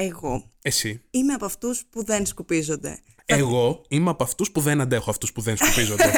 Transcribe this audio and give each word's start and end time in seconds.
Εγώ 0.00 0.52
Εσύ. 0.62 1.02
είμαι 1.10 1.32
από 1.32 1.44
αυτούς 1.44 1.84
που 1.90 2.04
δεν 2.04 2.26
σκουπίζονται. 2.26 2.98
Εγώ 3.24 3.84
είμαι 3.88 4.10
από 4.10 4.22
αυτούς 4.22 4.50
που 4.50 4.60
δεν 4.60 4.80
αντέχω 4.80 5.10
αυτούς 5.10 5.32
που 5.32 5.40
δεν 5.40 5.56
σκουπίζονται. 5.56 6.04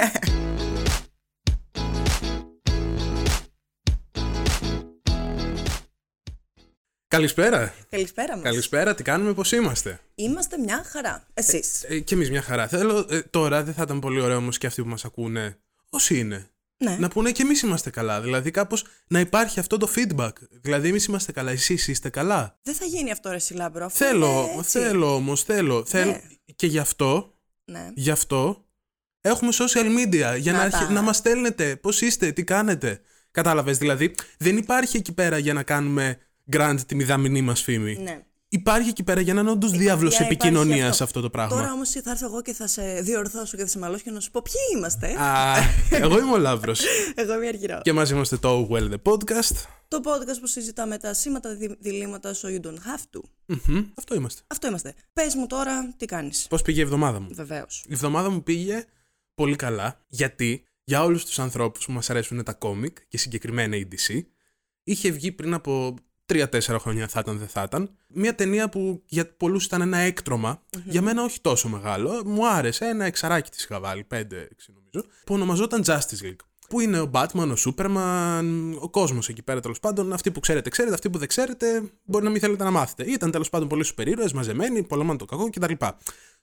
Καλησπέρα. 7.08 7.74
Καλησπέρα 7.88 8.34
μας. 8.34 8.44
Καλησπέρα, 8.44 8.94
τι 8.94 9.02
κάνουμε, 9.02 9.34
πώς 9.34 9.52
είμαστε; 9.52 10.00
Είμαστε 10.14 10.58
μια 10.58 10.84
χαρά. 10.86 11.26
Εσείς; 11.34 11.82
Ε, 11.82 11.98
κι 11.98 12.14
εμείς 12.14 12.30
μια 12.30 12.42
χαρά. 12.42 12.68
Θέλω 12.68 13.06
ε, 13.10 13.20
τώρα, 13.20 13.64
δεν 13.64 13.74
θα 13.74 13.82
ήταν 13.82 14.00
πολύ 14.00 14.20
ωραίο 14.20 14.36
όμως 14.36 14.58
και 14.58 14.66
αυτοί 14.66 14.82
που 14.82 14.88
μας 14.88 15.04
ακούνε, 15.04 15.58
όσοι 15.90 16.18
είναι, 16.18 16.49
ναι. 16.84 16.96
να 17.00 17.08
πούνε 17.08 17.30
και 17.32 17.42
εμείς 17.42 17.60
είμαστε 17.62 17.90
καλά. 17.90 18.20
Δηλαδή, 18.20 18.50
κάπως 18.50 18.84
να 19.08 19.20
υπάρχει 19.20 19.60
αυτό 19.60 19.76
το 19.76 19.88
feedback. 19.96 20.30
Δηλαδή, 20.50 20.88
εμείς 20.88 21.04
είμαστε 21.04 21.32
καλά, 21.32 21.50
εσείς 21.50 21.88
είστε 21.88 22.08
καλά; 22.08 22.58
Δεν 22.62 22.74
θα 22.74 22.84
γίνει 22.84 23.10
αυτό, 23.10 23.30
ρε 23.30 23.38
Σιλάμπρο. 23.38 23.84
αφού 23.84 23.96
Θέλω, 23.96 24.26
είναι 24.50 24.58
έτσι. 24.58 24.78
θέλω 24.78 25.14
όμως, 25.14 25.42
θέλω. 25.42 25.84
θέλω. 25.86 26.20
Και 26.56 26.66
γι' 26.66 26.78
αυτό, 26.78 27.34
Ναι. 27.64 27.90
γι' 27.94 28.10
αυτό 28.10 28.64
έχουμε 29.20 29.50
social 29.54 29.84
media 29.98 30.38
για 30.38 30.52
να, 30.52 30.58
Να 30.58 30.64
αρχι- 30.64 30.86
τα. 30.86 30.90
να 30.90 31.02
μας 31.02 31.16
στέλνετε 31.16 31.76
πώς 31.76 32.00
είστε, 32.00 32.32
τι 32.32 32.44
κάνετε. 32.44 33.00
Κατάλαβες, 33.30 33.78
δηλαδή 33.78 34.14
δεν 34.38 34.56
υπάρχει 34.56 34.96
εκεί 34.96 35.12
πέρα 35.12 35.38
για 35.38 35.52
να 35.52 35.62
κάνουμε 35.62 36.18
grant 36.52 36.76
τη 36.86 36.94
μηδαμινή 36.94 37.42
μας 37.42 37.62
φήμη. 37.62 37.96
ναι. 37.96 38.20
Υπάρχει 38.52 38.88
εκεί 38.88 39.02
πέρα 39.02 39.20
για 39.20 39.34
να 39.34 39.40
είναι 39.40 39.50
όντως 39.50 39.70
διάβλος 39.70 40.10
Για 40.16 40.20
να 40.20 40.26
υπάρχει 40.26 40.46
επικοινωνίας 40.46 40.82
αυτό. 40.84 40.96
σε 40.96 41.02
αυτό 41.02 41.20
το 41.20 41.30
πράγμα. 41.30 41.56
Τώρα 41.56 41.72
όμως 41.72 41.90
θα 41.90 42.10
έρθω 42.10 42.26
εγώ 42.26 42.42
και 42.42 42.52
θα 42.52 42.66
σε 42.66 43.00
διορθώσω 43.00 43.56
και 43.56 43.62
θα 43.62 43.68
σε 43.68 43.78
μαλώσω 43.78 44.02
και 44.04 44.10
να 44.10 44.20
σου 44.20 44.30
πω 44.30 44.42
ποιοι 44.44 44.78
είμαστε. 44.78 45.20
Α, 45.22 45.56
εγώ 45.90 46.18
είμαι 46.18 46.32
ο 46.32 46.38
Λαύρος. 46.38 46.80
Εγώ 47.14 47.34
είμαι 47.34 47.44
η 47.44 47.48
Αργυρό. 47.48 47.80
και 47.82 47.92
μαζί 47.92 48.14
είμαστε 48.14 48.36
το 48.36 48.68
Well 48.72 48.90
The 48.92 49.12
Podcast. 49.12 49.56
Το 49.88 50.00
podcast 50.04 50.38
που 50.40 50.46
συζητάμε 50.46 50.98
τα 50.98 51.14
σήματα 51.14 51.54
δι- 51.54 51.76
διλήμματα 51.80 52.34
so 52.34 52.46
you 52.48 52.60
don't 52.66 52.74
have 52.74 53.18
to. 53.18 53.20
Μμμ, 53.46 53.84
Αυτό 53.94 54.14
είμαστε. 54.14 54.42
Αυτό 54.46 54.66
είμαστε. 54.66 54.94
Πες 55.12 55.34
μου 55.34 55.46
τώρα 55.46 55.94
τι 55.96 56.06
κάνεις. 56.06 56.46
Πώς 56.48 56.62
πήγε 56.62 56.78
η 56.80 56.82
εβδομάδα 56.82 57.20
μου; 57.20 57.28
Βεβαίως. 57.32 57.84
Η 57.88 57.92
εβδομάδα 57.92 58.30
μου 58.30 58.42
πήγε 58.42 58.84
πολύ 59.34 59.56
καλά, 59.56 60.04
γιατί 60.08 60.64
για 60.84 61.02
όλους 61.04 61.24
τους 61.24 61.38
ανθρώπους 61.38 61.84
που 61.84 61.92
μας 61.92 62.10
αρέσουν 62.10 62.44
τα 62.44 62.52
κόμικ 62.52 62.96
και 63.08 63.18
συγκεκριμένα 63.18 63.76
η 63.76 63.88
DC, 63.92 64.20
είχε 64.82 65.10
βγει 65.10 65.32
πριν 65.32 65.54
από 65.54 65.94
3-4 66.30 66.76
χρόνια 66.78 67.08
θα 67.08 67.20
ήταν 67.20 67.38
δεν 67.38 67.48
θα 67.48 67.62
ήταν, 67.62 67.90
μια 68.08 68.34
ταινία 68.34 68.68
που 68.68 69.02
για 69.06 69.34
πολλούς 69.36 69.64
ήταν 69.64 69.80
ένα 69.80 69.98
έκτρωμα, 69.98 70.62
για 70.84 71.02
μένα 71.02 71.22
όχι 71.22 71.40
τόσο 71.40 71.68
μεγάλο, 71.68 72.22
μου 72.24 72.48
άρεσε, 72.48 72.84
ένα 72.84 73.04
εξαράκι 73.04 73.50
της 73.50 73.64
είχα 73.64 73.80
βάλει, 73.80 74.06
5-6 74.10 74.14
νομίζω, 74.14 75.08
που 75.24 75.34
ονομαζόταν 75.34 75.82
Justice 75.86 76.24
League. 76.24 76.40
Που 76.68 76.80
είναι 76.80 77.00
ο 77.00 77.10
Batman, 77.12 77.56
ο 77.56 77.70
Superman, 77.70 78.74
ο 78.80 78.90
κόσμος 78.90 79.28
εκεί 79.28 79.42
πέρα 79.42 79.60
τέλος 79.60 79.80
πάντων. 79.80 80.12
Αυτοί 80.12 80.30
που 80.30 80.40
ξέρετε, 80.40 80.70
ξέρετε. 80.70 80.94
Αυτοί 80.94 81.10
που 81.10 81.18
δεν 81.18 81.28
ξέρετε, 81.28 81.82
μπορεί 82.04 82.24
να 82.24 82.30
μην 82.30 82.40
θέλετε 82.40 82.64
να 82.64 82.70
μάθετε. 82.70 83.10
Ήταν 83.10 83.30
τέλος 83.30 83.48
πάντων 83.48 83.68
πολλοί 83.68 83.84
σούπερ 83.84 84.08
ήρωες, 84.08 84.32
μαζεμένοι, 84.32 84.82
πολεμάνε 84.82 85.18
το 85.18 85.24
κακό 85.24 85.50
κτλ. 85.50 85.72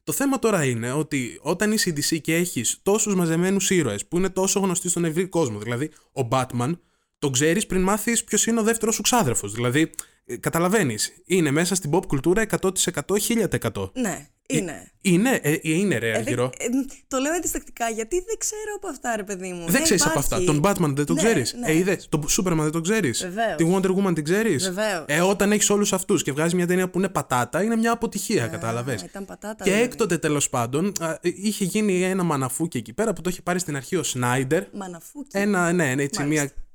Το 0.03 0.13
θέμα 0.13 0.39
τώρα 0.39 0.65
είναι 0.65 0.91
ότι 0.91 1.39
όταν 1.41 1.71
είσαι 1.71 1.89
η 1.89 1.93
DC 1.97 2.21
και 2.21 2.35
έχεις 2.35 2.79
τόσους 2.83 3.15
μαζεμένους 3.15 3.69
ήρωες 3.69 4.05
που 4.05 4.17
είναι 4.17 4.29
τόσο 4.29 4.59
γνωστοί 4.59 4.89
στον 4.89 5.05
ευρύ 5.05 5.27
κόσμο, 5.27 5.59
δηλαδή 5.59 5.91
ο 6.11 6.27
Batman, 6.31 6.71
τον 7.19 7.31
ξέρεις 7.31 7.65
πριν 7.65 7.81
μάθεις 7.81 8.23
ποιος 8.23 8.45
είναι 8.45 8.59
ο 8.59 8.63
δεύτερος 8.63 8.95
σου 8.95 9.01
ξάδερφος. 9.01 9.53
Δηλαδή, 9.53 9.91
καταλαβαίνεις, 10.39 11.11
είναι 11.25 11.51
μέσα 11.51 11.75
στην 11.75 11.89
pop 11.93 12.05
κουλτούρα 12.07 12.41
100%, 12.41 13.17
1000%. 13.17 13.91
Ναι, 13.93 14.27
είναι. 14.47 14.91
Είναι, 15.01 15.39
ε, 15.43 15.55
είναι 15.61 15.97
ρε, 15.97 16.07
Ε, 16.07 16.11
δεν- 16.11 16.21
Αργυρό. 16.21 16.43
ε, 16.57 16.65
το 17.07 17.17
λέω 17.17 17.33
αντιστακτικά 17.33 17.89
γιατί 17.89 18.15
δεν 18.15 18.35
ξέρω 18.37 18.73
από 18.75 18.87
αυτά, 18.87 19.15
ρε 19.15 19.23
παιδί 19.23 19.51
μου. 19.51 19.69
Δεν 19.69 19.83
ξέρεις 19.83 20.05
από 20.05 20.19
αυτά. 20.19 20.39
υπάρχει. 20.41 20.59
Τον 20.61 20.71
Batman 20.71 20.95
δεν 20.95 21.05
τον 21.05 21.15
Ναι, 21.15 21.21
ξέρεις. 21.23 21.53
ναι. 21.53 21.67
Ε, 21.67 21.75
είδες. 21.77 22.07
Τον 22.09 22.25
Superman 22.37 22.57
δεν 22.61 22.71
τον 22.71 22.81
ξέρεις. 22.83 23.21
Βεβαίως. 23.21 23.55
Τη 23.57 23.65
Wonder 23.73 23.95
Woman 24.05 24.13
την 24.15 24.23
ξέρεις. 24.23 24.63
Βεβαίως. 24.63 25.05
Ε, 25.07 25.19
όταν 25.21 25.51
έχεις 25.51 25.69
όλους 25.69 25.93
αυτούς 25.93 26.23
και 26.23 26.31
βγάζει 26.31 26.55
μια 26.55 26.67
ταινία 26.67 26.89
που 26.89 26.97
είναι 26.97 27.09
πατάτα, 27.09 27.63
είναι 27.63 27.75
μια 27.75 27.91
αποτυχία, 27.91 28.47
κατάλαβες. 28.47 29.01
Α, 29.01 29.05
ήταν 29.05 29.25
πατάτα. 29.25 29.63
Και 29.63 29.69
δηλαδή. 29.69 29.83
έκτοτε 29.89 30.17
τέλος 30.17 30.49
πάντων 30.49 30.91
α, 30.99 31.17
είχε 31.21 31.63
γίνει 31.63 32.03
ένα 32.03 32.23
μαναφούκι 32.23 32.77
εκεί 32.77 32.93
πέρα 32.93 33.13
που 33.13 33.21
το 33.21 33.29
είχε 33.29 33.41
πάρει 33.41 33.59
στην 33.59 33.75
αρχή 33.75 33.95
ο 33.95 34.03
Σνάιντερ. 34.03 34.63
Μαναφούκι. 34.73 35.29
Ένα, 35.37 35.71
ναι, 35.73 35.95
ναι, 35.95 36.03
έτσι, 36.03 36.23
μια, 36.23 36.27
Μάλιστα. 36.27 36.43
μια 36.55 36.65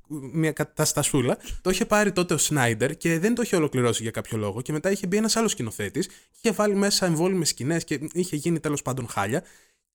καταστασούλα. 0.53 1.37
το 1.61 1.69
είχε 1.69 1.85
πάρει 1.85 2.11
τότε 2.11 2.33
ο 2.33 2.37
Σνάιντερ 2.37 2.97
και 2.97 3.19
δεν 3.19 3.35
το 3.35 3.41
είχε 3.41 3.55
ολοκληρώσει 3.55 4.01
για 4.01 4.11
κάποιο 4.11 4.37
λόγο. 4.37 4.61
Και 4.61 4.71
μετά 4.71 4.91
είχε 4.91 5.07
μπει 5.07 5.17
ένας 5.17 5.35
άλλος 5.35 5.51
σκηνοθέτης 5.51 6.07
και 6.07 6.13
είχε 6.43 6.51
βάλει 6.51 6.75
μέσα 6.75 7.05
εμβόλυμες 7.05 7.49
σκηνές 7.49 7.83
και 7.83 7.99
είχε 8.13 8.35
γίνει 8.35 8.59
τέλος 8.59 8.81
πάντων 8.81 9.07
χάλια. 9.07 9.43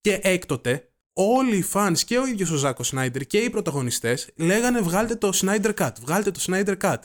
Και 0.01 0.19
έκτοτε 0.23 0.89
όλοι 1.13 1.57
οι 1.57 1.65
fans 1.73 1.99
και 2.07 2.19
ο 2.19 2.27
ίδιος 2.27 2.51
ο 2.51 2.57
Ζάκος 2.57 2.87
Σνάιντερ 2.87 3.23
και 3.23 3.39
οι 3.39 3.51
πρωταγωνιστές 3.51 4.29
λέγανε 4.37 4.81
βγάλτε 4.81 5.15
το 5.15 5.31
Snyder 5.35 5.75
Cut, 5.75 5.93
βγάλτε 6.01 6.31
το 6.31 6.41
Snyder 6.47 6.77
Cut. 6.81 6.99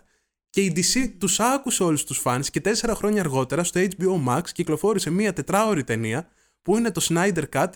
Και 0.50 0.62
η 0.62 0.74
DC 0.76 1.14
τους 1.18 1.40
άκουσε 1.40 1.84
όλους 1.84 2.04
τους 2.04 2.22
fans 2.24 2.46
και 2.52 2.62
τέσσερα 2.62 2.96
χρόνια 2.96 3.22
αργότερα 3.22 3.64
στο 3.64 3.80
HBO 3.80 4.28
Max 4.28 4.42
κυκλοφόρησε 4.52 5.10
μία 5.10 5.34
τετράωρη 5.34 5.84
ταινία 5.84 6.28
που 6.62 6.78
είναι 6.78 6.92
το 6.92 7.06
Snyder 7.10 7.44
Cut, 7.54 7.68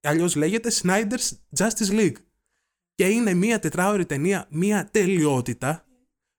αλλιώς 0.00 0.34
λέγεται 0.34 0.70
Snyder's 0.82 1.30
Justice 1.58 1.90
League. 1.90 2.16
Και 2.94 3.04
είναι 3.08 3.34
μία 3.34 3.58
τετράωρη 3.58 4.06
ταινία, 4.06 4.46
μία 4.50 4.88
τελειότητα, 4.90 5.84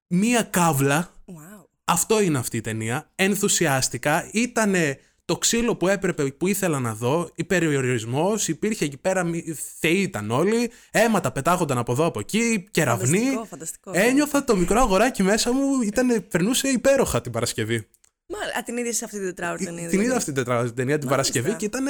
μία 0.08 0.42
καύλα. 0.44 1.14
Wow. 1.28 1.66
Αυτό 1.86 2.22
είναι 2.22 2.38
αυτή 2.38 2.58
η 2.58 2.62
ταινία. 2.62 3.12
Ενθουσιάστηκα. 3.16 4.30
Ήτανε 4.34 5.00
το 5.26 5.38
ξύλο 5.38 5.76
που 5.76 5.88
έπρεπε, 5.88 6.26
που 6.26 6.48
ήθελα 6.48 6.80
να 6.80 6.94
δω. 6.94 7.30
Υπεριορισμό. 7.36 8.34
Υπήρχε 8.48 8.86
εκεί 8.86 8.98
πέρα. 8.98 9.24
μη- 9.24 9.56
Θεοί 9.80 10.02
ήταν 10.02 10.32
όλοι. 10.32 10.72
Αίματα 10.92 11.32
πετάγονταν 11.32 11.78
από 11.78 11.92
εδώ 11.92 12.06
από 12.06 12.20
εκεί. 12.20 12.68
Κεραυνοί. 12.72 13.18
Φανταστικό, 13.18 13.46
φανταστικό. 13.46 13.92
Ένιωθα 13.94 14.44
το 14.44 14.56
μικρό 14.56 14.80
αγοράκι 14.80 15.24
μέσα 15.24 15.54
μου. 15.54 15.82
Ήτανε, 15.82 16.20
περνούσε 16.20 16.68
υπέροχα 16.68 17.22
την 17.22 17.32
Παρασκευή. 17.32 17.88
Μα, 18.28 18.38
α, 18.60 18.64
την 18.64 18.78
είδες 18.78 18.98
σε 18.98 19.06
αυτή 19.06 19.18
την 19.18 19.26
τετράωρη 19.26 19.64
ταινία. 19.66 19.80
Την 19.80 19.90
δηλαδή; 19.90 20.06
είδα 20.08 20.16
αυτή 20.18 20.32
την 20.34 20.44
τετρά- 20.44 20.74
ταινία 20.74 20.98
την 21.00 21.10
Μάλιστα. 21.10 21.10
Παρασκευή 21.10 21.54
και 21.54 21.66
ήταν 21.66 21.86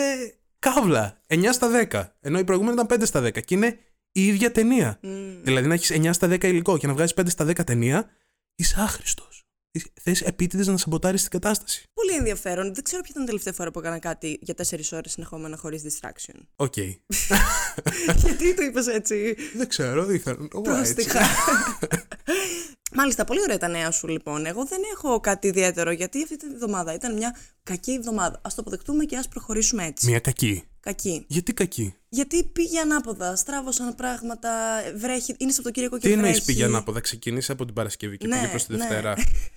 καύλα. 0.60 1.22
9 1.28 1.52
στα 1.54 1.70
10. 1.92 2.16
Ενώ 2.22 2.40
η 2.40 2.44
προηγούμενη 2.44 2.74
ήταν 2.82 2.88
5 3.00 3.06
στα 3.06 3.22
10. 3.22 3.42
Και 3.46 3.56
είναι 3.56 3.78
η 4.16 4.26
ίδια 4.26 4.52
ταινία. 4.52 5.00
Δηλαδή 5.42 5.68
να 5.68 5.74
έχεις 5.74 5.92
9 5.92 6.10
στα 6.14 6.28
10 6.28 6.44
υλικό 6.44 6.78
και 6.78 6.88
να 6.88 6.94
βγάζεις 6.94 7.14
5 7.22 7.24
στα 7.28 7.46
10 7.46 7.64
ταινία, 7.66 8.10
είσαι 8.56 8.76
άχρηστος. 8.78 9.44
Θες 10.02 10.22
επίτηδες 10.22 10.68
να 10.68 10.78
σαμποτάρεις 10.78 11.22
την 11.22 11.32
κατάσταση. 11.32 11.84
Πολύ 11.94 12.14
ενδιαφέρον. 12.14 12.74
Δεν 12.74 12.84
ξέρω 12.84 13.02
ποια 13.02 13.12
ήταν 13.12 13.24
η 13.24 13.26
τελευταία 13.26 13.54
φορά 13.54 13.72
που 13.72 13.80
έκανα 13.80 14.00
κάτι 14.00 14.40
για 14.42 14.54
4 14.54 14.92
ώρες 14.92 15.12
συνεχόμενα 15.12 15.58
χωρίς 15.58 15.82
distraction. 15.84 16.40
Οκ. 16.56 16.78
Γιατί 18.24 18.56
το 18.56 18.64
είπες 18.64 18.88
έτσι; 18.88 19.36
δεν 19.56 19.68
ξέρω, 19.68 20.06
δεν 20.06 20.16
ήθελα. 20.16 20.48
Εγώ 20.54 20.78
έτσι. 20.78 20.94
Πρόστιχα. 20.94 21.20
Μάλιστα, 22.98 23.24
πολύ 23.24 23.42
ωραία 23.42 23.58
τα 23.58 23.68
νέα 23.68 23.92
σου 23.92 24.08
λοιπόν. 24.08 24.46
Εγώ 24.46 24.66
δεν 24.66 24.80
έχω 24.94 25.20
κάτι 25.20 25.48
ιδιαίτερο 25.48 25.92
γιατί 25.92 26.24
αυτή 26.24 26.38
τη 26.38 26.46
εβδομάδα 26.54 26.94
ήταν 26.94 27.14
μια 27.14 27.36
κακή 27.64 27.92
εβδομάδα. 27.92 28.36
Ας 28.36 28.50
το 28.50 28.56
αποδεχτούμε 28.58 29.06
και 29.06 29.18
ας 29.18 29.28
προχωρήσουμε 29.28 29.86
έτσι. 29.86 30.10
Μια 30.10 30.20
κακή. 30.20 30.64
Κακή. 30.86 31.26
Γιατί 31.28 31.54
κακή; 31.54 31.96
Γιατί 32.10 32.44
πήγε 32.44 32.80
ανάποδα, 32.80 33.36
στράβωσαν 33.36 33.96
πράγματα, 33.96 34.50
βρέχει. 34.96 35.36
Είναι 35.38 35.52
Σαββατοκύριακο 35.52 35.98
και 35.98 36.08
Τι 36.08 36.14
εννοείς 36.14 36.32
βρέχει. 36.32 36.46
πήγε 36.46 36.64
ανάποδα, 36.64 37.00
ξεκίνησε 37.00 37.52
από 37.52 37.66
την 37.66 37.74
Παρασκευή 37.74 38.18
και 38.18 38.28
Ναι, 38.28 38.36
πήγε 38.36 38.48
προς 38.48 38.66
τη 38.66 38.72
ναι. 38.72 38.78
Δευτέρα; 38.78 39.14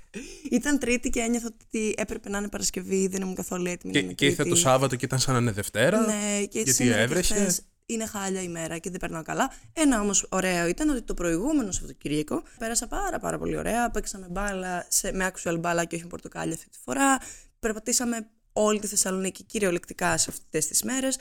Ήταν 0.51 0.79
Τρίτη 0.79 1.11
και 1.11 1.21
ένιωθα 1.21 1.49
ότι 1.65 1.95
έπρεπε 1.97 2.29
να 2.29 2.39
είναι 2.39 2.49
Παρασκευή, 2.49 3.07
δεν 3.07 3.23
ήμουν 3.23 3.35
καθόλου 3.35 3.67
έτοιμη. 3.67 3.93
και 3.93 3.99
να 3.99 4.05
είναι 4.05 4.13
και 4.13 4.25
ήρθε 4.25 4.37
Τρίτη. 4.37 4.51
το 4.51 4.57
Σάββατο 4.61 4.97
και 4.97 5.05
ήταν 5.05 5.19
σαν 5.19 5.35
να 5.35 5.41
είναι 5.41 5.51
Δευτέρα; 5.53 6.01
Ναι, 6.01 6.39
και 6.41 6.49
γιατί 6.51 6.73
σήμερα 6.73 6.97
και 6.97 7.03
έβρεχε; 7.03 7.35
χθες 7.35 7.63
είναι 7.87 8.07
χάλια 8.07 8.43
ημέρα 8.43 8.79
και 8.79 8.91
δεν 8.91 9.01
περνάω 9.01 9.23
καλά. 9.23 9.53
Ένα 9.73 10.01
όμως 10.01 10.27
ωραίο 10.29 10.67
ήταν 10.67 10.89
ότι 10.89 11.03
το 11.03 11.15
προηγούμενο 11.15 11.73
Σαββατοκύριακο 11.73 12.43
πέρασα 12.59 12.87
πάρα 12.87 13.19
πάρα 13.19 13.39
πολύ 13.39 13.57
ωραία. 13.57 13.91
Παίξαμε 13.91 14.27
μπάλα 14.31 14.87
σε, 14.89 15.13
με 15.13 15.31
actual 15.35 15.57
μπάλα 15.61 15.85
και 15.85 15.95
όχι 15.95 16.05
με 16.05 16.11
πορτοκάλια 16.11 16.55
αυτή 16.55 16.69
τη 16.69 16.79
φορά. 16.85 17.19
Περπατήσαμε 17.59 18.29
όλη 18.63 18.79
τη 18.81 18.87
Θεσσαλονίκη 18.87 19.45
κυριολεκτικά 19.45 20.17
σε 20.19 20.31
αυτές 20.31 20.67
τις 20.67 20.83
μέρες. 20.83 21.19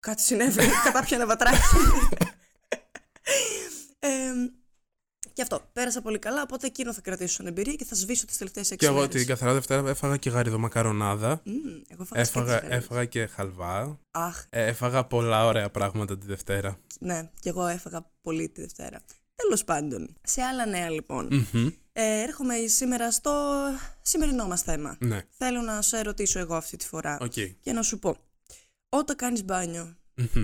Κάτι 0.00 0.22
συνέβη, 0.22 0.60
κατάπιανε 0.84 1.24
βατράκι. 1.24 1.58
ε, 3.98 4.08
και 5.32 5.42
αυτό. 5.42 5.60
Πέρασα 5.72 6.02
πολύ 6.02 6.18
καλά, 6.18 6.42
οπότε 6.42 6.66
εκείνο 6.66 6.92
θα 6.92 7.00
κρατήσω 7.00 7.34
σαν 7.34 7.46
εμπειρία 7.46 7.74
και 7.74 7.84
θα 7.84 7.94
σβήσω 7.94 8.26
τις 8.26 8.36
τελευταίες 8.38 8.70
έξι 8.70 8.76
Και 8.76 8.86
εγώ 8.92 9.00
μέρες. 9.00 9.14
την 9.14 9.26
καθαρά 9.26 9.52
Δευτέρα 9.52 9.88
έφαγα 9.90 10.16
και 10.16 10.30
γαριδομακαρονάδα. 10.30 11.40
Μμμ, 11.44 11.54
εγώ 11.88 12.02
έφαγα 12.02 12.20
Έφαγα, 12.20 12.56
σκέτες 12.58 12.76
έφαγα 12.76 13.04
και 13.04 13.26
χαλβά. 13.26 13.98
Αχ, 14.10 14.44
Ε, 14.50 14.66
Έφαγα 14.66 15.04
πολλά 15.04 15.46
ωραία 15.46 15.70
πράγματα 15.70 16.18
τη 16.18 16.26
Δευτέρα. 16.26 16.78
Ναι, 17.00 17.30
και 17.40 17.48
εγώ 17.48 17.66
έφαγα 17.66 18.10
πολύ 18.22 18.48
τη 18.48 18.60
Δευτέρα. 18.60 19.00
Τέλος 19.52 19.64
πάντων, 19.66 20.16
σε 20.22 20.42
άλλα 20.42 20.66
νέα 20.66 20.90
λοιπόν. 20.90 21.28
Μμμ. 21.52 21.66
Ε, 21.92 22.20
έρχομαι 22.22 22.54
σήμερα 22.66 23.10
στο 23.10 23.52
σημερινό 24.02 24.46
μας 24.46 24.62
θέμα. 24.62 24.96
Ναι, 25.00 25.22
Θέλω 25.30 25.60
να 25.60 25.82
σε 25.82 26.00
ρωτήσω 26.02 26.38
εγώ 26.38 26.54
αυτή 26.54 26.76
τη 26.76 26.86
φορά 26.86 27.18
οκ. 27.20 27.32
και 27.60 27.72
να 27.72 27.82
σου 27.82 27.98
πω. 27.98 28.16
Όταν 28.88 29.16
κάνεις 29.16 29.44
μπάνιο. 29.44 29.96
Μμμ. 30.14 30.42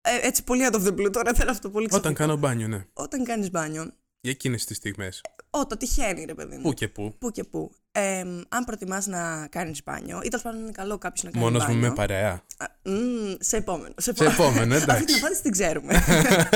Ε, 0.00 0.18
έτσι 0.26 0.44
πολύ 0.44 0.66
out 0.70 0.74
of 0.74 0.82
the 0.86 0.92
blue 0.98 1.12
τώρα, 1.12 1.34
θέλω 1.34 1.50
αυτό 1.50 1.70
πολύ 1.70 1.84
Όταν 1.86 2.00
ξαφνικό. 2.00 2.20
κάνω 2.20 2.36
μπάνιο, 2.36 2.68
ναι. 2.68 2.86
Όταν 2.92 3.24
κάνεις 3.24 3.50
μπάνιο. 3.50 3.82
Για 4.20 4.30
εκείνες 4.30 4.64
τις 4.64 4.76
στιγμές. 4.76 5.20
Όταν 5.50 5.78
τυχαίνει, 5.78 6.24
ρε 6.24 6.34
παιδί 6.34 6.56
μου. 6.56 6.62
Πού 6.62 6.72
και 6.72 6.88
πού. 6.88 7.14
Πού 7.18 7.30
και 7.30 7.44
πού. 7.44 7.72
Ε, 7.94 8.20
αν 8.48 8.64
προτιμάς 8.66 9.06
να 9.06 9.46
κάνεις 9.50 9.82
μπάνιο, 9.84 10.20
ή 10.24 10.28
τέλος 10.28 10.42
πάντων 10.44 10.60
είναι 10.60 10.70
καλό 10.70 10.98
κάποιος 10.98 11.22
να 11.24 11.30
κάνει 11.30 11.44
Μόνος 11.44 11.66
μου 11.66 11.72
μπάνιο. 11.72 11.88
με 11.88 11.94
παρέα. 11.94 12.30
Α, 12.56 12.66
μμ, 12.90 13.34
σε 13.38 13.56
επόμενο. 13.56 13.94
Σε, 13.96 14.14
Σε 14.14 14.24
επόμενο, 14.24 14.74
Αυτή 14.76 14.84
την 14.86 14.94
εντάξει. 14.94 15.14
απάντηση 15.18 15.42
την 15.42 15.52
ξέρουμε. 15.52 15.94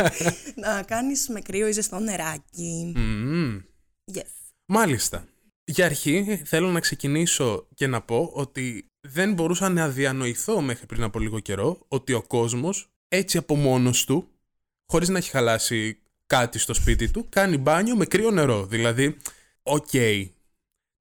να 0.65 0.83
κάνεις 0.83 1.29
με 1.29 1.41
κρύο 1.41 1.69
ή 1.69 1.73
ζεστό 1.73 1.99
νεράκι. 1.99 2.93
Μμμ. 2.97 3.61
Yes. 4.15 4.21
Μάλιστα. 4.67 5.25
Για 5.65 5.85
αρχή 5.85 6.43
θέλω 6.45 6.69
να 6.71 6.81
ξεκινήσω 6.81 7.69
και 7.75 7.87
να 7.87 8.01
πω 8.01 8.31
ότι 8.35 8.91
δεν 9.01 9.33
μπορούσα 9.33 9.69
να 9.69 9.89
διανοηθώ 9.89 10.61
μέχρι 10.61 10.87
πριν 10.87 11.03
από 11.03 11.19
λίγο 11.19 11.39
καιρό 11.41 11.79
ότι 11.89 12.13
ο 12.13 12.23
κόσμος 12.23 12.91
έτσι 13.09 13.39
από 13.39 13.57
μόνος 13.57 14.05
του, 14.05 14.29
χωρίς 14.87 15.09
να 15.09 15.19
έχει 15.19 15.31
χαλάσει 15.31 15.99
κάτι 16.27 16.59
στο 16.59 16.75
σπίτι 16.75 17.11
του, 17.11 17.27
κάνει 17.29 17.57
μπάνιο 17.59 17.97
με 17.97 18.05
κρύο 18.05 18.31
νερό. 18.31 18.67
Δηλαδή, 18.67 19.17
οκ, 19.63 19.89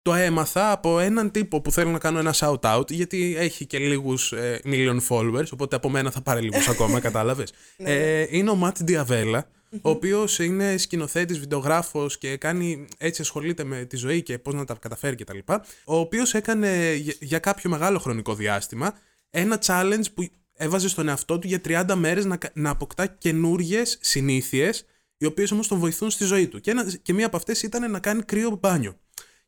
το 0.06 0.14
έμαθα 0.14 0.72
από 0.72 1.00
έναν 1.00 1.32
τύπο 1.32 1.62
που 1.62 1.72
θέλω 1.72 1.92
να 1.92 2.00
κάνω 2.00 2.20
ένα 2.20 2.34
shout-out, 2.38 2.92
γιατί 2.92 3.36
έχει 3.38 3.66
και 3.66 3.78
λίγους 3.78 4.32
ε, 4.32 4.62
million 4.66 4.98
followers, 5.10 5.48
οπότε 5.54 5.76
από 5.76 5.90
μένα 5.90 6.12
θα 6.12 6.22
πάρει 6.22 6.42
λίγους 6.42 6.68
ακόμα, 6.74 7.00
κατάλαβες. 7.00 7.54
Ε, 7.78 8.26
είναι 8.30 8.50
ο 8.50 8.56
Ματ 8.56 8.78
Ντιαβέλα, 8.82 9.48
ο 9.82 9.90
οποίος 9.90 10.40
είναι 10.40 10.78
σκηνοθέτης, 10.78 11.40
βιντεογράφος 11.40 12.18
και 12.18 12.38
κάνει, 12.38 12.86
έτσι 12.98 13.22
ασχολείται 13.22 13.64
με 13.64 13.86
τη 13.86 13.96
ζωή 13.96 14.22
και 14.22 14.40
πώς 14.40 14.54
να 14.54 14.66
τα 14.66 14.74
καταφέρει 14.80 15.16
κτλ. 15.16 15.38
Ο 15.86 15.96
οποίος 15.96 16.34
έκανε 16.34 16.94
για- 16.94 17.16
για 17.20 17.40
κάποιο 17.40 17.70
μεγάλο 17.70 18.00
χρονικό 18.00 18.36
διάστημα 18.36 18.94
ένα 19.30 19.60
challenge 19.66 20.06
που 20.14 20.28
έβαζε 20.54 20.90
στον 20.90 21.08
εαυτό 21.08 21.40
του 21.40 21.48
για 21.48 21.62
30 21.68 21.96
μέρες 21.96 22.26
να, 22.26 22.38
κα- 22.38 22.52
να 22.54 22.70
αποκτά 22.70 23.08
καινούριε 23.08 23.82
συνήθειες, 24.00 24.86
οι 25.18 25.26
οποίες 25.26 25.52
όμως 25.52 25.68
τον 25.68 25.80
βοηθούν 25.80 26.10
στη 26.10 26.24
ζωή 26.26 26.48
του. 26.48 26.60
Και, 26.60 26.72
ένα, 26.72 26.86
και 27.02 27.14
μία 27.14 27.26
από 27.26 27.38
αυτές 27.38 27.64
ήταν 27.64 27.92
να 27.92 28.00
κάνει 28.00 28.22
κρύο 28.24 28.58
μπάνιο. 28.62 29.00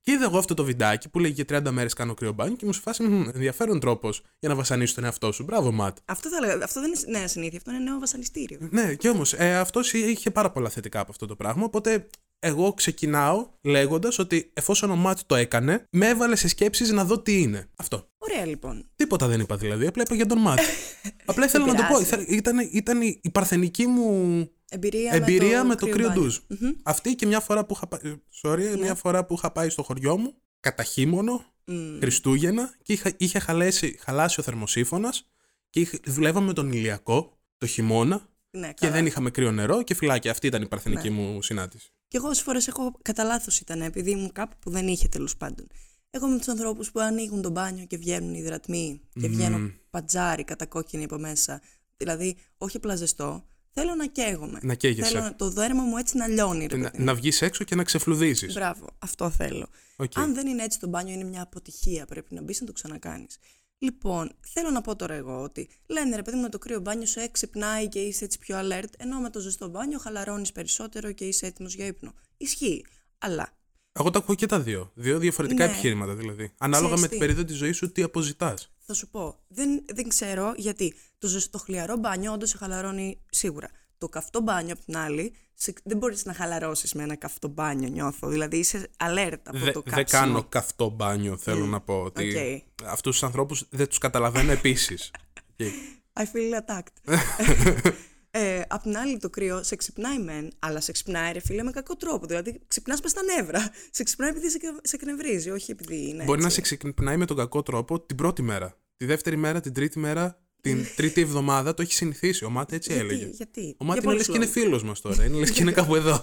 Και 0.07 0.13
είδα 0.13 0.23
εγώ 0.23 0.37
αυτό 0.37 0.53
το 0.53 0.63
βιντεάκι 0.63 1.09
που 1.09 1.19
λέγει 1.19 1.43
για 1.47 1.61
30 1.67 1.69
μέρες 1.71 1.93
κάνω 1.93 2.13
κρύο 2.13 2.31
μπάνιο 2.31 2.55
και 2.55 2.65
μου 2.65 2.73
σου 2.73 2.81
φάσει 2.81 3.03
«Μμμ, 3.03 3.27
ενδιαφέρον 3.33 3.79
τρόπος 3.79 4.21
για 4.39 4.49
να 4.49 4.55
βασανίσει 4.55 4.95
τον 4.95 5.03
εαυτό 5.03 5.31
σου. 5.31 5.43
Μπράβο, 5.43 5.71
Ματ. 5.71 5.97
Αυτό, 6.05 6.29
θα 6.29 6.39
λέγα, 6.39 6.63
αυτό 6.63 6.81
δεν 6.81 6.91
είναι 7.05 7.17
νέα 7.19 7.27
συνήθεια, 7.27 7.57
αυτό 7.57 7.71
είναι 7.71 7.79
νέο 7.79 7.99
βασανιστήριο. 7.99 8.57
Ναι, 8.71 8.93
και 8.95 9.09
όμως 9.09 9.33
ε, 9.33 9.55
αυτός 9.55 9.93
είχε 9.93 10.31
πάρα 10.31 10.51
πολλά 10.51 10.69
θετικά 10.69 10.99
από 10.99 11.11
αυτό 11.11 11.25
το 11.25 11.35
πράγμα. 11.35 11.63
Οπότε 11.63 12.07
εγώ 12.39 12.73
ξεκινάω 12.73 13.47
λέγοντας 13.61 14.19
ότι 14.19 14.49
εφόσον 14.53 14.91
ο 14.91 14.95
Ματ 14.95 15.19
το 15.25 15.35
έκανε, 15.35 15.83
με 15.91 16.07
έβαλε 16.07 16.35
σε 16.35 16.47
σκέψεις 16.47 16.91
να 16.91 17.05
δω 17.05 17.19
τι 17.19 17.41
είναι. 17.41 17.69
Αυτό. 17.75 18.07
Ωραία 18.17 18.45
λοιπόν. 18.45 18.89
Τίποτα 18.95 19.27
δεν 19.27 19.39
είπα 19.39 19.57
δηλαδή. 19.57 19.87
Απλά 19.87 20.03
είπα 20.05 20.15
για 20.15 20.25
τον 20.25 20.37
Ματ. 20.39 20.59
Απλά 21.25 21.45
ήθελα 21.45 21.65
να 21.65 21.75
το 21.75 21.81
πω. 21.81 21.87
πειράζει. 21.87 22.03
Ήθελα- 22.03 22.25
Ήταν, 22.27 22.69
ήταν 22.71 23.01
η 23.01 23.19
η 23.23 23.29
παρθενική 23.29 23.87
μου 23.87 24.49
Εμπειρία, 24.69 25.11
εμπειρία 25.13 25.63
με 25.63 25.75
το, 25.75 25.85
κρύο 25.85 25.95
κρύο 25.95 26.07
μπάνιο. 26.07 26.21
ντουζ. 26.23 26.37
Αυτή 26.83 27.15
και 27.15 27.25
μια 27.25 27.39
φορά 27.39 27.65
που 27.65 27.73
είχα 27.75 27.87
πάει. 27.87 28.01
Sorry, 28.41 28.77
μια 28.79 28.95
φορά 28.95 29.25
που 29.25 29.33
είχα 29.33 29.51
πάει 29.51 29.69
στο 29.69 29.83
χωριό 29.83 30.17
μου, 30.17 30.33
κατά 30.59 30.83
χείμωνο, 30.83 31.45
Μμ. 31.65 31.97
Χριστούγεννα, 31.99 32.75
και 32.83 32.93
είχα, 32.93 33.13
είχε 33.17 33.39
χαλέσει, 33.39 33.97
χαλάσει 33.99 34.39
ο 34.39 34.43
θερμοσύφωνας 34.43 35.27
και 35.69 35.79
είχε, 35.79 35.99
δουλεύαμε 36.05 36.45
με 36.47 36.53
τον 36.53 36.71
ηλιακό 36.71 37.37
το 37.57 37.65
χειμώνα 37.65 38.29
Ναι, 38.49 38.67
και 38.67 38.73
καλά. 38.79 38.91
δεν 38.91 39.05
είχαμε 39.05 39.29
κρύο 39.29 39.51
νερό 39.51 39.83
και 39.83 39.93
φυλάκια. 39.93 40.31
Αυτή 40.31 40.47
ήταν 40.47 40.61
η 40.61 40.67
παρθενική 40.67 41.09
μου 41.09 41.41
συνάντηση. 41.41 41.91
Και 42.07 42.17
εγώ 42.17 42.27
όσες 42.27 42.43
φορές 42.43 42.67
έχω 42.67 42.97
κατά 43.01 43.23
λάθος 43.23 43.59
ήταν, 43.59 43.81
επειδή 43.81 44.11
ήμουν 44.11 44.31
κάπου 44.31 44.55
που 44.59 44.69
δεν 44.69 44.87
είχε 44.87 45.07
τέλος 45.07 45.37
πάντων. 45.37 45.67
Εγώ 46.09 46.27
με 46.27 46.37
τους 46.37 46.47
ανθρώπους 46.47 46.91
που 46.91 46.99
ανοίγουν 46.99 47.41
το 47.41 47.49
μπάνιο 47.49 47.85
και 47.85 47.97
βγαίνουν 47.97 48.33
υδρατμοί 48.33 49.01
και 49.21 49.27
βγαίνω 49.27 49.71
πατζάρι 49.89 50.43
κατακόκκινη 50.43 51.03
από 51.03 51.17
μέσα. 51.17 51.61
Δηλαδή, 51.97 52.37
όχι 52.57 52.77
απλά 52.77 52.95
ζεστό, 52.95 53.47
θέλω 53.79 53.95
να 53.95 54.07
καίγομαι. 54.07 54.59
Να 54.61 54.73
καίγεσαι. 54.75 55.09
Θέλω 55.11 55.35
το 55.35 55.49
δέρμα 55.49 55.83
μου 55.83 55.97
έτσι 55.97 56.17
να 56.17 56.27
λιώνει. 56.27 56.65
Ρε, 56.67 56.77
Να, 56.77 56.83
παιδί 56.83 56.97
μου. 56.99 57.05
να 57.05 57.15
βγεις 57.15 57.41
έξω 57.41 57.63
και 57.63 57.75
να 57.75 57.83
ξεφλουδίζεις. 57.83 58.53
Μπράβο, 58.53 58.87
αυτό 58.99 59.29
θέλω. 59.29 59.67
Οκ. 59.95 60.11
Αν 60.17 60.33
δεν 60.33 60.47
είναι 60.47 60.63
έτσι 60.63 60.79
το 60.79 60.87
μπάνιο, 60.87 61.13
είναι 61.13 61.23
μια 61.23 61.41
αποτυχία. 61.41 62.05
Πρέπει 62.05 62.33
να 62.33 62.41
μπεις 62.41 62.59
να 62.59 62.65
το 62.67 62.73
ξανακάνεις. 62.73 63.37
Λοιπόν, 63.79 64.31
θέλω 64.53 64.69
να 64.69 64.81
πω 64.81 64.95
τώρα 64.95 65.13
εγώ 65.13 65.41
ότι 65.41 65.69
λένε 65.87 66.15
ρε 66.15 66.21
παιδί 66.21 66.35
μου 66.37 66.41
με 66.43 66.49
το 66.49 66.57
κρύο 66.57 66.79
μπάνιο 66.79 67.05
σε 67.05 67.27
ξυπνάει 67.31 67.87
και 67.87 67.99
είσαι 67.99 68.23
έτσι 68.25 68.37
πιο 68.39 68.57
alert, 68.59 68.89
ενώ 68.97 69.19
με 69.19 69.29
το 69.29 69.39
ζεστό 69.39 69.67
μπάνιο 69.67 69.99
χαλαρώνεις 69.99 70.51
περισσότερο 70.51 71.11
και 71.11 71.25
είσαι 71.25 71.45
έτοιμος 71.45 71.75
για 71.75 71.85
ύπνο. 71.85 72.13
Ισχύει. 72.37 72.85
Αλλά 73.17 73.49
Εγώ 73.91 74.09
τα 74.09 74.19
ακούω 74.19 74.35
και 74.35 74.45
τα 74.45 74.59
δύο. 74.59 74.91
Δύο 74.95 75.19
διαφορετικά 75.19 75.65
Ναι. 75.65 75.71
επιχειρήματα 75.71 76.13
δηλαδή. 76.15 76.51
Ανάλογα 76.57 76.93
Ξέρεις 76.93 77.01
με 77.01 77.07
τι; 77.07 77.17
την 77.17 77.19
περίοδο 77.27 77.43
της 77.47 77.57
ζωής 77.57 77.77
σου, 77.77 77.91
τι 77.91 78.01
αποζητάς. 78.03 78.71
Θα 78.87 78.93
σου 78.93 79.07
πω, 79.09 79.39
δεν, 79.47 79.83
δεν 79.93 80.07
ξέρω 80.07 80.53
γιατί. 80.57 80.93
Το, 81.17 81.27
ζεσ- 81.27 81.51
το 81.51 81.57
χλιαρό 81.57 81.97
μπάνιο 81.97 82.31
όντως 82.33 82.49
σε 82.49 82.57
χαλαρώνει 82.57 83.21
σίγουρα. 83.29 83.69
Το 83.97 84.09
καυτό 84.09 84.39
μπάνιο 84.41 84.73
απ' 84.73 84.83
την 84.85 84.97
άλλη, 84.97 85.33
σε- 85.53 85.73
δεν 85.83 85.97
μπορείς 85.97 86.25
να 86.25 86.33
χαλαρώσεις 86.33 86.93
με 86.93 87.03
ένα 87.03 87.15
καυτό 87.15 87.47
μπάνιο, 87.47 87.89
νιώθω. 87.89 88.27
Δηλαδή 88.27 88.57
είσαι 88.57 88.87
alert 88.97 89.37
από 89.43 89.57
Δεν 89.59 89.73
το 89.73 89.81
δεν 89.85 89.93
κάψιμο. 89.93 90.21
κάνω 90.21 90.43
καυτό 90.43 90.89
μπάνιο, 90.89 91.37
θέλω 91.37 91.65
να 91.65 91.81
πω. 91.81 92.01
Ότι 92.01 92.35
οκ. 92.37 92.85
αυτούς 92.87 93.11
τους 93.11 93.23
ανθρώπους 93.23 93.65
δεν 93.69 93.87
τους 93.87 93.97
καταλαβαίνω 93.97 94.51
επίσης. 94.51 95.11
I 96.19 96.21
feel 96.21 96.59
attacked. 96.65 97.13
ε, 98.37 98.61
απ' 98.67 98.81
την 98.81 98.97
άλλη 98.97 99.17
το 99.17 99.29
κρύο 99.29 99.63
σε 99.63 99.75
ξυπνάει 99.75 100.19
μεν, 100.19 100.51
αλλά 100.59 100.79
σε 100.81 100.91
ξυπνάει 100.91 101.33
ρε 101.33 101.39
φίλε 101.39 101.63
με 101.63 101.71
κακό 101.71 101.95
τρόπο. 101.95 102.25
Δηλαδή 102.25 102.59
ξυπνάς 102.67 103.01
μες 103.01 103.11
στα 103.11 103.21
νεύρα. 103.23 103.69
Σε 103.97 104.03
ξυπνάει 104.03 104.29
επειδή 104.29 104.49
σε, 104.49 104.59
σε 104.81 104.95
εκνευρίζει, 104.95 105.49
όχι 105.49 105.71
επειδή 105.71 106.09
είναι 106.09 106.23
Μπορεί 106.23 106.39
να 106.39 106.45
έτσι. 106.47 106.65
σε 106.65 106.77
ξυπνάει 106.77 107.17
με 107.17 107.25
τον 107.25 107.37
κακό 107.37 107.63
τρόπο 107.63 108.01
την 108.01 108.15
πρώτη 108.15 108.41
μέρα. 108.41 108.77
Τη 108.97 109.05
δεύτερη 109.05 109.35
μέρα, 109.35 109.59
την 109.61 109.73
τρίτη 109.73 109.99
μέρα, 109.99 110.39
την 110.61 110.85
τρίτη 110.95 111.21
εβδομάδα 111.21 111.73
το 111.73 111.81
έχει 111.81 111.93
συνηθίσει. 111.93 112.45
Ο 112.45 112.53
Matt 112.57 112.71
έτσι 112.71 112.93
Γιατί, 112.93 113.05
έλεγε. 113.07 113.29
γιατί; 113.31 113.75
Ο 113.79 113.85
Matt 113.85 113.93
Για 113.93 113.95
είναι 113.95 113.95
λες 113.95 114.03
πολλούς 114.03 114.25
και 114.25 114.31
είναι 114.31 114.39
λόγους. 114.45 114.51
φίλος 114.61 114.83
μας 114.83 115.01
τώρα. 115.01 115.25
Είναι 115.25 115.37
λες 115.37 115.51
και 115.51 115.61
είναι 115.61 115.71
κάπου 115.79 115.95
εδώ. 115.95 116.21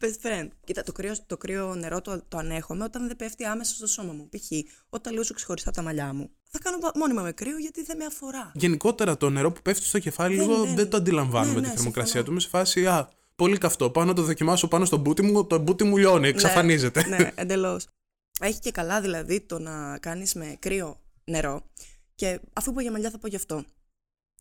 Best 0.00 0.26
friend. 0.26 0.48
Κοίτα, 0.64 0.82
το 0.82 0.92
κρύο, 0.92 1.14
το 1.26 1.36
κρύο 1.36 1.74
νερό 1.74 2.00
το, 2.00 2.22
το 2.28 2.36
ανέχομαι 2.38 2.84
όταν 2.84 3.06
δεν 3.06 3.16
πέφτει 3.16 3.44
άμεσα 3.44 3.74
στο 3.74 3.86
σώμα 3.86 4.12
μου. 4.12 4.28
Π.χ. 4.28 4.50
όταν 4.88 5.14
λούζω 5.14 5.34
ξεχωριστά 5.34 5.68
από 5.68 5.78
τα 5.78 5.84
μαλλιά 5.84 6.12
μου. 6.12 6.30
Θα 6.50 6.58
κάνω 6.58 6.78
πα- 6.78 6.92
μόνιμα 6.94 7.22
με 7.22 7.32
κρύο 7.32 7.58
γιατί 7.58 7.82
δεν 7.82 7.96
με 7.96 8.04
αφορά. 8.04 8.52
Γενικότερα 8.54 9.16
το 9.16 9.30
νερό 9.30 9.52
που 9.52 9.62
πέφτει 9.62 9.84
στο 9.84 9.98
κεφάλι 9.98 10.36
Δεν- 10.36 10.48
λίγο 10.48 10.64
δεν- 10.64 10.74
δεν 10.74 10.88
το 10.90 10.96
αντιλαμβάνουμε 10.96 11.54
ναι, 11.54 11.60
τη 11.60 11.68
ναι, 11.68 11.74
θερμοκρασία 11.74 12.04
συμφωνώ. 12.12 12.24
του. 12.26 12.30
Είμαι 12.30 12.40
σε 12.40 12.48
φάση, 12.48 12.86
α, 12.86 13.08
πολύ 13.36 13.58
καυτό. 13.58 13.90
Πάω 13.90 14.04
να 14.04 14.12
το 14.12 14.22
δοκιμάσω 14.22 14.68
πάνω 14.68 14.84
στο 14.84 14.96
μπούτι 14.96 15.22
μου, 15.22 15.46
το 15.46 15.58
μπούτι 15.58 15.84
μου 15.84 15.96
λιώνει, 15.96 16.28
εξαφανίζεται. 16.28 17.06
Ναι, 17.08 17.16
ναι 17.16 17.30
εντελώς. 17.34 17.86
Έχει 18.40 18.58
και 18.58 18.70
καλά 18.70 19.00
δηλαδή 19.00 19.40
το 19.40 19.58
να 19.58 19.98
κάνεις 19.98 20.34
με 20.34 20.56
κρύο 20.58 21.00
νερό. 21.24 21.70
Και 22.22 22.40
αφού 22.52 22.70
είπα 22.70 22.82
για 22.82 22.90
μαλλιά, 22.90 23.10
θα 23.10 23.18
πω 23.18 23.26
γι' 23.28 23.36
αυτό. 23.36 23.64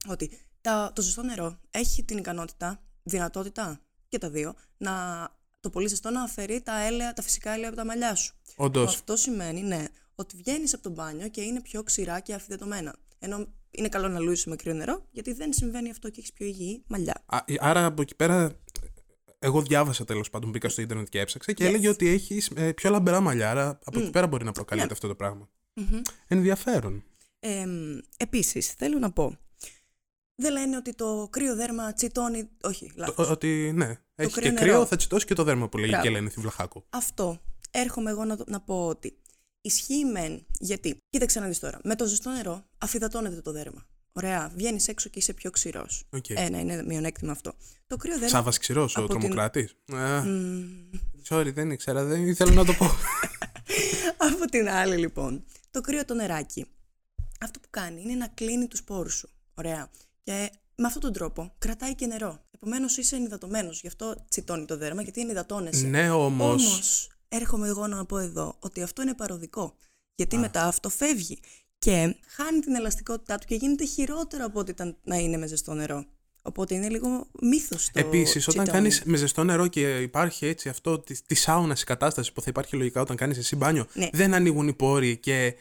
Ότι 0.08 0.32
τα, 0.62 0.92
το 0.96 1.02
ζεστό 1.02 1.22
νερό 1.24 1.60
έχει 1.72 2.04
την 2.04 2.18
ικανότητα, 2.18 2.82
δυνατότητα 3.04 3.80
και 4.08 4.18
τα 4.18 4.30
δύο, 4.30 4.54
να 4.78 4.94
το 5.60 5.70
πολύ 5.70 5.88
ζεστό 5.88 6.10
να 6.10 6.24
αφαιρεί 6.24 6.62
τα, 6.62 6.80
έλαια, 6.80 7.14
τα 7.14 7.22
φυσικά 7.22 7.52
έλαια 7.52 7.68
από 7.68 7.78
τα 7.78 7.86
μαλλιά 7.86 8.16
σου. 8.16 8.34
Όντως. 8.56 8.94
Αυτό 8.94 9.16
σημαίνει, 9.16 9.62
ναι, 9.62 9.86
ότι 10.16 10.36
βγαίνεις 10.38 10.74
από 10.74 10.84
το 10.84 10.90
μπάνιο 10.90 11.28
και 11.28 11.42
είναι 11.42 11.62
πιο 11.62 11.84
ξηρά 11.84 12.20
και 12.20 12.34
αφιδετωμένα. 12.34 12.96
Ενώ 13.20 13.48
είναι 13.72 13.90
καλό 13.90 14.08
να 14.08 14.20
λούσει 14.20 14.50
με 14.50 14.56
κρύο 14.56 14.74
νερό, 14.74 15.06
γιατί 15.12 15.34
δεν 15.34 15.54
συμβαίνει 15.54 15.90
αυτό 15.90 16.10
και 16.10 16.20
έχεις 16.20 16.34
πιο 16.34 16.46
υγιή 16.46 16.84
μαλλιά. 16.88 17.24
Άρα 17.60 17.86
από 17.86 18.02
εκεί 18.02 18.16
πέρα. 18.16 18.60
Εγώ 19.40 19.62
διάβασα 19.62 20.06
τέλος 20.06 20.30
πάντων, 20.30 20.50
μπήκα 20.50 20.70
στο 20.70 20.82
Ιντερνετ 20.82 21.08
και 21.10 21.20
έψαξα 21.20 21.52
και 21.52 21.64
Yes. 21.66 21.68
έλεγε 21.68 21.90
ότι 21.90 22.08
έχεις 22.08 22.52
πιο 22.76 22.90
λαμπερά 22.90 23.20
μαλλιά. 23.20 23.50
Άρα 23.50 23.80
από 23.84 24.00
εκεί 24.00 24.10
πέρα 24.10 24.28
μπορεί 24.28 24.44
να 24.46 24.52
προκαλείται 24.52 24.88
Ναι. 24.88 24.94
αυτό 24.94 25.08
το 25.08 25.16
πράγμα. 25.16 25.50
Ενδιαφέρον. 26.28 27.04
Ε, 27.44 27.66
επίσης, 28.18 28.68
θέλω 28.68 29.00
να 29.00 29.12
πω, 29.12 29.38
δεν 30.36 30.52
λένε 30.52 30.78
ότι 30.78 30.94
το 30.94 31.28
κρύο 31.32 31.56
δέρμα 31.56 31.94
τσιτώνει, 31.94 32.50
όχι, 32.62 32.86
Το- 32.88 32.94
λάθος. 32.96 33.30
ότι 33.30 33.72
ναι, 33.76 33.86
έχει 34.16 34.32
κρύο 34.32 34.44
και 34.44 34.50
νερό. 34.52 34.66
κρύο, 34.72 34.86
θα 34.86 34.96
τσιτώσει 34.96 35.26
και 35.26 35.34
το 35.34 35.44
δέρμα 35.44 35.70
που 35.70 35.78
λέγει 35.78 35.90
Μπράβο. 35.90 36.06
και 36.06 36.12
λένε 36.14 36.30
στη 36.30 36.40
Βλαχάκου. 36.42 36.84
Αυτό 36.90 37.42
έρχομαι 37.72 38.10
εγώ 38.10 38.26
να, 38.26 38.38
το- 38.38 38.44
να 38.48 38.62
πω 38.62 38.88
ότι 38.88 39.18
ισχύει 39.62 40.06
μεν, 40.06 40.46
γιατί, 40.60 40.98
κοίταξε 41.10 41.40
να 41.40 41.48
δεις 41.48 41.60
τώρα, 41.60 41.80
με 41.84 41.96
το 41.96 42.06
ζεστό 42.06 42.30
νερό 42.30 42.64
αφυδατώνεται 42.78 43.42
το 43.42 43.52
δέρμα. 43.52 43.86
Ωραία, 44.14 44.52
βγαίνεις 44.56 44.88
έξω 44.88 45.10
και 45.10 45.20
είσαι 45.20 45.34
πιο 45.34 45.52
ξηρός. 45.52 46.04
Οκ. 46.10 46.30
Ένα 46.30 46.60
είναι 46.60 46.84
μειονέκτημα 46.84 47.32
αυτό. 47.32 47.54
Το 47.88 47.98
κρύο 47.98 48.14
δέρμα. 48.14 48.28
Σάββας 48.28 48.58
Ξηρός 48.58 48.96
ο 48.96 49.00
από 49.00 49.10
την- 49.10 49.20
τρομοκράτη. 49.20 49.70
Μμμ. 49.88 50.90
Sorry, 51.30 51.52
δεν 51.54 51.72
ήξερα, 51.72 52.04
δεν 52.04 52.28
ήθελα 52.28 52.52
να 52.54 52.66
το 52.66 52.74
πω. 52.74 52.86
Από 54.34 54.46
την 54.52 54.70
άλλη, 54.70 54.96
λοιπόν, 54.98 55.44
το 55.72 55.82
κρύο 55.82 56.06
το 56.06 56.14
νεράκι. 56.14 56.66
Αυτό 57.42 57.60
που 57.60 57.68
κάνει 57.70 58.02
είναι 58.02 58.16
να 58.16 58.28
κλείνει 58.28 58.68
τους 58.68 58.80
σπόρους 58.80 59.14
σου. 59.18 59.30
Ωραία. 59.54 59.90
Και 60.24 60.50
με 60.76 60.88
αυτόν 60.88 61.02
τον 61.02 61.14
τρόπο 61.14 61.54
κρατάει 61.60 61.96
και 61.96 62.06
νερό. 62.06 62.40
Επομένως 62.52 62.98
είσαι 62.98 63.16
ενυδατωμένος. 63.16 63.82
Γι' 63.82 63.88
αυτό 63.88 64.26
τσιτώνει 64.30 64.66
το 64.66 64.78
δέρμα, 64.78 65.02
γιατί 65.02 65.22
ενυδατώνεσαι. 65.22 65.86
ναι, 65.88 66.10
όμως. 66.12 66.66
Όμως, 66.66 67.10
έρχομαι 67.28 67.68
εγώ 67.68 67.88
να 67.88 68.06
πω 68.06 68.18
εδώ 68.18 68.56
ότι 68.60 68.82
αυτό 68.82 69.02
είναι 69.02 69.14
παροδικό. 69.14 69.76
Γιατί 70.16 70.38
μετά 70.38 70.64
αυτό 70.64 70.90
φεύγει 70.90 71.40
και 71.80 72.16
χάνει 72.28 72.60
την 72.60 72.76
ελαστικότητά 72.76 73.38
του 73.38 73.46
και 73.48 73.56
γίνεται 73.56 73.86
χειρότερο 73.86 74.46
από 74.46 74.60
ό,τι 74.60 74.72
ήταν 74.72 74.98
να 75.04 75.16
είναι 75.16 75.38
με 75.38 75.48
ζεστό 75.48 75.74
νερό. 75.74 76.06
Οπότε 76.42 76.76
είναι 76.76 76.90
λίγο 76.90 77.28
μύθος 77.42 77.86
το 77.94 78.00
Επίσης, 78.00 78.48
όταν 78.48 78.64
τσιτώνει. 78.64 78.84
κάνεις 78.84 79.04
με 79.06 79.18
ζεστό 79.18 79.44
νερό 79.44 79.68
και 79.68 79.98
υπάρχει 80.02 80.46
έτσι 80.46 80.70
αυτό 80.70 81.00
της, 81.00 81.22
της 81.22 81.42
σάουνα 81.42 81.76
η 81.80 81.84
κατάσταση 81.84 82.34
που 82.34 82.42
θα 82.42 82.48
υπάρχει 82.50 82.76
λογικά 82.76 83.02
όταν 83.02 83.16
κάνεις 83.16 83.38
εσύ 83.38 83.56
μπάνιο, 83.56 83.88
Ναι. 83.94 84.10
δεν 84.14 84.34
ανοίγουν 84.34 84.68
οι 84.68 84.74
πόροι 84.74 85.18
και. 85.18 85.54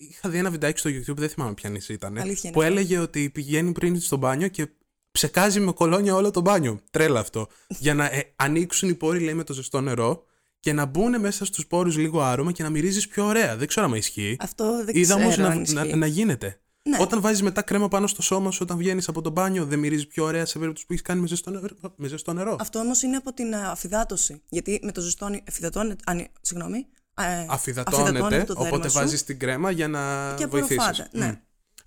Είχα 0.00 0.28
δει 0.28 0.38
ένα 0.38 0.50
βιντεάκι 0.50 0.78
στο 0.78 0.90
YouTube, 0.90 1.16
δεν 1.16 1.28
θυμάμαι 1.28 1.54
ποια 1.54 1.72
ήταν. 1.88 2.18
Αλήθεια 2.18 2.40
είναι 2.44 2.52
Που 2.52 2.60
αυτό. 2.60 2.72
έλεγε 2.72 2.98
ότι 2.98 3.30
πηγαίνει 3.30 3.72
πριν 3.72 4.00
στο 4.00 4.16
μπάνιο 4.16 4.48
και 4.48 4.68
ψεκάζει 5.10 5.60
με 5.60 5.72
κολόνια 5.72 6.14
όλο 6.14 6.30
το 6.30 6.40
μπάνιο. 6.40 6.80
Τρέλα 6.90 7.20
αυτό. 7.20 7.46
Για 7.78 7.94
να 7.94 8.04
ε, 8.04 8.32
ανοίξουν 8.36 8.88
οι 8.88 8.94
πόροι, 8.94 9.20
λέει, 9.20 9.34
με 9.34 9.44
το 9.44 9.52
ζεστό 9.52 9.80
νερό 9.80 10.24
και 10.60 10.72
να 10.72 10.84
μπουν 10.84 11.20
μέσα 11.20 11.44
στους 11.44 11.66
πόρους 11.66 11.96
λίγο 11.96 12.20
άρωμα 12.22 12.52
και 12.52 12.62
να 12.62 12.70
μυρίζεις 12.70 13.08
πιο 13.08 13.24
ωραία. 13.24 13.56
Δεν 13.56 13.66
ξέρω 13.68 13.86
αν 13.86 13.92
ισχύει. 13.94 14.36
Αυτό 14.40 14.84
δεν 14.84 14.96
Είδα 14.96 15.14
όμως 15.14 15.28
ξέρω 15.32 15.46
να, 15.48 15.52
αν 15.54 15.64
να, 15.68 15.80
ισχύει. 15.82 15.96
να 15.96 16.06
γίνεται. 16.06 16.60
Ναι. 16.82 16.96
Όταν 17.00 17.20
βάζεις 17.20 17.42
μετά 17.42 17.62
κρέμα 17.62 17.88
πάνω 17.88 18.06
στο 18.06 18.22
σώμα 18.22 18.50
σου, 18.50 18.58
όταν 18.62 18.76
βγαίνεις 18.76 19.08
από 19.08 19.20
το 19.22 19.30
μπάνιο, 19.30 19.64
δεν 19.64 19.78
μυρίζεις 19.78 20.06
πιο 20.06 20.24
ωραία 20.24 20.44
σε 20.46 20.58
περίπτωση 20.58 20.86
που 20.86 20.92
έχεις 20.92 21.04
κάνει 21.04 21.20
με 21.20 21.26
ζεστό 21.26 21.50
νερό. 21.50 21.68
Με 21.96 22.08
ζεστό 22.08 22.32
νερό. 22.32 22.56
Αυτό 22.60 22.78
όμως 22.78 23.02
είναι 23.02 23.16
από 23.16 23.32
την 23.32 23.54
α, 23.54 23.70
αφυδάτωση. 23.70 24.42
Γιατί 24.48 24.80
με 24.82 24.92
το 24.92 25.00
ζεστό 25.00 25.28
νε- 25.28 25.42
αφυδατώνεται. 25.48 26.02
αν- 26.06 26.26
Συγγνώμη. 26.40 26.86
Ε, 27.18 27.46
Αφιδατώνεται, 27.48 28.44
το 28.44 28.54
δέρμα 28.54 28.66
οπότε 28.66 28.88
σου 28.88 28.98
βάζεις 28.98 29.24
την 29.24 29.38
κρέμα 29.38 29.70
για 29.70 29.88
να 29.88 30.34
και 30.36 30.46
βοηθήσεις. 30.46 30.76
απορροφάται. 30.82 31.18
Ναι. 31.18 31.40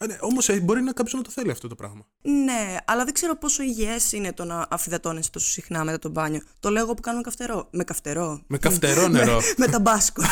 ναι, 0.07 0.17
Όμως 0.21 0.49
μπορεί 0.61 0.81
να 0.81 0.93
κάποιος 0.93 1.13
να 1.13 1.21
το 1.21 1.29
θέλει 1.31 1.51
αυτό 1.51 1.67
το 1.67 1.75
πράγμα. 1.75 2.05
Ναι, 2.21 2.77
αλλά 2.85 3.03
δεν 3.03 3.13
ξέρω 3.13 3.37
πόσο 3.37 3.63
υγιές 3.63 4.11
είναι 4.11 4.33
το 4.33 4.45
να 4.45 4.67
αφιδατώνεσαι 4.69 5.29
τόσο 5.31 5.49
συχνά 5.49 5.83
μετά 5.83 5.99
το 5.99 6.09
μπάνιο. 6.09 6.41
Το 6.59 6.69
λέω 6.69 6.83
εγώ 6.83 6.93
που 6.93 7.01
κάνω 7.01 7.21
καυτερό. 7.21 7.67
Με 7.71 7.83
καυτερό. 7.83 8.41
Με 8.47 8.57
καυτερό 8.57 9.07
νερό. 9.07 9.39
με 9.57 9.67
ταμπάσκο. 9.67 10.23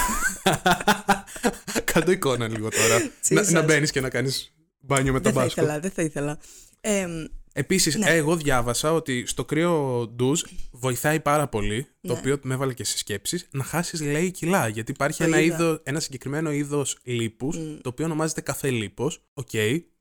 Κάτω 1.94 2.12
εικόνα 2.12 2.48
λίγο 2.48 2.70
τώρα. 2.70 2.98
να 3.30 3.42
Jesus. 3.42 3.52
να 3.52 3.62
μπαίνεις 3.62 3.92
και 3.92 4.02
να 4.02 4.10
κάνεις 4.10 4.54
μπάνιο 4.80 5.14
με 5.14 5.20
δεν 5.20 5.22
τον 5.22 5.34
θα 5.34 5.40
μπάσκο. 5.46 5.62
ήθελα, 5.62 5.80
δεν 5.80 5.92
θα 5.92 6.02
ήθελα. 6.02 6.38
Ε, 6.82 7.08
Επίσης, 7.60 7.96
Ναι. 7.96 8.10
εγώ 8.10 8.36
διάβασα 8.36 8.94
ότι 8.94 9.24
στο 9.26 9.46
κρύο 9.46 10.08
ντουζ 10.16 10.42
βοηθάει 10.72 11.20
πάρα 11.20 11.48
πολύ, 11.48 11.84
το 12.02 12.14
Ναι. 12.14 12.20
οποίο 12.20 12.40
με 12.44 12.54
έβαλε 12.54 12.74
και 12.74 12.84
σε 12.84 12.98
σκέψεις, 12.98 13.48
να 13.52 13.64
χάσεις 13.64 14.02
λέει 14.02 14.32
κιλά. 14.32 14.68
Γιατί 14.68 14.92
υπάρχει 14.92 15.18
Το 15.18 15.24
ένα, 15.24 15.40
είδα. 15.40 15.56
είδο, 15.56 15.80
ένα 15.84 16.00
συγκεκριμένο 16.00 16.52
είδος 16.52 16.98
λίπους, 17.04 17.56
το 17.82 17.90
οποίο 17.90 18.06
ονομάζεται 18.06 18.42
καφέ 18.42 18.70
λίπος. 18.70 19.22
Οκ, 19.34 19.50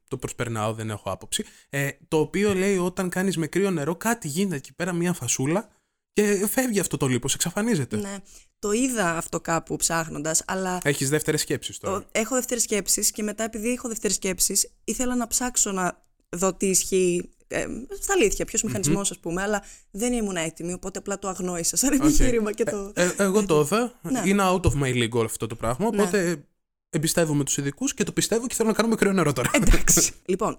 το 0.08 0.16
προσπερνάω, 0.16 0.72
δεν 0.72 0.90
έχω 0.90 1.10
άποψη. 1.10 1.44
Ε, 1.68 1.88
το 2.08 2.18
οποίο 2.18 2.54
λέει 2.54 2.76
όταν 2.78 3.08
κάνεις 3.08 3.36
με 3.36 3.46
κρύο 3.46 3.70
νερό, 3.70 3.96
κάτι 3.96 4.28
γίνεται 4.28 4.56
εκεί 4.56 4.72
πέρα, 4.74 4.92
μια 4.92 5.12
φασούλα 5.12 5.68
και 6.12 6.46
φεύγει 6.50 6.80
αυτό 6.80 6.96
το 6.96 7.06
λίπος, 7.06 7.34
εξαφανίζεται. 7.34 7.96
ναι, 7.96 8.16
το 8.58 8.72
είδα 8.72 9.16
αυτό 9.16 9.40
κάπου 9.40 9.76
ψάχνοντας, 9.76 10.42
αλλά 10.46 10.80
Έχεις 10.84 11.08
δεύτερες 11.08 11.40
σκέψεις 11.40 11.78
τώρα. 11.78 11.96
ο- 11.96 12.04
έχω 12.12 12.34
δεύτερες 12.34 12.62
σκέψεις 12.62 13.10
και 13.10 13.22
μετά, 13.22 13.44
επειδή 13.44 13.72
έχω 13.72 13.88
δεύτερες 13.88 14.16
σκέψεις, 14.16 14.70
ήθελα 14.84 15.16
να 15.16 15.26
ψάξω 15.26 15.72
να 15.72 16.06
δω 16.36 16.54
τι 16.54 16.66
ισχύει. 16.66 17.30
Ε, 17.48 17.66
στα 18.00 18.12
αλήθεια, 18.12 18.44
ποιος 18.44 18.62
μηχανισμός, 18.62 19.10
ας 19.10 19.18
πούμε, 19.18 19.42
αλλά 19.42 19.62
δεν 19.90 20.12
ήμουν 20.12 20.36
έτοιμη, 20.36 20.72
οπότε 20.72 20.98
απλά 20.98 21.18
το 21.18 21.28
αγνόησα 21.28 21.76
σαν 21.76 21.92
επιχείρημα 21.92 22.52
και 22.52 22.64
το. 22.64 22.92
Ε, 22.94 23.10
εγώ 23.16 23.46
το 23.46 23.60
είδα. 23.60 23.92
Ναι. 24.02 24.22
Είναι 24.24 24.42
out 24.46 24.60
of 24.60 24.72
my 24.82 24.94
league 24.94 25.10
όλο 25.10 25.24
αυτό 25.24 25.46
το 25.46 25.54
πράγμα. 25.54 25.86
Οπότε 25.86 26.44
εμπιστεύομαι 26.90 27.44
τους 27.44 27.56
ειδικούς 27.56 27.94
και 27.94 28.04
το 28.04 28.12
πιστεύω 28.12 28.46
και 28.46 28.54
θέλω 28.54 28.68
να 28.68 28.74
κάνουμε 28.74 28.94
κρύο 28.94 29.12
νερό 29.12 29.32
τώρα. 29.32 29.50
Εντάξει. 29.52 30.12
λοιπόν, 30.24 30.58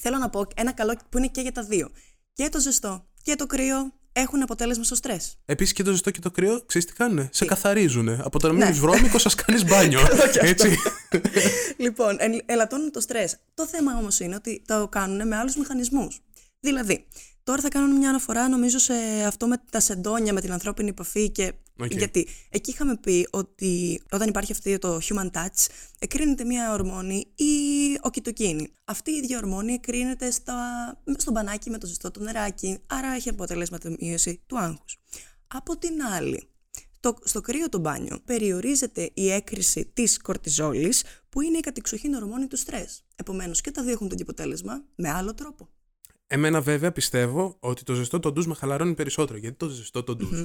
θέλω 0.00 0.18
να 0.18 0.30
πω 0.30 0.46
ένα 0.54 0.72
καλό 0.72 0.96
που 1.08 1.18
είναι 1.18 1.28
και 1.28 1.40
για 1.40 1.52
τα 1.52 1.62
δύο. 1.62 1.90
Και 2.32 2.48
το 2.48 2.60
ζεστό 2.60 3.06
και 3.22 3.34
το 3.34 3.46
κρύο 3.46 3.92
έχουν 4.16 4.42
αποτέλεσμα 4.42 4.84
στο 4.84 4.94
στρες. 4.94 5.36
Επίσης 5.44 5.72
και 5.74 5.82
το 5.82 5.90
ζεστό 5.90 6.10
και 6.10 6.20
το 6.20 6.30
κρύο, 6.30 6.62
ξέρεις 6.66 6.86
τι 6.88 6.92
κάνουνε; 6.94 7.28
Σε 7.32 7.44
καθαρίζουν. 7.44 8.08
Από 8.08 8.38
το 8.38 8.46
να 8.46 8.52
μην 8.52 8.62
Ναι. 8.64 8.70
είσαι 8.70 8.80
βρώμικος, 8.80 9.34
κάνεις 9.34 9.64
μπάνιο. 9.68 10.00
Έτσι. 10.40 10.76
λοιπόν, 11.84 12.16
εν- 12.18 12.42
ελαττώνουν 12.46 12.90
το 12.90 13.00
στρες. 13.00 13.36
Το 13.54 13.66
θέμα 13.66 13.96
όμως 13.98 14.20
είναι 14.20 14.34
ότι 14.34 14.62
το 14.66 14.88
κάνουν 14.88 15.28
με 15.28 15.36
άλλους 15.36 15.56
μηχανισμούς. 15.56 16.20
Δηλαδή, 16.60 17.06
τώρα 17.44 17.60
θα 17.62 17.68
κάνουν 17.68 17.96
μια 17.96 18.08
αναφορά 18.08 18.48
νομίζω 18.48 18.78
σε 18.78 18.94
αυτό 19.26 19.46
με 19.46 19.56
τα 19.70 19.80
σεντόνια, 19.80 20.32
με 20.32 20.40
την 20.40 20.52
ανθρώπινη 20.52 20.88
επαφή 20.88 21.30
και. 21.30 21.52
Οκ. 21.78 21.92
Γιατί 21.92 22.28
εκεί 22.50 22.70
είχαμε 22.70 22.96
πει 22.96 23.28
ότι 23.30 24.02
όταν 24.10 24.28
υπάρχει 24.28 24.52
αυτό 24.52 24.78
το 24.78 24.98
human 25.02 25.30
touch, 25.30 25.66
εκρίνεται 25.98 26.44
μια 26.44 26.72
ορμόνη 26.72 27.26
η 27.34 27.54
οκιτοκίνη. 28.00 28.68
Αυτή 28.84 29.10
η 29.10 29.14
ίδια 29.14 29.38
ορμόνη 29.38 29.72
εκρίνεται 29.72 30.30
στα, 30.30 30.56
στο 31.16 31.30
μπανάκι 31.30 31.70
με 31.70 31.78
το 31.78 31.86
ζεστό 31.86 32.10
το 32.10 32.20
νεράκι, 32.20 32.78
άρα 32.86 33.08
έχει 33.08 33.28
αποτελέσμα 33.28 33.78
τη 33.78 33.94
μείωση 34.00 34.40
του 34.46 34.58
άγχους. 34.58 34.98
Από 35.46 35.78
την 35.78 36.02
άλλη, 36.02 36.48
το, 37.00 37.16
στο 37.24 37.40
κρύο 37.40 37.68
το 37.68 37.78
μπάνιο 37.78 38.20
περιορίζεται 38.24 39.10
η 39.14 39.30
έκρηση 39.30 39.90
της 39.92 40.18
κορτιζόλης 40.18 41.04
που 41.28 41.40
είναι 41.40 41.58
η 41.58 41.60
κατεξοχήν 41.60 42.14
ορμόνη 42.14 42.46
του 42.46 42.56
στρες. 42.56 43.04
Επομένως 43.16 43.60
και 43.60 43.70
τα 43.70 43.82
δύο 43.82 43.92
έχουν 43.92 44.08
το 44.08 44.14
ίδιο 44.14 44.26
αποτέλεσμα 44.28 44.84
με 44.94 45.10
άλλο 45.10 45.34
τρόπο. 45.34 45.68
Εμένα 46.26 46.60
βέβαια 46.60 46.92
πιστεύω 46.92 47.56
ότι 47.60 47.82
το 47.82 47.94
ζεστό 47.94 48.20
το 48.20 48.32
ντουζ 48.32 48.46
με 48.46 48.54
χαλαρώνει 48.54 48.94
περισσότερο. 48.94 49.38
Γιατί 49.38 49.56
το 49.56 49.68
ζεστό 49.68 50.02
το 50.02 50.16
ντουζ. 50.16 50.40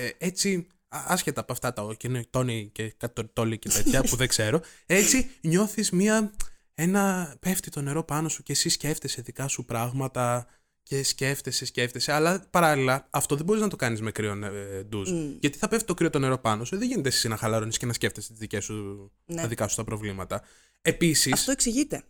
Ε, 0.00 0.10
έτσι, 0.18 0.66
α- 0.88 1.04
άσχετα 1.06 1.40
από 1.40 1.52
αυτά 1.52 1.72
τα 1.72 1.96
τόνι 2.30 2.68
και 2.72 2.94
κατορτόλι 2.96 3.58
και 3.58 3.68
τέτοια 3.68 4.02
που 4.02 4.16
δεν 4.16 4.28
ξέρω, 4.28 4.60
έτσι 4.86 5.30
νιώθεις 5.40 5.90
μία. 5.90 6.32
Ένα. 6.74 7.36
πέφτει 7.40 7.70
το 7.70 7.80
νερό 7.80 8.04
πάνω 8.04 8.28
σου 8.28 8.42
και 8.42 8.52
εσύ 8.52 8.68
σκέφτεσαι 8.68 9.22
δικά 9.22 9.48
σου 9.48 9.64
πράγματα 9.64 10.46
και 10.82 11.02
σκέφτεσαι, 11.02 11.64
σκέφτεσαι. 11.64 12.12
Αλλά 12.12 12.46
παράλληλα, 12.50 13.06
αυτό 13.10 13.36
δεν 13.36 13.44
μπορείς 13.44 13.62
να 13.62 13.68
το 13.68 13.76
κάνεις 13.76 14.00
με 14.00 14.10
κρύο 14.10 14.32
ε, 14.44 14.82
ντουζ. 14.84 15.10
Γιατί 15.40 15.58
θα 15.58 15.68
πέφτει 15.68 15.86
το 15.86 15.94
κρύο 15.94 16.10
το 16.10 16.18
νερό 16.18 16.38
πάνω 16.38 16.64
σου, 16.64 16.78
δεν 16.78 16.88
γίνεται 16.88 17.08
εσύ 17.08 17.28
να 17.28 17.36
χαλαρώνεις 17.36 17.76
και 17.78 17.86
να 17.86 17.92
σκέφτεσαι 17.92 18.28
τις 18.28 18.38
δικές 18.38 18.64
σου, 18.64 19.10
Ναι. 19.24 19.40
τα 19.42 19.48
δικά 19.48 19.68
σου 19.68 19.76
τα 19.76 19.84
προβλήματα. 19.84 20.42
Επίσης, 20.82 21.32
Αυτό 21.32 21.50
εξηγείται. 21.52 22.02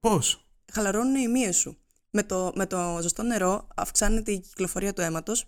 πώς; 0.00 0.46
Χαλαρώνουν 0.72 1.14
οι 1.14 1.28
μύες 1.28 1.56
σου. 1.56 1.78
Με 2.10 2.22
το, 2.22 2.52
με 2.54 2.66
το 2.66 2.98
ζεστό 3.02 3.22
νερό 3.22 3.68
αυξάνεται 3.74 4.32
η 4.32 4.40
κυκλοφορία 4.40 4.92
του 4.92 5.00
αίματος 5.00 5.46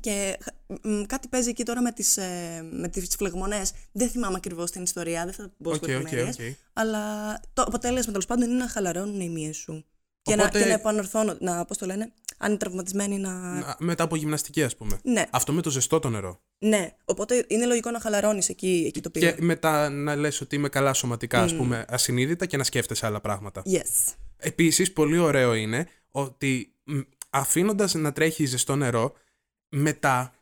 και 0.00 0.38
μ, 0.82 1.02
κάτι 1.02 1.28
παίζει 1.28 1.48
εκεί 1.48 1.62
τώρα 1.64 1.82
με 1.82 1.92
τις, 1.92 2.16
ε, 2.16 2.68
με 2.72 2.88
τις 2.88 3.14
φλεγμονές. 3.18 3.72
Δεν 3.92 4.08
θυμάμαι 4.08 4.36
ακριβώς 4.36 4.70
την 4.70 4.82
ιστορία, 4.82 5.24
δεν 5.24 5.34
θα 5.34 5.52
μπω 5.58 5.70
Οκ, 5.70 5.76
σε 5.76 5.80
οκ, 5.84 5.88
λεπτομέρειες. 6.02 6.36
οκ. 6.38 6.56
Αλλά 6.72 7.00
το 7.52 7.62
αποτέλεσμα 7.62 8.12
τέλος 8.12 8.26
πάντων 8.26 8.48
είναι 8.50 8.58
να 8.58 8.68
χαλαρώνουν 8.68 9.20
οι 9.20 9.28
μύες 9.28 9.56
σου. 9.56 9.84
Και, 10.22 10.32
Οπότε- 10.32 10.52
να, 10.54 10.60
και 10.60 10.66
να 10.66 10.72
επανορθώνω, 10.72 11.36
να, 11.40 11.64
πώς 11.64 11.78
το 11.78 11.86
λένε, 11.86 12.12
αν 12.38 12.48
είναι 12.48 12.58
τραυματισμένοι 12.58 13.18
να... 13.18 13.30
Να- 13.32 13.76
Μετά 13.78 14.04
από 14.04 14.16
γυμναστική, 14.16 14.62
ας 14.62 14.76
πούμε. 14.76 14.98
Ναι, 15.02 15.24
Αυτό 15.30 15.52
με 15.52 15.62
το 15.62 15.70
ζεστό 15.70 15.98
το 15.98 16.08
νερό. 16.10 16.40
ναι. 16.58 16.90
Οπότε 17.04 17.44
είναι 17.48 17.66
λογικό 17.66 17.90
να 17.90 18.00
χαλαρώνεις 18.00 18.48
εκεί, 18.48 18.84
εκεί 18.86 19.00
το 19.00 19.10
πήρε. 19.10 19.32
Και 19.32 19.42
μετά 19.42 19.88
να 19.88 20.16
λες 20.16 20.40
ότι 20.40 20.56
είμαι 20.56 20.68
καλά 20.68 20.92
σωματικά, 20.92 21.42
ας 21.42 21.54
πούμε, 21.56 21.84
ασυνείδητα 21.88 22.46
και 22.46 22.56
να 22.56 22.64
σκέφτεσαι 22.64 23.06
άλλα 23.06 23.20
πράγματα. 23.20 23.62
Yes. 23.66 24.14
Επίσης, 24.36 24.92
πολύ 24.92 25.18
ωραίο 25.18 25.54
είναι 25.54 25.86
ότι 26.10 26.74
μ, 26.84 27.00
αφήνοντας 27.30 27.94
να 27.94 28.12
τρέχει 28.12 28.44
ζεστό 28.44 28.76
νερό, 28.76 29.12
μετά 29.74 30.34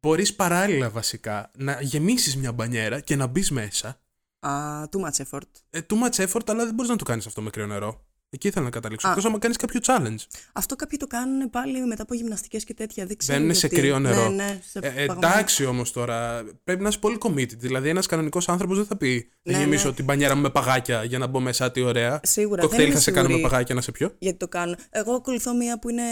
μπορείς 0.00 0.34
παράλληλα 0.34 0.90
βασικά 0.90 1.50
να 1.56 1.80
γεμίσεις 1.80 2.36
μια 2.36 2.52
μπανιέρα 2.52 3.00
και 3.00 3.16
να 3.16 3.26
μπεις 3.26 3.50
μέσα. 3.50 4.00
Uh, 4.40 4.84
too 4.84 5.00
much 5.04 5.24
effort. 5.24 5.50
Ε, 5.70 5.80
too 5.88 6.02
much 6.02 6.26
effort, 6.26 6.42
αλλά 6.46 6.64
δεν 6.64 6.74
μπορείς 6.74 6.90
να 6.90 6.96
το 6.96 7.04
κάνεις 7.04 7.26
αυτό 7.26 7.42
με 7.42 7.50
κρύο 7.50 7.66
νερό. 7.66 8.07
Εκεί 8.30 8.46
ήθελα 8.48 8.64
να 8.64 8.70
καταλήξω. 8.70 9.06
Α. 9.06 9.10
Εκτός 9.10 9.24
άμα 9.24 9.38
κάνεις 9.38 9.56
κάποιο 9.56 9.80
challenge. 9.82 10.16
Αυτό 10.52 10.76
κάποιοι 10.76 10.98
το 10.98 11.06
κάνουν 11.06 11.50
πάλι 11.50 11.86
μετά 11.86 12.02
από 12.02 12.14
γυμναστικές 12.14 12.64
και 12.64 12.74
τέτοια. 12.74 13.06
Δεν 13.06 13.16
ξέρω 13.16 13.38
Μπαίνουν 13.38 13.54
σε 13.54 13.66
γιατί. 13.66 13.82
κρύο 13.82 13.98
νερό. 13.98 14.28
Ναι, 14.28 14.44
ναι, 14.44 14.60
σε 14.68 14.78
Ε, 14.78 15.06
παγωμένο. 15.06 15.12
εντάξει 15.34 15.64
όμως 15.64 15.92
τώρα, 15.92 16.44
πρέπει 16.64 16.82
να 16.82 16.88
είσαι 16.88 16.98
πολύ 16.98 17.18
committed. 17.20 17.56
Δηλαδή, 17.58 17.88
ένας 17.88 18.06
κανονικός 18.06 18.48
άνθρωπος 18.48 18.76
δεν 18.76 18.86
θα 18.86 18.96
πει 18.96 19.28
Θα 19.42 19.52
Ναι, 19.52 19.58
γεμίσω 19.58 19.88
ναι. 19.88 19.94
την 19.94 20.04
πανιέρα 20.04 20.34
μου 20.34 20.40
με 20.42 20.50
παγάκια 20.50 21.04
για 21.04 21.18
να 21.18 21.26
μπω 21.26 21.40
μέσα, 21.40 21.70
τι 21.70 21.80
ωραία. 21.80 22.20
Σίγουρα, 22.22 22.62
Το 22.62 22.68
δεν 22.68 22.76
κτέλ 22.76 22.86
είμαι 22.88 22.96
θα 22.96 23.02
σε 23.02 23.10
κάνω 23.10 23.26
με 23.28 23.34
σίγουρη. 23.34 23.50
παγάκια 23.52 23.74
να 23.74 23.80
σε 23.80 23.92
πιω. 23.92 24.14
Γιατί 24.18 24.38
το 24.38 24.48
κάνω. 24.48 24.74
Εγώ 24.90 25.12
ακολουθώ 25.12 25.54
μία 25.54 25.78
που 25.78 25.88
είναι 25.88 26.02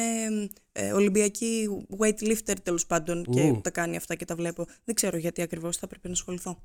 ε, 0.73 0.93
Ολυμπιακή 0.93 1.69
weightlifter 1.99 2.55
τέλος 2.63 2.87
πάντων 2.87 3.25
και 3.31 3.41
Ου. 3.43 3.61
τα 3.63 3.71
κάνει 3.71 3.97
αυτά 3.97 4.15
και 4.15 4.25
τα 4.25 4.35
βλέπω. 4.35 4.67
Δεν 4.85 4.95
ξέρω 4.95 5.17
γιατί 5.17 5.43
ακριβώς 5.43 5.77
θα 5.77 5.87
πρέπει 5.87 6.07
να 6.07 6.13
ασχοληθώ. 6.13 6.63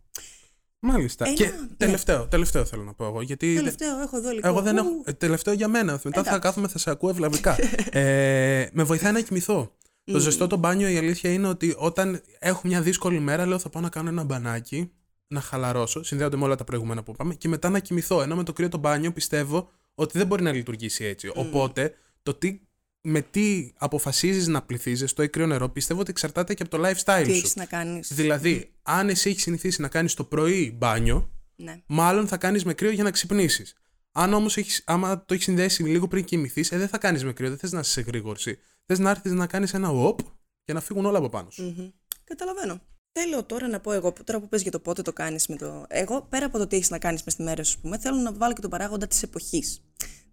Μάλιστα. 0.84 1.26
Ένα, 1.26 1.36
και 1.36 1.46
ναι. 1.46 1.68
τελευταίο, 1.78 2.28
τελευταίο 2.28 2.66
θέλω 2.66 2.84
να 2.84 2.94
πω 2.94 3.06
εγώ. 3.06 3.22
Γιατί 3.22 3.56
Τελευταίο, 3.56 4.00
έχω 4.00 4.18
εδώ 4.18 4.30
λίγο. 4.30 4.48
εγώ 4.48 4.62
δεν 4.62 4.76
Ου, 4.78 4.80
έχω. 4.80 5.02
ε, 5.06 5.14
Τελευταίο 5.14 5.54
για 5.54 5.68
μένα. 5.68 5.92
Μετά 5.92 6.10
θα 6.12 6.20
Εντάξει. 6.20 6.40
κάθομαι, 6.40 6.68
θα 6.68 6.78
σε 6.78 6.90
ακούω 6.90 7.10
ευλαβικά. 7.10 7.58
ε, 7.92 8.68
με 8.74 8.84
βοηθάει 8.84 9.12
να 9.12 9.22
κοιμηθώ. 9.22 9.76
Το 10.04 10.20
ζεστό 10.20 10.48
το 10.48 10.58
μπάνιο 10.58 10.90
η 10.90 10.98
αλήθεια 10.98 11.34
είναι 11.34 11.48
ότι 11.48 11.76
όταν 11.78 12.22
έχω 12.40 12.62
μια 12.64 12.82
δύσκολη 12.82 13.20
μέρα, 13.20 13.46
λέω 13.46 13.60
θα 13.60 13.70
πάω 13.70 13.82
να 13.82 13.90
κάνω 13.90 14.10
ένα 14.10 14.24
μπανάκι, 14.24 14.92
να 15.28 15.42
χαλαρώσω. 15.42 16.04
Συνδέονται 16.04 16.38
με 16.38 16.44
όλα 16.44 16.56
τα 16.56 16.64
προηγούμενα 16.64 17.04
που 17.04 17.12
είπαμε 17.12 17.34
και 17.36 17.48
μετά 17.48 17.70
να 17.70 17.80
κοιμηθώ. 17.80 18.22
Ενώ 18.22 18.36
με 18.36 18.44
το 18.44 18.54
κρύο 18.54 18.70
το 18.70 18.78
μπάνιο 18.78 19.12
πιστεύω 19.12 19.70
ότι 19.96 20.18
δεν 20.18 20.28
μπορεί 20.28 20.44
να 20.44 20.52
λειτουργήσει 20.52 21.04
έτσι. 21.06 21.32
Οπότε 21.36 21.94
το 22.24 22.34
τι, 22.34 22.60
με 23.02 23.22
τι 23.22 23.72
αποφασίζεις 23.78 24.48
να 24.48 24.62
πληθύζει 24.62 25.06
στο 25.08 25.24
ή 25.24 25.30
κρύο 25.30 25.46
νερό 25.48 25.70
πιστεύω 25.70 26.00
ότι 26.00 26.10
εξαρτάται 26.10 26.54
και 26.54 26.64
από 26.64 26.78
το 26.78 26.88
lifestyle 26.88 27.22
Τι 27.24 27.32
σου. 27.32 27.38
έχεις 27.38 27.56
να 27.56 27.66
κάνεις. 27.66 28.14
Δηλαδή, 28.14 28.72
αν 28.82 29.10
εσύ 29.10 29.30
έχεις 29.30 29.42
συνηθίσει 29.42 29.82
να 29.82 29.88
κάνεις 29.88 30.14
το 30.14 30.24
πρωί 30.24 30.76
μπάνιο, 30.78 31.30
Ναι. 31.56 31.82
μάλλον 31.86 32.28
θα 32.28 32.38
κάνεις 32.38 32.64
με 32.66 32.74
κρύο 32.74 32.92
για 32.92 33.04
να 33.04 33.12
ξυπνήσεις. 33.12 33.76
Αν 34.12 34.34
όμως 34.34 34.58
άμα 34.86 35.26
το 35.26 35.34
έχεις 35.34 35.46
συνδέσει 35.46 35.84
λίγο 35.84 36.08
πριν 36.08 36.24
κοιμηθείς, 36.24 36.72
ε, 36.72 36.78
δεν 36.78 36.88
θα 36.88 36.98
κάνεις 36.98 37.24
με 37.24 37.34
κρύο, 37.34 37.50
δεν 37.50 37.58
θες 37.58 37.72
να 37.72 37.80
είσαι 37.80 37.92
σε 37.92 38.02
γρήγορση. 38.02 38.58
Θες 38.86 39.00
να 39.00 39.10
έρθεις 39.10 39.32
να 39.32 39.48
κάνεις 39.48 39.74
ένα 39.74 39.90
οπ 39.90 40.20
και 40.64 40.74
να 40.74 40.82
φύγουν 40.82 41.06
όλα 41.06 41.18
από 41.18 41.30
πάνω 41.30 41.50
σου. 41.50 41.64
Μμμ. 41.64 41.90
Καταλαβαίνω. 42.24 42.82
Θέλω 43.12 43.44
τώρα 43.44 43.68
να 43.68 43.80
πω 43.80 43.92
εγώ, 43.92 44.14
τώρα 44.24 44.40
που 44.40 44.48
πες 44.48 44.62
για 44.62 44.72
το 44.72 44.80
πότε 44.80 45.02
το 45.02 45.14
κάνεις 45.14 45.48
με 45.48 45.56
το... 45.56 45.86
Εγώ, 45.88 46.22
πέρα 46.30 46.46
από 46.46 46.58
το 46.58 46.68
τι 46.68 46.76
έχεις 46.76 46.90
να 46.90 46.98
κάνεις 46.98 47.24
μες 47.24 47.34
στη 47.34 47.44
μέρα 47.44 47.64
σου, 47.64 47.74
ας 47.76 47.82
πούμε, 47.82 47.98
θέλω 47.98 48.16
να 48.18 48.34
βάλω 48.34 48.54
και 48.54 48.62
τον 48.62 48.70
παράγοντα 48.70 49.08
της 49.08 49.24
εποχής. 49.24 49.82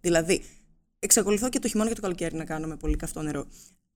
Δηλαδή, 0.01 0.43
εξακολουθώ 0.99 1.49
και 1.49 1.59
το 1.59 1.67
χειμώνα 1.67 1.89
και 1.89 1.95
το 1.95 2.01
καλοκαίρι 2.01 2.35
να 2.35 2.45
κάνω 2.45 2.67
με 2.67 2.77
πολύ 2.77 2.95
καυτό 2.95 3.21
νερό. 3.21 3.45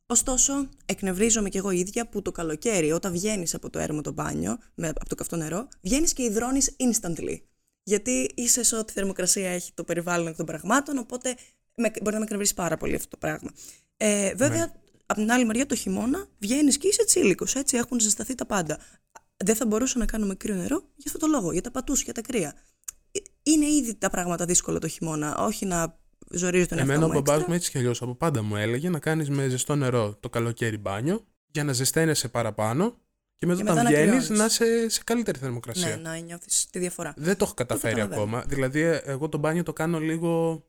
Ωστόσο, 0.06 0.70
εκνευρίζομαι 0.86 1.50
κι 1.50 1.58
εγώ 1.58 1.72
ίδια 1.72 2.08
που 2.08 2.22
το 2.22 2.32
καλοκαίρι, 2.32 2.92
όταν 2.92 3.12
βγαίνεις 3.12 3.54
από 3.54 3.70
το 3.70 3.80
έρμο 3.80 4.02
το 4.02 4.12
μπάνιο, 4.12 4.58
με, 4.76 4.88
από 4.88 5.10
το 5.10 5.16
καυτό 5.16 5.36
νερό, 5.36 5.68
βγαίνεις 5.82 6.14
και 6.14 6.24
υδρώνεις 6.24 6.76
instantly. 6.78 7.38
Γιατί 7.84 8.32
είσαι 8.36 8.64
σε 8.64 8.76
ό,τι 8.76 8.94
θερμοκρασία 8.94 9.50
έχει 9.50 9.72
το 9.74 9.84
περιβάλλον 9.84 10.36
των 10.36 10.46
πραγμάτων, 10.46 10.98
οπότε 10.98 11.36
με, 11.76 11.92
μπορεί 12.02 12.14
να 12.14 12.18
με 12.18 12.24
εκνευρίσει 12.24 12.54
πάρα 12.54 12.78
πολύ 12.78 12.96
αυτό 12.96 13.08
το 13.08 13.18
πράγμα. 13.18 13.52
Ε, 13.98 14.34
βέβαια, 14.36 14.72
από 15.06 15.20
την 15.20 15.32
άλλη 15.32 15.46
μεριά, 15.46 15.66
το 15.66 15.76
χειμώνα 15.76 16.26
βγαίνεις 16.40 16.78
και 16.78 16.88
είσαι 16.88 17.06
τσίλικος. 17.06 17.56
Έτσι 17.56 17.78
έχουν 17.78 18.00
ζεσταθεί 18.00 18.36
τα 18.36 18.46
πάντα. 18.46 18.80
Δεν 19.38 19.56
θα 19.56 19.66
μπορούσα 19.66 19.98
να 19.98 20.06
κάνω 20.06 20.26
με 20.26 20.36
κρύο 20.36 20.56
νερό 20.56 20.78
για 20.96 21.06
αυτό 21.06 21.18
το 21.18 21.28
λόγο, 21.28 21.52
για 21.52 21.62
τα 21.62 21.72
πατούσια, 21.72 22.04
για 22.04 22.14
τα 22.14 22.22
κρύα. 22.22 22.54
Ε, 23.12 23.20
Είναι 23.44 23.66
ήδη 23.66 23.96
τα 23.96 24.10
πράγματα 24.10 24.46
δύσκολα 24.46 24.80
το 24.80 24.88
χειμώνα, 24.88 25.38
όχι 25.38 25.66
να 25.66 26.02
ζορίζω 26.34 26.68
τον 26.68 26.78
εαυτό 26.78 26.92
Εμένα 26.94 27.06
ο 27.06 27.08
μου 27.08 27.14
μπαμπάς 27.14 27.34
έξτρα. 27.36 27.50
μου 27.50 27.56
έτσι 27.56 27.72
κι 27.72 27.78
αλλιώς 27.78 28.02
από 28.02 28.16
πάντα 28.16 28.42
μου 28.44 28.56
έλεγε 28.56 28.90
να 28.90 29.00
κάνεις 29.00 29.30
με 29.30 29.48
ζεστό 29.48 29.76
νερό 29.76 30.18
το 30.20 30.30
καλοκαίρι 30.30 30.78
μπάνιο 30.78 31.26
για 31.48 31.64
να 31.64 31.74
ζεσταίνεσαι 31.74 32.28
παραπάνω 32.28 32.98
Και 33.38 33.46
μετά 33.46 33.64
Και 33.64 33.70
όταν 33.70 33.76
μετά 33.84 33.90
να 33.90 34.04
βγαίνεις 34.04 34.26
κρυώνεις. 34.26 34.40
να 34.40 34.46
είσαι 34.46 34.90
σε 34.90 35.02
καλύτερη 35.04 35.40
θερμοκρασία. 35.40 35.88
Ναι, 35.96 36.02
να 36.10 36.18
νιώθεις 36.18 36.68
τη 36.70 36.80
διαφορά. 36.80 37.14
Δεν 37.18 37.38
το 37.38 37.44
έχω 37.46 37.54
καταφέρει 37.54 37.94
καταλαβαίνω. 37.96 38.22
ακόμα. 38.22 38.44
Δηλαδή, 38.48 38.80
ε, 38.82 39.02
εγώ 39.06 39.30
το 39.30 39.38
μπάνιο 39.38 39.64
το 39.64 39.74
κάνω 39.74 40.00
λίγο 40.00 40.64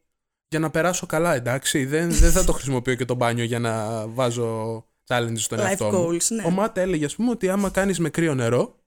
για 0.48 0.58
να 0.58 0.70
περάσω 0.70 1.06
καλά, 1.06 1.34
εντάξει. 1.34 1.84
Δεν, 1.84 2.10
δεν 2.10 2.30
θα 2.32 2.44
το 2.44 2.52
χρησιμοποιώ 2.52 2.94
και 2.94 3.04
το 3.04 3.14
μπάνιο 3.14 3.44
για 3.44 3.58
να 3.58 4.06
βάζω 4.08 4.76
challenge 5.08 5.36
στον 5.38 5.58
Life 5.58 5.62
εαυτό 5.62 5.90
μου. 5.90 6.08
goals, 6.12 6.26
ναι. 6.28 6.42
Ο 6.46 6.50
Ματ 6.50 6.78
έλεγε, 6.78 7.04
ας 7.04 7.14
πούμε, 7.16 7.30
ότι 7.30 7.48
άμα 7.48 7.70
κάνεις 7.70 7.98
με 7.98 8.08
κρύο 8.10 8.34
νερό, 8.34 8.78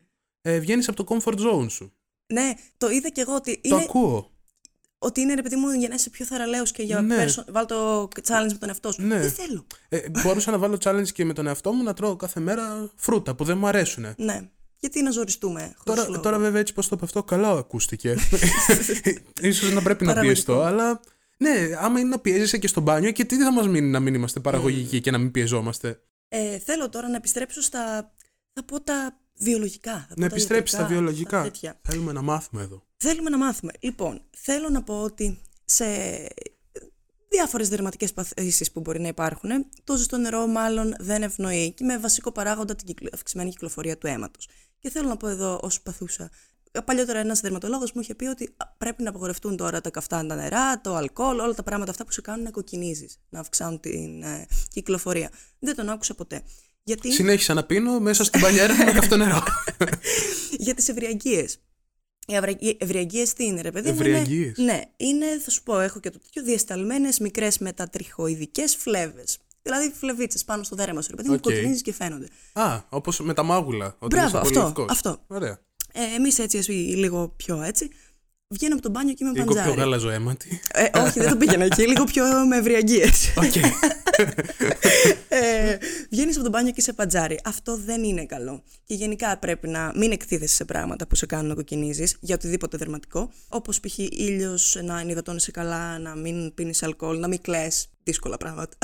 ε, 0.41 0.59
βγαίνεις 0.59 0.87
από 0.89 1.03
το 1.03 1.15
comfort 1.23 1.37
zone 1.39 1.69
σου. 1.69 1.91
Ναι, 2.33 2.53
το 2.77 2.89
είδα 2.89 3.09
και 3.09 3.21
εγώ 3.21 3.35
ότι 3.35 3.53
Το 3.55 3.59
είναι, 3.75 3.83
ακούω. 3.83 4.31
Ότι 4.99 5.21
είναι 5.21 5.33
ρε 5.33 5.41
παιδί 5.41 5.55
μου 5.55 5.71
για 5.71 5.87
να 5.87 5.95
είσαι 5.95 6.09
πιο 6.09 6.25
θαραλέος 6.25 6.71
και 6.71 6.83
για 6.83 7.01
Ναι. 7.01 7.15
πέρσο, 7.15 7.45
βάλ 7.49 7.65
το 7.65 8.03
challenge 8.03 8.51
με 8.51 8.57
τον 8.59 8.69
εαυτό 8.69 8.91
σου. 8.91 9.01
Ναι. 9.01 9.19
Δεν 9.19 9.31
θέλω. 9.31 9.65
Ε, 9.89 9.99
μπορούσα 10.09 10.51
να 10.51 10.57
βάλω 10.57 10.77
challenge 10.83 11.07
και 11.13 11.25
με 11.25 11.33
τον 11.33 11.47
εαυτό 11.47 11.71
μου 11.71 11.83
να 11.83 11.93
τρώω 11.93 12.15
κάθε 12.15 12.39
μέρα 12.39 12.91
φρούτα 12.95 13.35
που 13.35 13.43
δεν 13.43 13.57
μου 13.57 13.67
αρέσουν. 13.67 14.05
Ναι. 14.17 14.49
Γιατί 14.79 15.01
να 15.01 15.11
ζοριστούμε. 15.11 15.59
χωρίς 15.61 15.83
Τώρα, 15.83 16.09
λόγο; 16.09 16.21
τώρα 16.21 16.39
βέβαια 16.39 16.59
έτσι 16.59 16.73
πως 16.73 16.87
το 16.87 16.95
είπε 16.95 17.05
αυτό 17.05 17.23
καλά 17.23 17.49
ακούστηκε. 17.49 18.15
Ίσως 19.41 19.71
να 19.73 19.81
πρέπει 19.81 20.05
να 20.05 20.13
Παραγωγικό. 20.13 20.21
πιεστώ, 20.45 20.61
αλλά 20.61 20.99
ναι, 21.37 21.69
άμα 21.79 21.99
είναι 21.99 22.09
να 22.09 22.19
πιέζεσαι 22.19 22.57
και 22.57 22.67
στο 22.67 22.81
μπάνιο 22.81 23.11
και 23.11 23.25
τι 23.25 23.37
θα 23.37 23.51
μας 23.51 23.67
μείνει 23.67 23.87
να 23.89 23.99
μην 23.99 24.13
είμαστε 24.13 24.39
παραγωγικοί 24.39 25.01
και 25.01 25.11
να 25.11 25.17
μην 25.17 25.31
πιεζόμαστε; 25.31 25.99
Ε, 26.27 26.59
θέλω 26.59 26.89
τώρα 26.89 27.09
να 27.09 27.15
επιστρέψω 27.15 27.61
στα. 27.61 28.13
θα 28.53 28.63
πω 28.65 28.81
τα 28.81 29.19
βιολογικά. 29.39 29.91
Θα 30.09 30.13
πω 30.15 30.21
να 30.21 30.27
τα 30.27 30.35
επιστρέψεις 30.35 30.69
στα 30.77 30.79
ιατρικά, 30.81 31.01
βιολογικά. 31.01 31.43
τέτοια. 31.43 31.79
Θέλουμε 31.81 32.11
να 32.11 32.21
μάθουμε 32.21 32.61
εδώ. 32.61 32.83
Θέλουμε 32.97 33.29
να 33.29 33.37
μάθουμε. 33.37 33.71
Λοιπόν, 33.79 34.21
θέλω 34.31 34.69
να 34.69 34.83
πω 34.83 35.01
ότι 35.01 35.41
σε 35.65 35.85
διάφορες 37.29 37.69
δερματικές 37.69 38.13
παθήσεις 38.13 38.71
που 38.71 38.79
μπορεί 38.79 38.99
να 38.99 39.07
υπάρχουν, 39.07 39.49
το 39.83 39.95
ζεστό 39.95 40.17
νερό 40.17 40.47
μάλλον 40.47 40.95
δεν 40.99 41.23
ευνοεί 41.23 41.71
και 41.73 41.83
με 41.83 41.97
βασικό 41.97 42.31
παράγοντα 42.31 42.75
την 42.75 42.85
κυκλο- 42.87 43.13
αυξημένη 43.13 43.49
κυκλοφορία 43.49 43.97
του 43.97 44.07
αίματος. 44.07 44.47
Και 44.79 44.89
θέλω 44.89 45.07
να 45.07 45.17
πω 45.17 45.27
εδώ 45.27 45.59
ως 45.61 45.81
παθούσα. 45.81 46.29
Παλιότερα 46.85 47.19
ένας 47.19 47.39
δερματολόγος 47.39 47.91
μου 47.91 48.01
είχε 48.01 48.15
πει 48.15 48.25
ότι 48.25 48.53
α, 48.57 48.67
πρέπει 48.67 49.03
να 49.03 49.09
απαγορευτούν 49.09 49.57
τώρα 49.57 49.81
τα 49.81 49.89
καυτά 49.89 50.25
τα 50.25 50.35
νερά, 50.35 50.81
το 50.81 50.95
αλκοόλ, 50.95 51.39
όλα 51.39 51.53
τα 51.53 51.63
πράγματα 51.63 51.91
αυτά 51.91 52.05
που 52.05 52.11
σε 52.11 52.21
κάνουν 52.21 52.43
να 52.43 52.51
κοκκινίζεις, 52.51 53.19
να 53.29 53.39
αυξάνουν 53.39 53.79
την 53.79 54.23
ε, 54.23 54.45
κυκλοφορία. 54.69 55.29
Δεν 55.59 55.75
τον 55.75 55.89
άκουσα 55.89 56.13
ποτέ. 56.15 56.41
Γιατί; 56.87 57.11
Συνέχισα 57.13 57.53
να 57.53 57.63
πίνω 57.63 57.99
μέσα 57.99 58.23
στην 58.23 58.41
μπανιέρα 58.41 58.85
με 58.85 58.91
καυτό 58.91 59.17
νερό. 59.17 59.43
για 60.65 60.73
τις 60.73 60.89
ευρυαγγείες. 60.89 61.45
Οι 62.59 62.77
ευρυαγγείες 62.79 63.25
τι 63.35 63.45
είναι, 63.45 63.61
ρε 63.61 63.71
παιδί 63.71 63.89
μου. 63.91 63.95
Ευρυαγγείες; 63.99 64.57
Είναι, 64.57 64.71
ναι, 64.73 64.81
είναι, 64.97 65.25
θα 65.43 65.49
σου 65.49 65.63
πω, 65.63 65.79
έχω 65.79 65.99
και 65.99 66.09
το 66.09 66.19
τέτοιο, 66.19 66.43
διεσταλμένες 66.43 67.09
μικρές 67.19 67.57
μετατριχοειδικές 67.57 68.75
φλέβες. 68.75 69.37
Δηλαδή 69.61 69.91
φλεβίτσες 69.99 70.43
πάνω 70.43 70.63
στο 70.63 70.75
δέρμα 70.75 71.01
σου, 71.01 71.07
ρε 71.09 71.15
παιδί 71.15 71.29
μου, 71.29 71.35
Οκ. 71.35 71.41
κοκκινίζει 71.41 71.81
και 71.81 71.93
φαίνονται. 71.93 72.27
Α, 72.53 72.81
όπως 72.89 73.19
με 73.19 73.33
τα 73.33 73.43
μάγουλα. 73.43 73.85
Όταν 73.99 74.07
Μπράβο, 74.09 74.27
είσαι 74.27 74.37
πολύ 74.37 74.57
αυτό, 74.57 74.61
λευκός. 74.81 74.85
αυτό. 74.89 75.23
Ωραία. 75.27 75.59
Ε, 75.93 76.15
Εμείς 76.15 76.39
έτσι, 76.39 76.57
ας 76.57 76.65
πούμε, 76.65 76.77
λίγο 76.77 77.33
πιο 77.37 77.61
έτσι. 77.61 77.89
Βγαίνω 78.49 78.73
από 78.73 78.81
το 78.83 78.91
μπάνιο 78.91 79.13
και 79.13 79.23
είμαι 79.23 79.33
Λίγο 79.33 79.45
πιο 79.45 79.55
παντζάρι. 79.55 79.79
γαλαζοαίματοι. 79.79 80.59
Ε, 80.73 80.99
όχι, 80.99 81.19
δεν 81.19 81.29
το 81.29 81.37
πήγαινα 81.37 81.63
εκεί, 81.65 81.87
λίγο 81.87 82.03
πιο 82.03 82.23
με 82.47 82.57
ευρυαγγείες. 82.57 83.05
Οκ. 83.37 83.55
ε, 85.27 85.77
Βγαίνεις 86.09 86.33
από 86.35 86.43
το 86.43 86.51
μπάνιο 86.51 86.71
και 86.71 86.79
είσαι 86.79 86.93
παντζάρι. 86.93 87.39
Αυτό 87.43 87.77
δεν 87.77 88.03
είναι 88.03 88.25
καλό. 88.25 88.63
Και 88.85 88.93
γενικά 88.93 89.37
πρέπει 89.37 89.67
να 89.67 89.91
μην 89.95 90.11
εκτίθεσαι 90.11 90.55
σε 90.55 90.65
πράγματα 90.65 91.07
που 91.07 91.15
σε 91.15 91.25
κάνουν 91.25 91.47
να 91.47 91.53
κοκκινίζεις 91.53 92.17
για 92.19 92.35
οτιδήποτε 92.35 92.77
δερματικό. 92.77 93.31
Όπως 93.49 93.79
π.χ. 93.79 93.97
ήλιος, 93.97 94.77
να 94.83 94.99
ενυδατώνεσαι 94.99 95.51
καλά, 95.51 95.99
να 95.99 96.15
μην 96.15 96.53
πίνεις 96.53 96.83
αλκοόλ, 96.83 97.19
να 97.19 97.27
μην 97.27 97.41
κλαις. 97.41 97.67
Δύσκολα 98.07 98.37
πράγματα. 98.37 98.77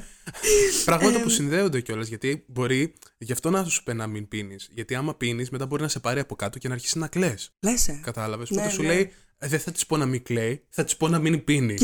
Πράγματα 0.84 1.20
που 1.20 1.28
συνδέονται 1.28 1.80
κιόλας. 1.80 2.08
Γιατί 2.08 2.44
μπορεί 2.46 2.94
γι' 3.18 3.32
αυτό 3.32 3.50
να 3.50 3.64
σου 3.64 3.82
πει 3.82 3.94
να 3.94 4.06
μην 4.06 4.28
πίνεις. 4.28 4.68
Γιατί 4.74 4.94
άμα 4.94 5.14
πίνεις, 5.14 5.50
μετά 5.50 5.66
μπορεί 5.66 5.82
να 5.82 5.88
σε 5.88 6.00
πάρει 6.00 6.20
από 6.20 6.36
κάτω 6.36 6.58
και 6.58 6.68
να 6.68 6.74
αρχίσεις 6.74 6.98
να 6.98 7.08
κλαις. 7.08 7.34
Λέσαι. 7.60 8.00
Κατάλαβες. 8.02 8.50
Ναι, 8.50 8.56
Οπότε 8.60 8.74
σου 8.74 8.82
ναι. 8.82 8.88
λέει, 8.88 9.12
«Ε, 9.38 9.48
δεν 9.48 9.60
θα 9.60 9.72
της 9.72 9.86
πω 9.86 9.96
να 9.96 10.06
μην 10.06 10.22
κλαίει, 10.22 10.62
θα 10.70 10.84
της 10.84 10.96
πω 10.96 11.08
να 11.08 11.18
μην 11.18 11.44
πίνει. 11.44 11.74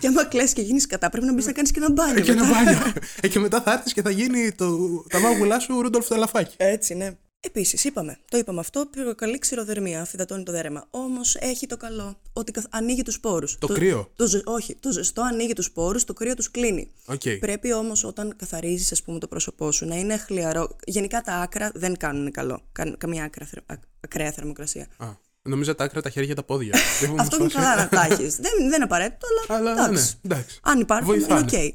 και 0.00 0.06
άμα 0.10 0.24
κλαις 0.24 0.46
και 0.46 0.62
γίνεις 0.62 0.86
κατά, 0.86 1.10
πρέπει 1.10 1.26
να 1.26 1.32
μπεις 1.34 1.46
να 1.46 1.52
κάνεις 1.52 1.70
και 1.70 1.78
ένα 1.78 1.92
μπάνιο. 1.92 2.22
και 2.22 2.30
ένα 2.30 2.44
μετά. 2.46 2.62
μπάνιο. 2.64 2.92
ε, 3.20 3.28
και 3.28 3.38
μετά 3.38 3.62
θα 3.62 3.72
έρθεις 3.72 3.92
και 3.92 4.02
θα 4.02 4.10
γίνει 4.10 4.52
το, 4.52 4.78
τα 5.08 5.20
μάγουλά 5.20 5.58
σου 5.58 5.80
Ρούντολφ 5.82 6.08
το 6.08 6.16
ελαφάκι. 6.16 6.54
Έτσι, 6.56 6.94
ναι. 6.94 7.16
Επίσης, 7.40 7.84
είπαμε, 7.84 8.18
το 8.30 8.38
είπαμε 8.38 8.60
αυτό, 8.60 8.86
προκαλεί 8.86 9.38
ξηροδερμία, 9.38 10.00
αφυδατώνει 10.00 10.42
το 10.42 10.52
δέρμα. 10.52 10.86
Όμως 10.90 11.34
έχει 11.36 11.66
το 11.66 11.76
καλό 11.76 12.20
ότι 12.32 12.52
καθ- 12.52 12.66
ανοίγει 12.70 13.02
τους 13.02 13.14
πόρους. 13.14 13.46
Το 13.58 13.66
κρύο. 13.66 14.10
Το, 14.16 14.26
ζε- 14.26 14.46
όχι, 14.48 14.74
το 14.74 14.90
ζεστό 14.92 15.22
ανοίγει 15.22 15.52
τους 15.52 15.64
πόρους, 15.64 16.04
το 16.04 16.12
κρύο 16.12 16.34
τους 16.34 16.50
κλείνει. 16.50 16.90
Οκ. 17.04 17.20
Πρέπει 17.40 17.72
όμως 17.72 18.04
όταν 18.04 18.36
καθαρίζεις, 18.36 18.92
ας 18.92 19.02
πούμε, 19.02 19.18
το 19.18 19.26
πρόσωπό 19.28 19.72
σου 19.72 19.86
να 19.86 19.94
είναι 19.96 20.16
χλιαρό. 20.16 20.76
Γενικά 20.84 21.20
τα 21.20 21.32
άκρα 21.34 21.70
δεν 21.74 21.96
κάνουν 21.96 22.30
καλό. 22.30 22.60
Καν- 22.72 22.96
καμία 22.98 23.24
άκρα, 23.24 23.46
θερ- 23.46 23.62
ακ- 23.66 23.82
ακραία 24.00 24.32
θερμοκρασία. 24.32 24.86
Α, 24.96 25.06
νομίζω 25.42 25.74
τα 25.74 25.84
άκρα, 25.84 26.02
τα 26.02 26.10
χέρια, 26.10 26.34
τα 26.34 26.42
πόδια. 26.42 26.74
Δεν 27.00 27.10
μου 27.10 27.16
Αυτό 27.20 27.36
είναι 27.36 27.48
φάση. 27.48 27.64
καλά 27.64 27.76
να 27.76 27.88
τα 27.88 28.02
έχεις. 28.10 28.36
δεν, 28.44 28.52
δεν 28.58 28.66
είναι 28.72 28.84
απαραίτητο, 28.84 29.26
αλλά. 29.48 29.58
Αλλά 29.60 29.74
ναι, 29.74 29.86
εντάξει. 29.88 30.18
εντάξει. 30.24 30.58
Αν 30.62 30.80
υπάρχουν, 30.80 31.06
Βοηθάνε. 31.06 31.46
είναι 31.52 31.68
οκ. 31.68 31.74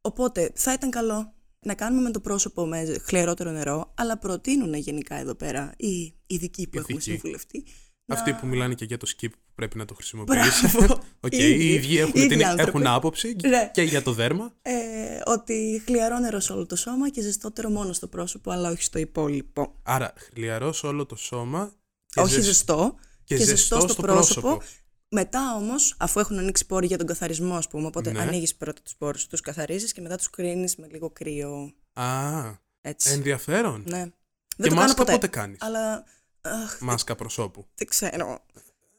Οπότε 0.00 0.50
θα 0.54 0.72
ήταν 0.72 0.90
καλό 0.90 1.33
να 1.64 1.74
κάνουμε 1.74 2.02
με 2.02 2.10
το 2.10 2.20
πρόσωπο 2.20 2.66
με 2.66 2.96
χλιαρότερο 3.04 3.50
νερό, 3.50 3.92
αλλά 3.94 4.18
προτείνουν 4.18 4.74
γενικά 4.74 5.14
εδώ 5.14 5.34
πέρα 5.34 5.72
οι 5.76 6.14
ειδικοί 6.26 6.68
που 6.68 6.78
έχουμε 6.78 6.96
Ειδικοί. 6.98 7.10
συμβουλευτεί. 7.10 7.64
Αυτοί 8.06 8.32
που 8.32 8.46
μιλάνε 8.46 8.74
και 8.74 8.84
για 8.84 8.96
το 8.96 9.06
Skip 9.16 9.28
που 9.30 9.38
πρέπει 9.54 9.76
να 9.78 9.84
το 9.84 9.94
χρησιμοποιήσει. 9.94 10.66
Μπράβο. 10.76 10.94
Οκ, 11.20 11.32
Οι 11.32 11.36
οι 11.36 11.52
ίδιοι. 11.52 11.64
ίδιοι 11.72 11.98
έχουν, 11.98 12.12
Οι 12.14 12.20
ίδιοι 12.20 12.28
την, 12.36 12.46
άνθρωποι. 12.46 12.68
έχουν 12.68 12.86
άποψη 12.86 13.36
Ναι. 13.48 13.70
και 13.72 13.82
για 13.82 14.02
το 14.02 14.12
δέρμα. 14.12 14.52
Ε, 14.62 14.72
ότι 15.24 15.82
χλιαρό 15.84 16.18
νερό 16.18 16.40
σε 16.40 16.52
όλο 16.52 16.66
το 16.66 16.76
σώμα 16.76 17.10
και 17.10 17.20
ζεστότερο 17.22 17.70
μόνο 17.70 17.92
στο 17.92 18.06
πρόσωπο, 18.08 18.50
αλλά 18.50 18.70
όχι 18.70 18.82
στο 18.82 18.98
υπόλοιπο. 18.98 19.74
Άρα, 19.82 20.12
χλιαρό 20.16 20.72
σε 20.72 20.86
όλο 20.86 21.06
το 21.06 21.16
σώμα. 21.16 21.72
Και 22.06 22.20
όχι 22.20 22.32
ζεσ- 22.32 22.44
ζεστό 22.46 22.94
και 23.24 23.36
και, 23.36 23.44
ζεστό 23.44 23.56
ζεστό 23.56 23.78
στο, 23.78 23.88
στο 23.88 24.02
πρόσωπο. 24.02 24.40
πρόσωπο. 24.40 24.64
Μετά 25.14 25.54
όμως, 25.56 25.94
αφού 25.98 26.20
έχουν 26.20 26.38
ανοίξει 26.38 26.66
πόροι 26.66 26.86
για 26.86 26.98
τον 26.98 27.06
καθαρισμό, 27.06 27.56
ας 27.56 27.68
πούμε, 27.68 27.86
οπότε 27.86 28.12
Ναι. 28.12 28.20
ανοίγεις 28.20 28.54
πρώτα 28.54 28.82
τους 28.82 28.94
πόρους, 28.96 29.26
τους 29.26 29.40
καθαρίζεις 29.40 29.92
και 29.92 30.00
μετά 30.00 30.16
τους 30.16 30.30
κρίνεις 30.30 30.76
με 30.76 30.86
λίγο 30.90 31.10
κρύο. 31.10 31.72
Α, 31.92 32.04
Έτσι. 32.80 33.10
ενδιαφέρον. 33.12 33.84
Ναι. 33.86 34.02
Και 34.04 34.12
Δεν 34.56 34.68
το 34.68 34.74
κάνω 34.74 34.80
μάσκα 34.80 34.96
ποτέ. 34.96 35.12
πότε 35.12 35.26
κάνεις; 35.26 35.58
Αλλά. 35.60 36.04
αχ, 36.40 36.80
Μάσκα 36.80 37.14
προσώπου. 37.14 37.66
δεν 37.74 37.86
ξέρω. 37.88 38.44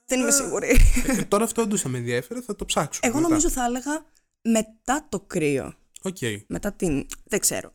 Δεν 0.05 0.19
είμαι 0.19 0.31
σίγουρη. 0.31 0.77
Ε, 1.07 1.23
τώρα 1.23 1.43
αυτό 1.43 1.61
όντως 1.61 1.81
θα 1.81 1.89
με 1.89 1.97
ενδιαφέρει, 1.97 2.39
θα 2.41 2.55
το 2.55 2.65
ψάξουμε. 2.65 3.07
Εγώ 3.07 3.17
μετά. 3.17 3.29
νομίζω 3.29 3.49
θα 3.49 3.63
έλεγα 3.65 4.05
μετά 4.41 5.05
το 5.09 5.19
κρύο. 5.19 5.73
Οκ. 6.01 6.17
Μετά 6.47 6.73
την. 6.73 7.07
Δεν 7.23 7.39
ξέρω. 7.39 7.73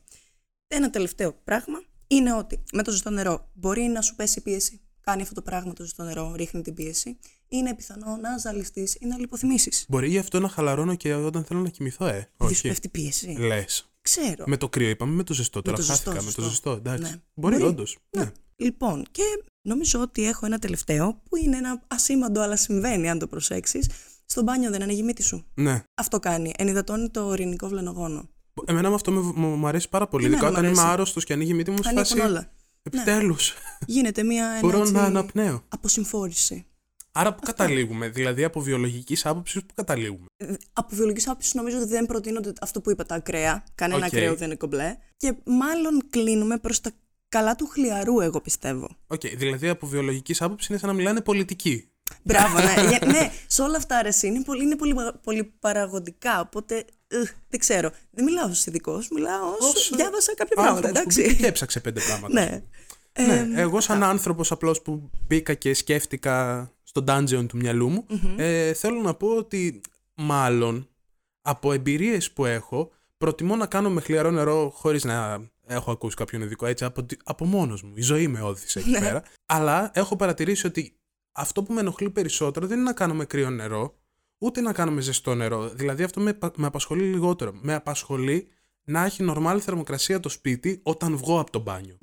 Ένα 0.68 0.90
τελευταίο 0.90 1.32
πράγμα 1.32 1.82
είναι 2.06 2.32
ότι 2.34 2.62
με 2.72 2.82
το 2.82 2.90
ζεστό 2.90 3.10
νερό 3.10 3.50
μπορεί 3.54 3.82
να 3.82 4.00
σου 4.02 4.14
πέσει 4.16 4.38
η 4.38 4.42
πίεση. 4.42 4.80
Κάνει 5.00 5.22
αυτό 5.22 5.34
το 5.34 5.42
πράγμα 5.42 5.72
το 5.72 5.82
ζεστό 5.84 6.02
νερό, 6.02 6.34
ρίχνει 6.36 6.62
την 6.62 6.74
πίεση. 6.74 7.18
Είναι 7.52 7.74
πιθανό 7.74 8.16
να 8.16 8.38
ζαλιστείς 8.38 8.94
ή 8.94 9.06
να 9.06 9.18
λιποθυμήσεις. 9.18 9.84
Μπορεί 9.88 10.08
γι' 10.08 10.18
αυτό 10.18 10.40
να 10.40 10.48
χαλαρώνω 10.48 10.94
και 10.94 11.14
όταν 11.14 11.44
θέλω 11.44 11.60
να 11.60 11.68
κοιμηθώ, 11.68 12.06
ε. 12.06 12.10
Δεν 12.12 12.48
σου 12.48 12.54
Όχι. 12.54 12.68
πέφτει 12.68 12.88
πίεση. 12.88 13.26
Λες. 13.38 13.90
Ξέρω. 14.00 14.44
Με 14.46 14.56
το 14.56 14.68
κρύο 14.68 14.88
είπαμε, 14.88 15.14
με 15.14 15.22
το 15.22 15.34
ζεστό 15.34 15.62
τώρα. 15.62 15.76
το 15.76 15.82
ζεστό, 15.82 16.10
χάθηκα 16.10 16.24
με 16.24 16.32
το 16.32 16.42
ζεστό. 16.42 16.48
ζεστό. 16.50 16.70
Εντάξει. 16.70 17.02
Ναι. 17.02 17.20
Μπορεί, 17.34 17.54
Μπορεί. 17.56 17.66
όντως. 17.68 17.98
Ναι. 18.16 18.30
Λοιπόν, 18.56 19.04
και 19.10 19.22
νομίζω 19.62 20.00
ότι 20.00 20.26
έχω 20.26 20.46
ένα 20.46 20.58
τελευταίο 20.58 21.20
που 21.28 21.36
είναι 21.36 21.56
ένα 21.56 21.82
ασήμαντο, 21.88 22.40
αλλά 22.40 22.56
συμβαίνει 22.56 23.10
αν 23.10 23.18
το 23.18 23.26
προσέξεις. 23.26 23.88
Στο 24.26 24.42
μπάνιο 24.42 24.70
δεν 24.70 24.82
ανοίγει 24.82 25.00
η 25.00 25.02
μύτη 25.02 25.22
σου. 25.22 25.44
ναι. 25.54 25.82
Αυτό 25.94 26.18
κάνει. 26.20 26.52
Ενυδατώνει 26.58 27.08
το 27.10 27.26
ρινικό 27.26 27.68
βλεννογόνο. 27.68 28.28
Εμένα 28.64 28.88
με 28.88 28.94
αυτό 28.94 29.10
με, 29.10 29.20
μου, 29.20 29.48
μου 29.56 29.66
αρέσει 29.66 29.88
πάρα 29.88 30.08
πολύ. 30.08 30.24
Εμένα 30.24 30.40
Ειδικά 30.42 30.52
μου 30.52 30.58
όταν 30.58 30.70
είμαι 30.72 30.80
αρέσει. 30.80 30.94
άρρωστος 30.94 31.24
και 31.24 31.32
ανοίγει 31.32 31.50
η 31.50 31.54
μύτη 31.54 31.70
μου, 31.70 31.82
σε 31.82 31.88
Ανοίγουν 31.88 32.06
φάση. 32.06 32.20
όλα. 32.20 32.50
Επιτέλους. 32.82 33.54
Γίνεται 33.86 34.22
μια 34.22 34.46
ένα, 34.46 34.60
Μπορώ 34.60 34.80
έτσι, 34.80 34.92
να 34.92 35.02
αναπνέω. 35.02 35.62
αποσυμφόρηση. 35.68 36.64
Άρα 37.12 37.34
πού 37.34 37.40
καταλήγουμε, 37.42 38.08
δηλαδή 38.08 38.44
από 38.44 38.60
βιολογικής 38.60 39.26
άποψης 39.26 39.60
πού 39.62 39.74
καταλήγουμε. 39.74 40.26
Από 40.72 40.88
βιολογικής 40.96 41.28
άποψης 41.28 41.54
νομίζω 41.54 41.78
ότι 41.78 41.88
δεν 41.88 42.06
προτείνονται 42.06 42.52
αυτό 42.60 42.80
που 42.80 42.90
είπα 42.90 43.04
τα 43.06 43.14
ακραία. 43.14 43.64
Κανένα 43.74 43.98
Οκ. 43.98 44.04
ακραίο 44.14 44.34
δεν 44.34 44.46
είναι 44.46 44.56
κομπλέ. 44.56 44.96
Και 45.16 45.34
μάλλον 45.44 46.02
κλείνουμε 46.10 46.58
προς 46.58 46.80
τα 46.80 46.90
καλά 47.28 47.54
του 47.56 47.66
χλιαρού, 47.66 48.20
εγώ 48.20 48.40
πιστεύω. 48.40 48.88
Οκ, 49.06 49.20
δηλαδή 49.36 49.68
από 49.68 49.86
βιολογικής 49.86 50.42
άποψης 50.42 50.68
είναι 50.68 50.78
σαν 50.78 50.88
να 50.88 50.94
μιλάνε 50.94 51.20
πολιτικοί. 51.20 51.88
Μπράβο, 52.22 52.58
ναι. 52.58 52.74
Για- 52.88 53.06
ναι, 53.06 53.30
σε 53.46 53.62
όλα 53.62 53.76
αυτά 53.76 53.96
αρέσει. 53.96 54.26
Είναι 54.26 54.42
πολύ, 54.42 54.62
είναι 54.62 54.76
πολύ, 54.76 54.94
πολύ 55.22 55.52
παραγωγικά. 55.60 56.40
Οπότε 56.40 56.84
ugh, 57.08 57.28
δεν 57.48 57.60
ξέρω. 57.60 57.90
Δεν 58.10 58.24
μιλάω 58.24 58.48
ως 58.48 58.66
ειδικός, 58.66 59.08
μιλάω 59.08 59.46
ω. 59.48 59.56
Ως, 59.60 59.90
ε, 59.90 59.96
Διάβασα 59.96 60.34
κάποια 60.34 60.54
πράγματα, 60.56 60.88
Άνθρωπος 60.88 61.02
που 61.02 61.08
εντάξει. 61.10 61.22
μπήκε 61.30 61.42
και 61.42 61.48
έψαξε 61.48 61.80
πέντε 61.80 62.00
πράγματα. 62.00 62.40
ναι. 62.40 62.62
Ναι, 63.26 63.60
εγώ 63.60 63.80
σαν 63.80 64.02
άνθρωπος 64.02 64.52
απλώς 64.52 64.82
που 64.82 65.10
μπήκα 65.26 65.54
και 65.54 65.74
σκέφτηκα 65.74 66.70
στο 66.90 67.04
dungeon 67.06 67.46
του 67.48 67.56
μυαλού 67.56 67.88
μου, 67.88 68.06
ε, 68.36 68.72
θέλω 68.72 69.00
να 69.00 69.14
πω 69.14 69.28
ότι 69.36 69.80
μάλλον 70.14 70.88
από 71.42 71.72
εμπειρίες 71.72 72.30
που 72.32 72.44
έχω 72.44 72.90
προτιμώ 73.16 73.56
να 73.56 73.66
κάνω 73.66 73.90
με 73.90 74.00
χλιαρό 74.00 74.30
νερό 74.30 74.70
χωρίς 74.74 75.04
να 75.04 75.48
έχω 75.66 75.90
ακούσει 75.90 76.16
κάποιον 76.16 76.42
ειδικό 76.42 76.66
έτσι 76.66 76.84
από, 76.84 77.04
τη- 77.04 77.16
από 77.24 77.44
μόνος 77.44 77.82
μου. 77.82 77.92
Η 77.94 78.02
ζωή 78.02 78.28
με 78.28 78.40
ώθησε 78.40 78.78
εκεί 78.78 78.90
πέρα. 78.90 79.22
Αλλά 79.46 79.90
έχω 79.94 80.16
παρατηρήσει 80.16 80.66
ότι 80.66 80.96
αυτό 81.32 81.62
που 81.62 81.72
με 81.72 81.80
ενοχλεί 81.80 82.10
περισσότερο 82.10 82.66
δεν 82.66 82.76
είναι 82.76 82.86
να 82.86 82.92
κάνω 82.92 83.14
με 83.14 83.24
κρύο 83.24 83.50
νερό, 83.50 83.94
ούτε 84.38 84.60
να 84.60 84.72
κάνω 84.72 84.90
με 84.90 85.00
ζεστό 85.00 85.34
νερό. 85.34 85.68
Δηλαδή 85.68 86.02
αυτό 86.02 86.20
με, 86.20 86.32
πα- 86.32 86.52
με 86.56 86.66
απασχολεί 86.66 87.02
λιγότερο. 87.02 87.52
Με 87.62 87.74
απασχολεί 87.74 88.48
να 88.84 89.04
έχει 89.04 89.22
νορμάλ 89.22 89.60
θερμοκρασία 89.64 90.20
το 90.20 90.28
σπίτι 90.28 90.80
όταν 90.82 91.16
βγω 91.16 91.40
από 91.40 91.50
το 91.50 91.58
μπάνιο. 91.58 91.96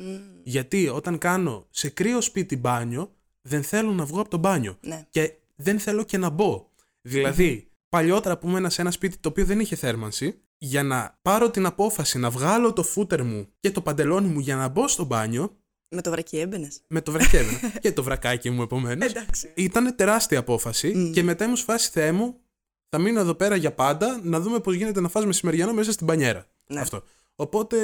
Γιατί 0.44 0.88
όταν 0.88 1.18
κάνω 1.18 1.68
σε 1.70 1.90
κρύο 1.90 2.22
σπίτι 2.22 2.58
μπάνιο, 2.58 3.16
δεν 3.48 3.64
θέλω 3.64 3.92
να 3.92 4.06
βγω 4.06 4.20
από 4.20 4.30
το 4.30 4.38
μπάνιο. 4.38 4.78
Ναι. 4.82 5.06
Και 5.10 5.34
δεν 5.56 5.80
θέλω 5.80 6.04
και 6.04 6.18
να 6.18 6.30
μπω. 6.30 6.70
δηλαδη 7.02 7.68
παλιότερα 7.90 8.38
που 8.38 8.48
ήμουν 8.48 8.70
σε 8.70 8.82
ένα 8.82 8.92
σπίτι 8.92 9.18
το 9.18 9.30
οποίο 9.30 9.46
δεν 9.46 9.60
είχε 9.60 9.76
θέρμανση, 9.76 10.42
για 10.58 10.84
να 10.84 11.20
πάρω 11.22 11.52
την 11.52 11.66
απόφαση 11.66 12.20
να 12.20 12.30
βγάλω 12.30 12.74
το 12.74 12.84
φούτερ 12.84 13.24
μου 13.24 13.48
και 13.60 13.72
το 13.72 13.82
παντελόνι 13.82 14.28
μου 14.28 14.40
για 14.40 14.56
να 14.56 14.68
μπω 14.68 14.88
στο 14.88 15.04
μπάνιο, 15.04 15.58
Με 15.90 16.02
το 16.02 16.10
βρακί 16.10 16.38
έμπαινες. 16.38 16.82
με 16.88 17.02
το 17.02 17.12
βρακί 17.12 17.36
έμπαινα. 17.36 17.60
και 17.82 17.92
το 17.92 18.04
βρακάκι 18.04 18.50
μου 18.50 18.62
επομένως. 18.62 19.12
Εντάξει. 19.12 19.52
Ήταν 19.56 19.96
τεράστια 19.96 20.40
απόφαση 20.40 21.12
και 21.14 21.24
μετά 21.24 21.44
ήμουν 21.44 21.58
σε 21.58 21.64
φάση 21.64 21.90
Θεέ 21.90 22.12
μου, 22.12 22.40
θα 22.90 22.98
μείνω 23.00 23.20
εδώ 23.20 23.36
πέρα 23.36 23.56
για 23.56 23.74
πάντα 23.74 24.20
να 24.24 24.40
δούμε 24.40 24.60
πώς 24.60 24.76
γίνεται 24.76 25.02
να 25.02 25.10
φας 25.10 25.26
μεσημεριανό 25.26 25.74
μέσα 25.74 25.92
στην 25.92 26.08
πανιέρα. 26.08 26.46
Ναι. 26.68 26.80
Αυτό. 26.80 27.04
Οπότε, 27.36 27.78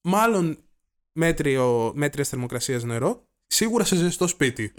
μάλλον 0.00 0.58
μέτριο, 1.12 1.92
μέτρια 1.94 2.24
θερμοκρασία 2.24 2.78
νερό, 2.78 3.25
σίγουρα 3.46 3.84
σε 3.84 3.96
ζεστό 3.96 4.26
σπίτι. 4.26 4.72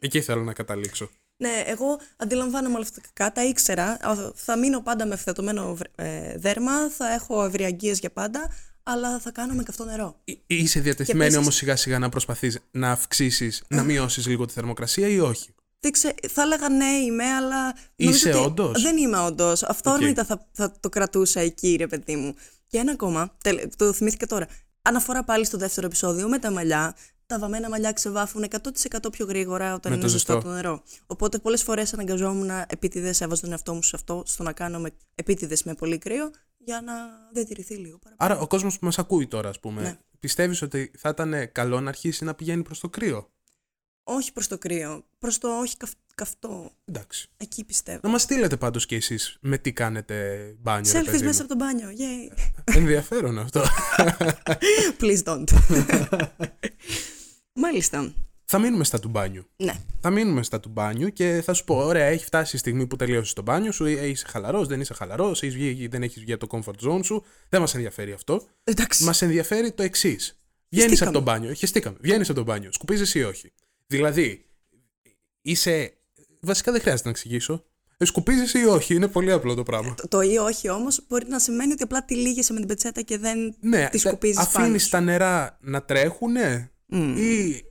Εκεί 0.00 0.20
θέλω 0.20 0.42
να 0.42 0.52
καταλήξω. 0.52 1.10
Ναι, 1.36 1.62
εγώ 1.66 1.98
αντιλαμβάνομαι 2.16 2.74
όλα 2.74 2.84
αυτά 2.84 3.00
τα 3.00 3.08
κακά, 3.12 3.32
τα 3.32 3.44
ήξερα. 3.44 3.84
Α, 4.00 4.32
Θα 4.34 4.56
μείνω 4.58 4.80
πάντα 4.80 5.06
με 5.06 5.16
φθετωμένο 5.16 5.76
ε, 5.94 6.36
δέρμα, 6.38 6.88
θα 6.90 7.12
έχω 7.12 7.44
ευριαγγείες 7.44 7.98
για 7.98 8.10
πάντα, 8.10 8.50
αλλά 8.82 9.18
θα 9.18 9.30
κάνω 9.30 9.54
με 9.54 9.62
καυτό 9.62 9.84
νερό. 9.84 10.20
Εί- 10.24 10.38
Είσαι 10.46 10.80
διατεθειμένη 10.80 11.22
επίσης- 11.24 11.40
όμως 11.42 11.54
σιγά 11.54 11.76
σιγά 11.76 11.98
να 11.98 12.08
προσπαθείς 12.08 12.58
να 12.70 12.90
αυξήσεις, 12.90 13.62
να 13.68 13.82
μειώσεις 13.82 14.26
λίγο 14.26 14.46
τη 14.46 14.52
θερμοκρασία 14.52 15.08
ή 15.08 15.20
όχι; 15.20 15.54
Δεν 15.80 15.92
ξέ, 15.92 16.14
θα 16.28 16.42
έλεγα 16.42 16.68
ναι 16.68 16.84
είμαι, 16.90 17.24
αλλά. 17.24 17.74
Είσαι 17.96 18.28
νομίζω 18.28 18.38
ότι 18.44 18.60
όντως; 18.60 18.82
Δεν 18.82 18.96
είμαι 18.96 19.18
όντως. 19.18 19.62
Αυτόρμητα 19.62 20.24
θα, 20.24 20.48
θα 20.52 20.72
το 20.80 20.88
κρατούσα 20.88 21.40
εκεί, 21.40 21.76
ρε 21.78 21.86
παιδί 21.86 22.16
μου. 22.16 22.34
Και 22.66 22.78
ένα 22.78 22.92
ακόμα, 22.92 23.36
τελε- 23.42 23.76
το 23.76 23.92
θυμήθηκα 23.92 24.26
τώρα. 24.26 24.46
Αναφορά 24.82 25.24
πάλι 25.24 25.44
στο 25.44 25.58
δεύτερο 25.58 25.86
επεισόδιο 25.86 26.28
με 26.28 26.38
τα 26.38 26.50
μαλλιά. 26.50 26.94
Τα 27.30 27.38
βαμμένα 27.38 27.68
μαλλιά 27.68 27.92
ξεβάφουν 27.92 28.44
100% 28.50 29.12
πιο 29.12 29.26
γρήγορα 29.26 29.74
όταν 29.74 29.90
Με 29.92 29.96
είναι 29.96 30.06
το 30.06 30.10
ζεστό 30.12 30.32
ζεστό. 30.32 30.48
το 30.48 30.54
νερό. 30.54 30.82
Οπότε 31.06 31.38
πολλές 31.38 31.62
φορές 31.62 31.92
αναγκαζόμουν 31.92 32.50
επίτηδε, 32.66 33.14
έβαζα 33.18 33.40
τον 33.42 33.50
εαυτό 33.50 33.74
μου 33.74 33.82
σε 33.82 33.96
αυτό, 33.96 34.22
στο 34.26 34.42
να 34.42 34.52
κάνω 34.52 34.78
με 34.78 34.90
επίτηδες 35.14 35.62
με 35.62 35.74
πολύ 35.74 35.98
κρύο, 35.98 36.30
για 36.58 36.80
να 36.80 36.92
διατηρηθεί 37.32 37.74
λίγο 37.74 37.98
παραπάνω. 37.98 38.32
Άρα 38.32 38.42
ο 38.42 38.46
κόσμος 38.46 38.78
που 38.78 38.84
μας 38.84 38.98
ακούει 38.98 39.26
τώρα, 39.26 39.48
ας 39.48 39.60
πούμε, 39.60 39.82
Ναι. 39.82 39.98
πιστεύεις 40.20 40.62
ότι 40.62 40.90
θα 40.98 41.08
ήταν 41.08 41.52
καλό 41.52 41.80
να 41.80 41.88
αρχίσει 41.88 42.24
να 42.24 42.34
πηγαίνει 42.34 42.62
προς 42.62 42.80
το 42.80 42.88
κρύο; 42.88 43.30
Όχι 44.02 44.32
προς 44.32 44.46
το 44.48 44.58
κρύο, 44.58 45.04
προς 45.18 45.38
το 45.38 45.48
όχι 45.58 45.76
καυ- 45.76 45.92
καυτό. 46.14 46.70
Εντάξει. 46.84 47.28
Εκεί 47.36 47.64
πιστεύω. 47.64 48.00
Να 48.02 48.08
μας 48.08 48.22
στείλετε 48.22 48.56
πάντως 48.56 48.86
και 48.86 48.96
εσείς 48.96 49.36
με 49.40 49.58
τι 49.58 49.72
κάνετε 49.72 50.44
μπάνιο, 50.60 50.92
ρε 50.92 51.00
Selfies 51.00 51.04
παιδί 51.04 51.24
μέσα 51.24 51.44
μου. 51.44 51.48
από 51.50 51.58
το 51.58 51.64
μπάνιο. 51.64 51.88
Yay. 51.98 52.38
Ενδιαφέρον 52.64 53.38
αυτό. 53.38 53.62
Please 55.00 55.22
don't. 55.24 55.44
Μάλιστα. 57.52 58.14
θα 58.44 58.58
μείνουμε 58.58 58.84
στα 58.84 58.98
του 59.00 59.08
μπάνιου. 59.08 59.44
Ναι. 59.56 59.72
Θα 60.00 60.10
μείνουμε 60.10 60.42
στα 60.42 60.60
του 60.60 60.68
μπάνιου 60.68 61.08
και 61.12 61.42
θα 61.44 61.52
σου 61.52 61.64
πω: 61.64 61.76
Ωραία, 61.76 62.04
έχει 62.06 62.24
φτάσει 62.24 62.56
η 62.56 62.58
στιγμή 62.58 62.86
που 62.86 62.96
τελείωσε 62.96 63.34
το 63.34 63.42
μπάνιο 63.42 63.72
σου. 63.72 63.84
ε, 63.84 64.06
Είσαι 64.06 64.26
χαλαρός, 64.28 64.66
δεν 64.68 64.80
είσαι 64.80 64.94
χαλαρός, 64.94 65.40
δεν 65.88 66.02
έχεις 66.02 66.20
βγει 66.22 66.32
από 66.32 66.46
το 66.46 66.58
comfort 66.64 66.88
zone 66.90 67.04
σου. 67.04 67.24
Δεν 67.48 67.60
μας 67.60 67.74
ενδιαφέρει 67.74 68.12
αυτό. 68.12 68.46
Εντάξει. 68.64 69.04
Μας 69.04 69.22
ενδιαφέρει 69.22 69.72
το 69.72 69.82
εξής. 69.82 70.40
Βγαίνεις 70.68 71.02
από 71.02 71.12
το 71.12 71.20
μπάνιο. 71.20 71.52
Χεστήκαμε. 71.52 71.96
Βγαίνεις 72.00 72.28
από 72.30 72.38
το 72.38 72.44
μπάνιο. 72.44 72.72
Σκουπίζεις 72.72 73.14
ή 73.14 73.22
όχι. 73.22 73.52
Δηλαδή, 73.86 74.46
είσαι. 75.42 75.92
Βασικά 76.40 76.72
δεν 76.72 76.80
χρειάζεται 76.80 77.04
να 77.04 77.10
εξηγήσω. 77.10 77.64
Ε, 77.96 78.04
Σκουπίζεις 78.04 78.54
ή 78.54 78.64
όχι. 78.64 78.94
Είναι 78.94 79.08
πολύ 79.08 79.32
απλό 79.32 79.54
το 79.54 79.62
πράγμα. 79.62 79.94
Το, 79.94 80.08
το 80.08 80.20
ή 80.20 80.36
όχι 80.36 80.68
όμως 80.70 81.04
μπορεί 81.08 81.28
να 81.28 81.38
σημαίνει 81.38 81.72
ότι 81.72 81.82
απλά 81.82 82.04
τη 82.04 82.14
λύγεσαι 82.14 82.52
με 82.52 82.58
την 82.58 82.68
πετσέτα 82.68 83.02
και 83.02 83.18
δεν 83.18 83.54
Ναι, 83.60 83.88
τη 83.90 83.98
σκουπίζεις 83.98 84.36
πάνω. 84.36 84.48
αφήνει 84.64 84.78
σου. 84.78 84.88
τα 84.90 85.00
νερά 85.00 85.58
να 85.60 85.82
τρέχουν 85.82 86.32
ή 87.16 87.64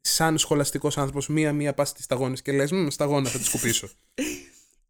σαν 0.00 0.38
σχολαστικός 0.38 0.98
άνθρωπος 0.98 1.28
μία-μία 1.28 1.74
πας 1.74 1.88
στι 1.88 2.02
σταγόνε 2.02 2.36
και 2.42 2.52
λες: 2.52 2.72
Μ, 2.72 2.88
σταγόνα 2.88 3.28
θα 3.28 3.38
τη 3.38 3.44
σκουπίσω. 3.44 3.88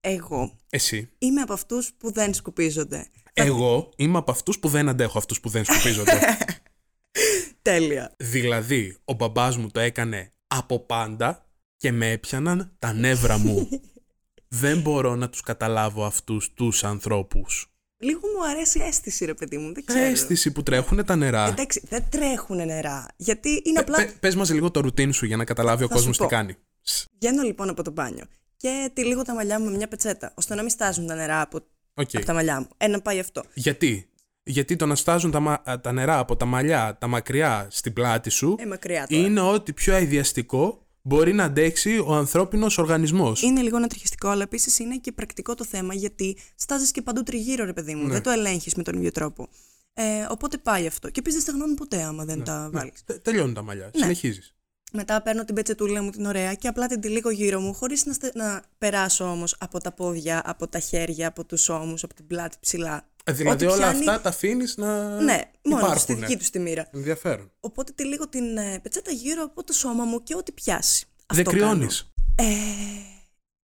Εγώ 0.01 0.59
Εσύ. 0.71 1.11
είμαι 1.18 1.40
από 1.40 1.53
αυτούς 1.53 1.92
που 1.99 2.12
δεν 2.12 2.35
σκουπίζονται. 2.35 3.07
Εγώ 3.33 3.92
είμαι 3.97 4.18
από 4.18 4.31
αυτούς 4.31 4.59
που 4.59 4.68
δεν 4.68 4.88
αντέχω 4.88 5.18
αυτούς 5.18 5.40
που 5.40 5.49
δεν 5.49 5.64
σκουπίζονται. 5.64 6.18
Τέλεια. 7.62 8.14
δηλαδή, 8.16 8.97
ο 9.05 9.12
μπαμπάς 9.12 9.57
μου 9.57 9.71
το 9.71 9.81
έκανε 9.81 10.33
από 10.47 10.81
πάντα 10.81 11.47
και 11.77 11.92
με 11.92 12.11
έπιαναν 12.11 12.73
τα 12.79 12.92
νεύρα 12.92 13.38
μου. 13.38 13.68
δεν 14.49 14.81
μπορώ 14.81 15.16
να 15.16 15.31
τους 15.31 15.40
καταλάβω 15.40 16.05
αυτούς 16.05 16.53
τους 16.55 16.85
ανθρώπους. 16.85 17.72
Λίγο 18.03 18.21
μου 18.37 18.45
αρέσει 18.51 18.79
η 18.79 18.83
αίσθηση, 18.83 19.25
ρε 19.25 19.35
παιδί 19.35 19.59
μου. 19.59 19.73
Δεν 19.75 19.85
ξέρω. 19.85 20.05
Αίσθηση 20.05 20.53
που 20.53 20.62
τρέχουν 20.62 21.05
τα 21.05 21.17
νερά. 21.17 21.47
Εντάξει, 21.47 21.83
δεν 21.88 22.05
τρέχουν 22.11 22.57
νερά. 22.67 23.07
Γιατί 23.17 23.62
είναι 23.65 23.79
απλά. 23.79 23.97
Πε, 23.97 24.12
πες 24.21 24.35
μας 24.35 24.51
λίγο 24.51 24.71
το 24.71 24.81
ρουτίν 24.81 25.12
σου 25.12 25.27
για 25.27 25.37
να 25.37 25.45
καταλάβει 25.45 25.85
ο 25.85 25.87
Θα 25.87 25.93
σου 25.93 25.99
κόσμος 25.99 26.17
τι 26.17 26.23
πω. 26.23 26.29
κάνει. 26.29 26.57
Σ, 26.83 27.05
Βγαίνω 27.19 27.43
λοιπόν 27.43 27.69
από 27.69 27.83
το 27.83 27.91
μπάνιο 27.91 28.25
και 28.57 28.91
τυλίγω 28.93 29.23
τα 29.23 29.35
μαλλιά 29.35 29.61
μου 29.61 29.71
με 29.71 29.77
μια 29.77 29.88
πετσέτα, 29.88 30.33
ώστε 30.35 30.55
να 30.55 30.61
μην 30.61 30.71
στάζουν 30.71 31.07
τα 31.07 31.15
νερά 31.15 31.41
από, 31.41 31.59
οκ. 31.95 32.09
από 32.15 32.25
τα 32.25 32.33
μαλλιά 32.33 32.61
μου. 32.61 32.69
Ένα 32.77 33.01
πάει 33.01 33.19
αυτό. 33.19 33.43
Γιατί; 33.55 34.07
Γιατί 34.43 34.77
το 34.77 34.87
να 34.87 34.95
στάζουν 34.95 35.31
τα, 35.31 35.41
μα- 35.41 35.62
α, 35.65 35.81
τα 35.81 35.93
νερά 35.93 36.19
από 36.19 36.37
τα 36.37 36.45
μαλλιά, 36.45 36.97
τα 37.01 37.07
μακριά 37.07 37.67
στην 37.71 37.93
πλάτη 37.93 38.31
σου 38.31 38.57
Ε, 38.59 38.67
μακριά 38.67 39.07
τώρα. 39.07 39.23
είναι 39.23 39.41
ό,τι 39.41 39.73
πιο 39.73 39.95
αηδιαστικό 39.95 40.82
μπορεί 41.03 41.33
να 41.33 41.45
αντέξει 41.45 41.99
ο 41.99 42.15
ανθρώπινος 42.15 42.79
οργανισμός. 42.79 43.43
Είναι 43.43 43.61
λίγο 43.62 43.77
ανατριχιστικό, 43.77 44.29
αλλά 44.29 44.43
επίσης 44.43 44.79
είναι 44.79 44.97
και 44.97 45.12
πρακτικό 45.12 45.55
το 45.55 45.65
θέμα 45.65 45.95
γιατί 45.95 46.37
στάζει 46.55 46.91
και 46.91 47.03
παντού 47.03 47.23
τριγύρω, 47.23 47.65
ρε 47.65 47.73
παιδί 47.73 47.95
μου. 47.95 48.07
Ναι. 48.07 48.12
Δεν 48.12 48.23
το 48.23 48.31
ελέγχεις 48.31 48.75
με 48.75 48.83
τον 48.83 48.95
ίδιο 48.97 49.11
τρόπο. 49.11 49.49
Ε, 49.95 50.27
οπότε 50.31 50.59
πάει 50.59 50.87
αυτό. 50.87 51.11
Και 51.11 51.21
επίσης 51.21 51.38
δεν 51.45 51.49
στεγνώνουν 51.49 51.75
ποτέ 51.77 52.03
άμα 52.03 52.25
δεν 52.25 52.45
τα 52.45 52.71
βάλεις. 52.73 53.03
Τε- 53.05 53.23
τελειώνουν 53.23 53.55
τα 53.55 53.62
μαλλιά. 53.62 53.91
Συνεχίζεις. 53.95 54.55
Μετά 54.95 55.23
παίρνω 55.23 55.45
την 55.45 55.55
πετσετούλα 55.55 56.03
μου 56.03 56.11
την 56.11 56.27
ωραία 56.27 56.55
και 56.55 56.69
απλά 56.69 56.87
την 56.87 57.01
τυλίγω 57.01 57.31
γύρω 57.31 57.61
μου, 57.61 57.75
χωρίς 57.75 58.07
να, 58.07 58.12
στε- 58.12 58.35
να 58.35 58.62
περάσω 58.79 59.25
όμως 59.25 59.57
από 59.59 59.79
τα 59.81 59.93
πόδια, 59.93 60.43
από 60.45 60.69
τα 60.69 60.79
χέρια, 60.79 61.29
από 61.29 61.45
τους 61.45 61.69
ώμους, 61.69 62.03
από 62.05 62.15
την 62.15 62.27
πλάτη 62.27 62.57
ψηλά. 62.61 63.09
Ε, 63.25 63.33
Δηλαδή 63.33 63.65
Ό,τι 63.65 63.75
όλα 63.75 63.89
πιάνει- 63.91 64.09
αυτά 64.09 64.21
τα 64.21 64.29
αφήνεις 64.29 64.77
να 64.77 65.21
Ναι, 65.21 65.41
μόνος 65.63 66.01
στη 66.01 66.13
υπάρχουνε. 66.13 66.19
δική 66.27 66.37
τους 66.39 66.51
τη 66.51 66.59
μοίρα. 66.59 66.89
Ενδιαφέρον. 66.93 67.51
Οπότε 67.61 67.93
τυλίγω 67.93 68.29
την 68.29 68.57
ε, 68.57 68.79
πετσέτα 68.83 69.11
γύρω 69.11 69.43
από 69.43 69.65
το 69.65 69.73
σώμα 69.73 70.05
μου 70.05 70.23
και 70.23 70.35
ό,τι 70.37 70.53
πιάσει. 70.53 71.07
Δεν 71.27 71.39
Αυτό 71.47 71.51
κρυώνεις. 71.51 72.13
κάνω. 72.37 72.51
Ε, 72.51 72.55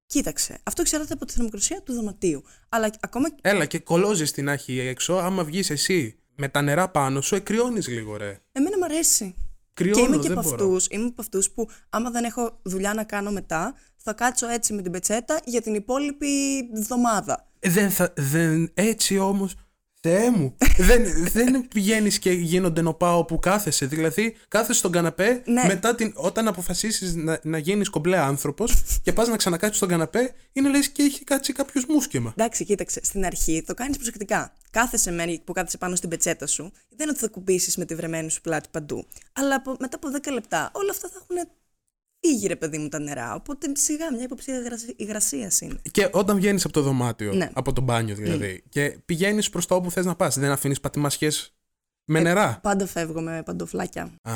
κοίταξε, 0.06 0.58
αυτό 0.62 0.80
εξαρτάται 0.82 1.12
από 1.12 1.24
τη 1.24 1.32
θερμοκρασία 1.32 1.82
του 1.82 1.92
δωματίου. 1.92 2.42
Αλλά 2.68 2.90
ακόμα 3.00 3.28
Έλα 3.40 3.64
και 3.64 3.78
κολόζεις 3.78 4.32
την 4.32 4.48
άχη 4.48 4.78
έξω. 4.78 5.14
Άμα 5.14 5.44
βγεις 5.44 5.70
εσύ 5.70 6.18
με 6.36 6.48
τα 6.48 6.62
νερά 6.62 6.88
πάνω 6.88 7.20
σου, 7.20 7.34
εκρυώνει 7.34 7.80
λίγο, 7.80 8.16
ρε. 8.16 8.40
εμένα 8.52 8.78
μου 8.78 8.84
αρέσει. 8.84 9.34
Κρυώνω, 9.74 9.96
και 10.00 10.06
είμαι 10.06 10.16
και 10.16 10.28
δεν 10.28 10.38
από 10.38 10.48
μπορώ. 10.48 10.64
αυτούς 10.64 10.86
είμαι 10.90 11.04
από 11.06 11.20
αυτούς 11.20 11.50
που 11.50 11.68
άμα 11.90 12.10
δεν 12.10 12.24
έχω 12.24 12.58
δουλειά 12.62 12.94
να 12.94 13.04
κάνω 13.04 13.30
μετά, 13.30 13.74
θα 13.96 14.12
κάτσω 14.12 14.48
έτσι 14.48 14.72
με 14.72 14.82
την 14.82 14.92
πετσέτα 14.92 15.40
για 15.44 15.62
την 15.62 15.74
υπόλοιπη 15.74 16.58
εβδομάδα. 16.76 17.47
Ε, 17.60 17.70
Δεν 17.70 17.90
θα, 17.90 18.12
δεν, 18.16 18.70
έτσι 18.74 19.18
όμως. 19.18 19.54
Θεέ 20.00 20.30
μου. 20.30 20.56
δεν, 20.78 21.04
δεν 21.32 21.68
πηγαίνεις 21.68 22.18
και 22.18 22.30
γίνονται 22.32 22.82
νοπάω 22.82 23.24
που 23.24 23.38
κάθεσαι. 23.38 23.86
Δηλαδή, 23.86 24.36
κάθεσαι 24.48 24.78
στον 24.78 24.92
καναπέ 24.92 25.42
Ναι. 25.46 25.64
μετά 25.66 25.94
την, 25.94 26.12
όταν 26.16 26.48
αποφασίσεις 26.48 27.14
να, 27.14 27.40
να 27.42 27.58
γίνεις 27.58 27.88
κομπλέ 27.88 28.18
άνθρωπος 28.18 28.84
και 29.02 29.12
πας 29.12 29.28
να 29.28 29.36
ξανακάτσει 29.36 29.76
στον 29.76 29.88
καναπέ, 29.88 30.34
είναι 30.52 30.68
λες 30.68 30.88
και 30.88 31.02
έχει 31.02 31.24
κάτσει 31.24 31.52
κάποιος 31.52 31.84
μουσκεμα. 31.88 32.32
Εντάξει, 32.36 32.64
κοίταξε. 32.64 33.00
Στην 33.04 33.24
αρχή 33.24 33.62
το 33.66 33.74
κάνεις 33.74 33.96
προσεκτικά. 33.96 34.52
Κάθεσαι 34.70 35.10
μέρη 35.10 35.42
που 35.44 35.52
κάθεσαι 35.52 35.78
πάνω 35.78 35.96
στην 35.96 36.08
πετσέτα 36.08 36.46
σου. 36.46 36.62
Δεν 36.88 36.98
είναι 37.00 37.10
ότι 37.10 37.18
θα 37.18 37.28
ακουμπήσεις 37.28 37.76
με 37.76 37.84
τη 37.84 37.94
βρεμένη 37.94 38.30
σου 38.30 38.40
πλάτη 38.40 38.68
παντού. 38.70 39.06
Αλλά 39.32 39.54
από, 39.54 39.76
μετά 39.78 39.96
από 39.96 40.08
10 40.28 40.32
λεπτά 40.32 40.70
όλα 40.74 40.90
αυτά 40.90 41.08
θα 41.08 41.20
έχουν 41.22 41.48
φύγει, 42.20 42.46
ρε 42.46 42.56
παιδί 42.56 42.78
μου, 42.78 42.88
τα 42.88 42.98
νερά. 42.98 43.34
Οπότε 43.34 43.72
σιγά 43.74 44.12
μια 44.12 44.22
υποψία 44.22 44.62
υγρασίας 44.96 45.60
είναι. 45.60 45.80
Και 45.90 46.08
όταν 46.12 46.36
βγαίνεις 46.36 46.64
από 46.64 46.72
το 46.72 46.82
δωμάτιο, 46.82 47.32
Ναι. 47.32 47.50
από 47.52 47.72
το 47.72 47.80
μπάνιο 47.80 48.14
δηλαδή, 48.14 48.64
και 48.68 48.98
πηγαίνεις 49.04 49.50
προς 49.50 49.66
το 49.66 49.74
όπου 49.74 49.90
θες 49.90 50.04
να 50.04 50.14
πας, 50.16 50.38
δεν 50.38 50.50
αφήνεις 50.50 50.80
πατημασιές 50.80 51.52
με 52.10 52.20
νερά; 52.20 52.58
Πάντα 52.62 52.86
φεύγω 52.86 53.20
με 53.20 53.42
παντοφλάκια. 53.44 54.02
Α, 54.22 54.32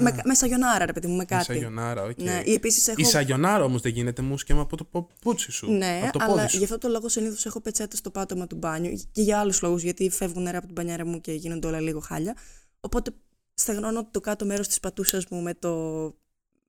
Με, 0.00 0.20
με 0.24 0.34
σαγιονάρα, 0.34 0.86
ρε 0.86 0.92
παιδί 0.92 1.06
μου, 1.06 1.16
με 1.16 1.22
η 1.22 1.26
κάτι. 1.26 1.44
σαγιονάρα, 1.44 2.02
οκ. 2.02 2.20
Ναι, 2.22 2.42
ή 2.44 2.52
επίσης 2.52 2.88
έχω. 2.88 2.96
Η 3.00 3.04
σαγιονάρα 3.04 3.64
όμως 3.64 3.80
δεν 3.80 3.92
γίνεται 3.92 4.22
μούσκεμα 4.22 4.60
από 4.60 4.76
το 4.76 4.84
παπούτσι 4.84 5.50
σου. 5.52 5.70
Ναι, 5.72 6.00
από 6.02 6.18
το 6.18 6.24
αλλά 6.24 6.34
πόδι 6.34 6.48
σου. 6.48 6.56
γι' 6.58 6.64
αυτό 6.64 6.78
το 6.78 6.88
λόγο 6.88 7.08
συνήθως 7.08 7.46
έχω 7.46 7.60
πετσέτα 7.60 7.96
στο 7.96 8.10
πάτωμα 8.10 8.46
του 8.46 8.56
μπάνιου 8.56 9.00
και 9.12 9.22
για 9.22 9.38
άλλους 9.38 9.62
λόγους, 9.62 9.82
γιατί 9.82 10.10
φεύγουν 10.10 10.42
νερά 10.42 10.56
από 10.58 10.66
την 10.66 10.74
μπανιέρα 10.74 11.06
μου 11.06 11.20
και 11.20 11.32
γίνονται 11.32 11.66
όλα 11.66 11.80
λίγο 11.80 12.00
χάλια. 12.00 12.36
Οπότε 12.80 13.10
στεγνώνω 13.54 14.08
το 14.10 14.20
κάτω 14.20 14.44
μέρος 14.44 14.68
της 14.68 14.80
πατούσας 14.80 15.26
μου 15.30 15.42
με 15.42 15.54
το. 15.54 15.70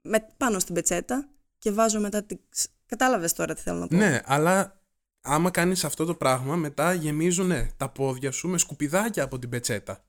Με, 0.04 0.28
πάνω 0.38 0.60
στην 0.60 0.74
πετσέτα 0.76 1.28
και 1.58 1.72
βάζω 1.72 2.00
μετά 2.00 2.24
την. 2.24 2.40
Κατάλαβες 2.86 3.34
τώρα 3.34 3.54
τι 3.54 3.62
θέλω 3.62 3.78
να 3.80 3.88
πω. 3.88 3.96
Ναι, 3.96 4.22
αλλά 4.26 4.82
άμα 5.22 5.50
κάνεις 5.50 5.84
αυτό 5.84 6.06
το 6.06 6.16
πράγμα, 6.16 6.56
μετά 6.56 6.94
γεμίζουν 6.94 7.52
τα 7.78 7.90
πόδια 7.90 8.32
σου 8.32 8.48
με 8.48 8.58
σκουπιδάκια 8.58 9.24
από 9.24 9.40
την 9.40 9.50
πετσέτα. 9.50 10.04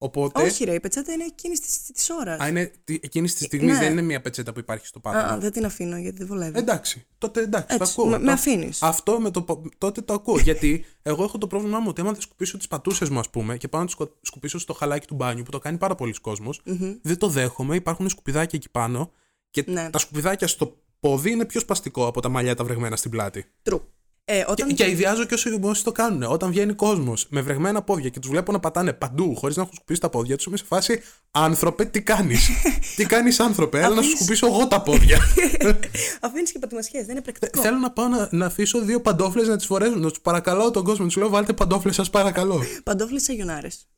Οπότε. 0.00 0.42
Όχι, 0.42 0.64
ρε, 0.64 0.74
η 0.74 0.80
πετσέτα 0.80 1.12
είναι 1.12 1.24
εκείνης 1.24 1.60
της 1.92 2.10
ώρας. 2.10 2.40
Α, 2.40 2.48
είναι 2.48 2.72
τι- 2.84 2.98
εκείνης 3.02 3.34
της 3.34 3.46
στιγμής 3.46 3.72
ναι. 3.72 3.78
δεν 3.78 3.92
είναι 3.92 4.02
μια 4.02 4.20
πετσέτα 4.20 4.52
που 4.52 4.58
υπάρχει 4.58 4.86
στο 4.86 5.00
πάτωμα. 5.00 5.24
Α, 5.32 5.38
δεν 5.38 5.52
την 5.52 5.64
αφήνω 5.64 5.96
γιατί 5.96 6.18
δεν 6.18 6.26
βολεύει. 6.26 6.58
Εντάξει, 6.58 7.06
τότε 7.18 7.40
εντάξει, 7.40 7.76
το 7.78 7.82
Έτσι, 7.84 7.92
ακούω. 7.98 8.10
με- 8.10 8.18
με 8.18 8.24
Το- 8.26 8.32
αφήνεις. 8.32 8.82
Αυτό 8.82 9.20
με 9.20 9.30
το, 9.30 9.42
πο- 9.42 9.62
τότε 9.78 10.00
το 10.00 10.12
ακούω. 10.12 10.38
γιατί 10.38 10.84
εγώ 11.02 11.24
έχω 11.24 11.38
το 11.38 11.46
πρόβλημά 11.46 11.78
μου 11.78 11.86
ότι 11.88 12.00
άμα 12.00 12.12
δεν 12.12 12.20
σκουπίσω 12.20 12.56
τις 12.56 12.68
πατούσες 12.68 13.08
μου, 13.08 13.18
ας 13.18 13.30
πούμε, 13.30 13.56
και 13.56 13.68
πάω 13.68 13.80
να 13.80 13.86
τις 13.86 13.94
σκο- 13.94 14.16
σκουπίσω 14.22 14.58
στο 14.58 14.72
χαλάκι 14.72 15.06
του 15.06 15.14
μπάνιου 15.14 15.42
που 15.42 15.50
το 15.50 15.58
κάνει 15.58 15.78
πάρα 15.78 15.94
πολλοί 15.94 16.12
κόσμος, 16.12 16.60
δεν 17.02 17.18
το 17.18 17.28
δέχομαι. 17.28 17.74
Υπάρχουν 17.76 18.08
σκουπιδάκια 18.08 18.58
εκεί 18.58 18.70
πάνω 18.70 19.12
και 19.50 19.64
Ναι. 19.66 19.90
τα 19.90 19.98
σκουπιδάκια 19.98 20.46
στο 20.46 20.76
πόδι 21.00 21.30
είναι 21.30 21.44
πιο 21.44 21.60
σπαστικό 21.60 22.06
από 22.06 22.20
τα 22.20 22.28
μαλλιά 22.28 22.54
τα 22.54 22.64
βρεγμένα 22.64 22.96
στην 22.96 23.10
πλάτη. 23.10 23.44
True. 23.70 23.80
Ε, 24.30 24.36
Και, 24.36 24.44
όταν... 24.48 24.74
και 24.74 24.90
ιδιάζω 24.90 25.24
και 25.24 25.34
όσοι, 25.34 25.58
όσοι 25.62 25.84
το 25.84 25.92
κάνουν. 25.92 26.22
Όταν 26.22 26.50
βγαίνει 26.50 26.72
κόσμος 26.74 27.26
με 27.30 27.40
βρεγμένα 27.40 27.82
πόδια 27.82 28.08
και 28.08 28.18
τους 28.20 28.30
βλέπω 28.30 28.52
να 28.52 28.60
πατάνε 28.60 28.92
παντού 28.92 29.34
χωρίς 29.36 29.56
να 29.56 29.62
έχουν 29.62 29.74
σκουπίσει 29.74 30.00
τα 30.00 30.08
πόδια 30.10 30.36
τους, 30.36 30.46
είμαι 30.46 30.56
σε 30.56 30.64
φάση 30.64 31.00
άνθρωπε, 31.30 31.84
τι 31.84 32.02
κάνεις; 32.02 32.48
τι 32.96 33.04
κάνεις, 33.06 33.40
άνθρωπε, 33.40 33.78
έλα 33.78 33.88
να 33.88 33.94
σου 33.94 33.98
Αφήνεις- 34.00 34.16
σκουπίσω 34.18 34.46
εγώ 34.46 34.66
τα 34.68 34.82
πόδια. 34.82 35.18
Αφήνεις 36.20 36.52
και 36.52 36.58
πατημασιές, 36.58 37.02
δεν 37.04 37.10
είναι 37.14 37.20
πρακτικό. 37.22 37.60
Θέλω 37.60 37.76
να 37.78 37.90
πάω 37.90 38.08
να, 38.08 38.28
να 38.32 38.46
αφήσω 38.46 38.80
δύο 38.80 39.00
παντόφλες 39.00 39.48
να 39.48 39.56
τις 39.56 39.66
φορέσουν. 39.66 40.00
Να 40.00 40.08
τους 40.08 40.20
παρακαλώ 40.20 40.70
τον 40.70 40.84
κόσμο. 40.84 41.04
Τους 41.06 41.16
λέω 41.16 41.28
βάλτε 41.28 41.52
παντόφλες, 41.52 41.94
σας 41.94 42.10
παρακαλώ. 42.10 42.62
Παντόφλες 42.84 43.22
σε 43.22 43.32
γιονάρες. 43.32 43.88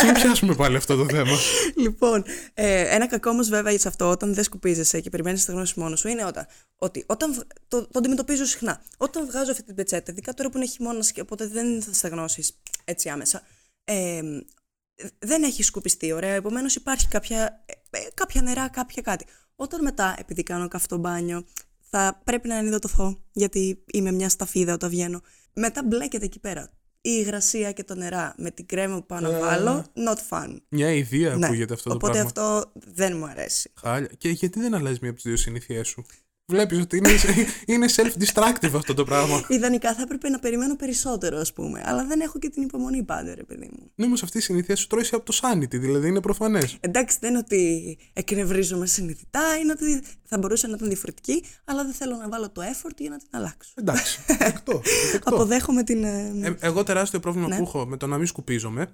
Α 0.00 0.04
μην 0.04 0.14
πιάσουμε 0.14 0.54
πάλι 0.54 0.76
αυτό 0.76 0.96
το 0.96 1.06
θέμα. 1.10 1.36
λοιπόν, 1.76 2.24
ε, 2.54 2.94
ένα 2.94 3.06
κακό 3.06 3.30
όμως 3.30 3.48
βέβαια 3.48 3.78
σε 3.78 3.88
αυτό, 3.88 4.10
όταν 4.10 4.34
δεν 4.34 4.44
σκουπίζεσαι 4.44 5.00
και 5.00 5.10
περιμένεις 5.10 5.38
να 5.38 5.44
στεγνώσει 5.44 5.80
μόνος 5.80 6.00
σου, 6.00 6.08
είναι 6.08 6.24
όταν, 6.24 6.46
ότι 6.76 7.04
όταν. 7.06 7.32
β- 7.34 7.40
Το, 7.68 7.80
το 7.86 7.98
αντιμετωπίζω 7.98 8.44
συχνά. 8.44 8.82
Όταν 8.96 9.26
βγάζω 9.26 9.50
αυτή 9.50 9.62
την 9.62 9.74
πετσέτα, 9.74 10.12
ειδικά 10.12 10.34
τώρα 10.34 10.50
που 10.50 10.56
είναι 10.56 10.66
χειμώνας 10.66 11.12
και 11.12 11.20
οπότε 11.20 11.46
δεν 11.46 11.82
θα 11.82 11.92
στεγνώσεις 11.92 12.58
έτσι 12.84 13.08
άμεσα, 13.08 13.42
ε, 13.84 14.20
δεν 15.18 15.42
έχει 15.42 15.62
σκουπιστεί, 15.62 16.12
ωραία. 16.12 16.34
Επομένως 16.34 16.74
υπάρχει 16.74 17.08
κάποια, 17.08 17.64
ε, 17.90 17.98
ε, 17.98 18.08
κάποια 18.14 18.42
νερά, 18.42 18.68
κάποια 18.68 19.02
κάτι. 19.02 19.24
Όταν 19.56 19.82
μετά, 19.82 20.14
επειδή 20.18 20.42
κάνω 20.42 20.68
καυτό 20.68 20.96
μπάνιο, 20.96 21.44
θα 21.90 22.20
πρέπει 22.24 22.48
να 22.48 22.56
ενυδατωθώ, 22.56 23.18
γιατί 23.32 23.84
είμαι 23.92 24.12
μια 24.12 24.28
σταφίδα 24.28 24.72
όταν 24.72 24.90
βγαίνω. 24.90 25.22
Μετά 25.54 25.82
μπλέκεται 25.84 26.24
εκεί 26.24 26.38
πέρα. 26.38 26.70
Η 27.04 27.10
υγρασία 27.20 27.72
και 27.72 27.84
το 27.84 27.94
νερά 27.94 28.34
με 28.36 28.50
την 28.50 28.66
κρέμα 28.66 28.96
που 28.96 29.06
πάω 29.06 29.20
να 29.20 29.38
βάλω, 29.38 29.84
not 29.94 30.16
fun. 30.30 30.56
Μια 30.68 30.92
ιδέα 30.92 31.36
Ναι. 31.36 31.46
ακούγεται 31.46 31.74
αυτό 31.74 31.88
το 31.88 31.94
Οπότε 31.94 32.12
πράγμα. 32.12 32.28
αυτό 32.28 32.72
δεν 32.74 33.16
μου 33.16 33.24
αρέσει. 33.26 33.70
Χάλια. 33.80 34.10
Και 34.18 34.28
γιατί 34.28 34.60
δεν 34.60 34.74
αλλάζει 34.74 34.98
μία 35.00 35.10
από 35.10 35.18
τις 35.20 35.28
δύο 35.28 35.36
συνήθειές 35.36 35.88
σου; 35.88 36.04
Βλέπεις 36.46 36.80
ότι 36.80 36.96
είναι, 36.96 37.08
είναι 37.66 37.86
self-destructive 37.96 38.70
αυτό 38.74 38.94
το 38.94 39.04
πράγμα. 39.04 39.44
Ιδανικά 39.48 39.94
θα 39.94 40.02
έπρεπε 40.02 40.28
να 40.28 40.38
περιμένω 40.38 40.76
περισσότερο, 40.76 41.38
ας 41.38 41.52
πούμε. 41.52 41.82
Αλλά 41.84 42.06
δεν 42.06 42.20
έχω 42.20 42.38
και 42.38 42.48
την 42.48 42.62
υπομονή 42.62 43.02
πάντα, 43.02 43.34
ρε 43.34 43.42
παιδί 43.44 43.70
μου. 43.72 43.90
Ναι, 43.94 44.06
όμως 44.06 44.22
αυτή 44.22 44.38
η 44.38 44.40
συνήθεια 44.40 44.76
σου 44.76 44.86
τρώει 44.86 45.08
από 45.12 45.24
το 45.32 45.38
sanity, 45.42 45.70
δηλαδή 45.80 46.08
είναι 46.08 46.20
προφανές. 46.20 46.76
Εντάξει, 46.80 47.16
δεν 47.20 47.30
είναι 47.30 47.38
ότι 47.38 47.98
εκνευρίζομαι 48.12 48.86
συνειδητά, 48.86 49.56
είναι 49.62 49.72
ότι 49.72 50.02
θα 50.24 50.38
μπορούσα 50.38 50.68
να 50.68 50.74
ήταν 50.76 50.88
διαφορετική, 50.88 51.44
αλλά 51.64 51.84
δεν 51.84 51.92
θέλω 51.92 52.16
να 52.16 52.28
βάλω 52.28 52.50
το 52.50 52.62
effort 52.62 52.94
για 52.98 53.10
να 53.10 53.16
την 53.18 53.28
αλλάξω. 53.30 53.72
Εντάξει. 53.74 54.20
Δεκτό. 54.38 54.82
δεκτό. 55.12 55.34
Αποδέχομαι 55.34 55.82
την. 55.82 56.04
ε, 56.04 56.32
Ε, 56.42 56.54
εγώ 56.60 56.82
τεράστιο 56.82 57.20
πρόβλημα 57.20 57.48
Ναι. 57.48 57.56
που 57.56 57.62
έχω 57.62 57.86
με 57.86 57.96
το 57.96 58.06
να 58.06 58.16
μην 58.18 58.26
σκουπίζομαι. 58.26 58.92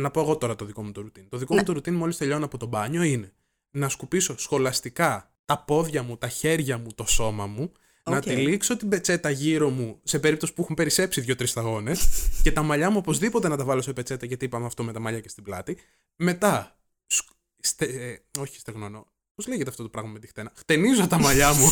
Να 0.00 0.10
πω 0.10 0.20
εγώ 0.20 0.36
τώρα 0.36 0.56
το 0.56 0.64
δικό 0.64 0.82
μου 0.82 0.92
το 0.92 1.00
routine. 1.00 1.28
Το 1.28 1.36
δικό 1.38 1.52
μου 1.54 1.58
Ναι. 1.60 1.66
το 1.66 1.72
routine 1.72 1.94
μόλις 1.94 2.16
τελειώνω 2.16 2.44
από 2.44 2.58
το 2.58 2.66
μπάνιο 2.66 3.02
είναι 3.02 3.32
να 3.76 3.88
σκουπίσω 3.88 4.38
σχολαστικά 4.38 5.33
τα 5.44 5.58
πόδια 5.58 6.02
μου, 6.02 6.16
τα 6.16 6.28
χέρια 6.28 6.78
μου, 6.78 6.86
το 6.94 7.04
σώμα 7.06 7.46
μου. 7.46 7.72
Να 8.10 8.16
Οκ. 8.16 8.22
τυλίξω 8.22 8.76
την 8.76 8.88
πετσέτα 8.88 9.30
γύρω 9.30 9.68
μου 9.70 10.00
σε 10.02 10.18
περίπτωση 10.18 10.52
που 10.54 10.62
έχουν 10.62 10.74
περισσέψει 10.74 11.20
δύο-τρεις 11.20 11.50
σταγόνες. 11.50 12.08
και 12.42 12.52
τα 12.52 12.62
μαλλιά 12.62 12.90
μου 12.90 12.96
οπωσδήποτε 12.98 13.48
να 13.48 13.56
τα 13.56 13.64
βάλω 13.64 13.82
σε 13.82 13.92
πετσέτα 13.92 14.26
γιατί 14.26 14.44
είπαμε 14.44 14.66
αυτό 14.66 14.82
με 14.82 14.92
τα 14.92 15.00
μαλλιά 15.00 15.20
και 15.20 15.28
στην 15.28 15.42
πλάτη. 15.42 15.76
Μετά. 16.16 16.78
σκ- 17.06 17.30
στε- 17.60 17.94
ε, 17.94 18.22
όχι 18.38 18.58
στεγνώνω. 18.58 19.06
Πώς 19.34 19.46
λέγεται 19.46 19.70
αυτό 19.70 19.82
το 19.82 19.88
πράγμα 19.88 20.10
με 20.10 20.18
τη 20.18 20.26
χτένα; 20.26 20.52
Χτενίζω 20.56 21.06
τα 21.06 21.18
μαλλιά 21.18 21.52
μου 21.54 21.68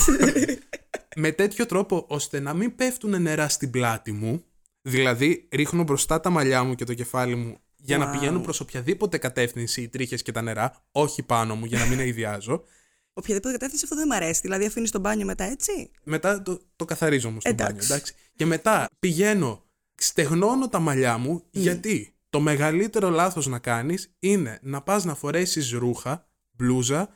με 1.16 1.32
τέτοιο 1.32 1.66
τρόπο 1.66 2.04
ώστε 2.08 2.40
να 2.40 2.54
μην 2.54 2.74
πέφτουν 2.76 3.22
νερά 3.22 3.48
στην 3.48 3.70
πλάτη 3.70 4.12
μου. 4.12 4.44
Δηλαδή, 4.82 5.48
ρίχνω 5.52 5.82
μπροστά 5.82 6.20
τα 6.20 6.30
μαλλιά 6.30 6.62
μου 6.64 6.74
και 6.74 6.84
το 6.84 6.94
κεφάλι 6.94 7.34
μου 7.34 7.58
για 7.76 7.98
να 7.98 8.08
Wow. 8.08 8.12
πηγαίνουν 8.12 8.42
προς 8.42 8.60
οποιαδήποτε 8.60 9.18
κατεύθυνση 9.18 9.82
οι 9.82 9.88
τρίχες 9.88 10.22
και 10.22 10.32
τα 10.32 10.42
νερά, 10.42 10.84
όχι 10.92 11.22
πάνω 11.22 11.54
μου 11.54 11.64
για 11.64 11.78
να 11.78 11.86
μην 11.86 11.98
αειδιάζω. 11.98 12.64
Οποιαδήποτε 13.12 13.52
κατεύθυνση 13.52 13.84
αυτό 13.84 13.96
δεν 13.96 14.06
μου 14.10 14.16
αρέσει. 14.16 14.40
Δηλαδή, 14.40 14.66
αφήνεις 14.66 14.90
τον 14.90 15.00
μπάνιο 15.00 15.26
μετά 15.26 15.44
έτσι. 15.44 15.90
Μετά 16.04 16.42
το, 16.42 16.60
το 16.76 16.84
καθαρίζω 16.84 17.28
όμως 17.28 17.42
στο 17.42 17.50
Εντάξει. 17.50 17.74
μπάνιο, 17.74 17.94
εντάξει. 17.94 18.14
Και 18.36 18.46
μετά 18.46 18.88
πηγαίνω, 18.98 19.64
στεγνώνω 19.94 20.68
τα 20.68 20.78
μαλλιά 20.78 21.18
μου, 21.18 21.42
γιατί 21.50 22.14
το 22.30 22.40
μεγαλύτερο 22.40 23.10
λάθος 23.10 23.46
να 23.46 23.58
κάνεις 23.58 24.14
είναι 24.18 24.58
να 24.62 24.82
πας 24.82 25.04
να 25.04 25.14
φορέσεις 25.14 25.70
ρούχα, 25.70 26.26
μπλούζα, 26.50 27.08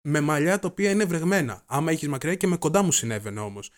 με 0.00 0.20
μαλλιά 0.20 0.58
τα 0.58 0.68
οποία 0.68 0.90
είναι 0.90 1.04
βρεγμένα. 1.04 1.62
Άμα 1.66 1.90
έχεις 1.90 2.08
μακριά 2.08 2.34
και 2.34 2.46
με 2.46 2.56
κοντά 2.56 2.82
μου 2.82 2.92
συνέβαινε 2.92 3.40
όμως. 3.40 3.70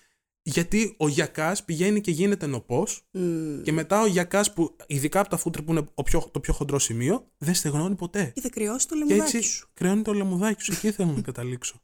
Γιατί 0.42 0.94
ο 0.98 1.08
γιακάς 1.08 1.64
πηγαίνει 1.64 2.00
και 2.00 2.10
γίνεται 2.10 2.46
νοπός 2.46 3.08
Μμμ. 3.10 3.62
και 3.62 3.72
μετά 3.72 4.00
ο 4.00 4.06
γιακάς 4.06 4.52
που, 4.52 4.76
ειδικά 4.86 5.20
από 5.20 5.28
τα 5.28 5.36
φούτρα 5.36 5.62
που 5.62 5.70
είναι 5.70 5.86
ο 5.94 6.02
πιο, 6.02 6.28
το 6.32 6.40
πιο 6.40 6.52
χοντρό 6.52 6.78
σημείο, 6.78 7.30
δεν 7.38 7.54
στεγνώνει 7.54 7.94
ποτέ. 7.94 8.24
Και 8.34 8.40
θα 8.40 8.48
κρυώσει 8.48 8.88
το 8.88 8.94
Και 8.94 9.04
λεμουδάκι 9.04 9.36
έτσι 9.36 9.48
σου. 9.50 9.70
κρέωνει 9.74 10.02
το 10.02 10.12
λαιμουδάκι 10.12 10.62
σου. 10.62 10.72
Εκεί 10.76 10.90
θέλω 10.90 11.12
να 11.12 11.20
καταλήξω. 11.20 11.80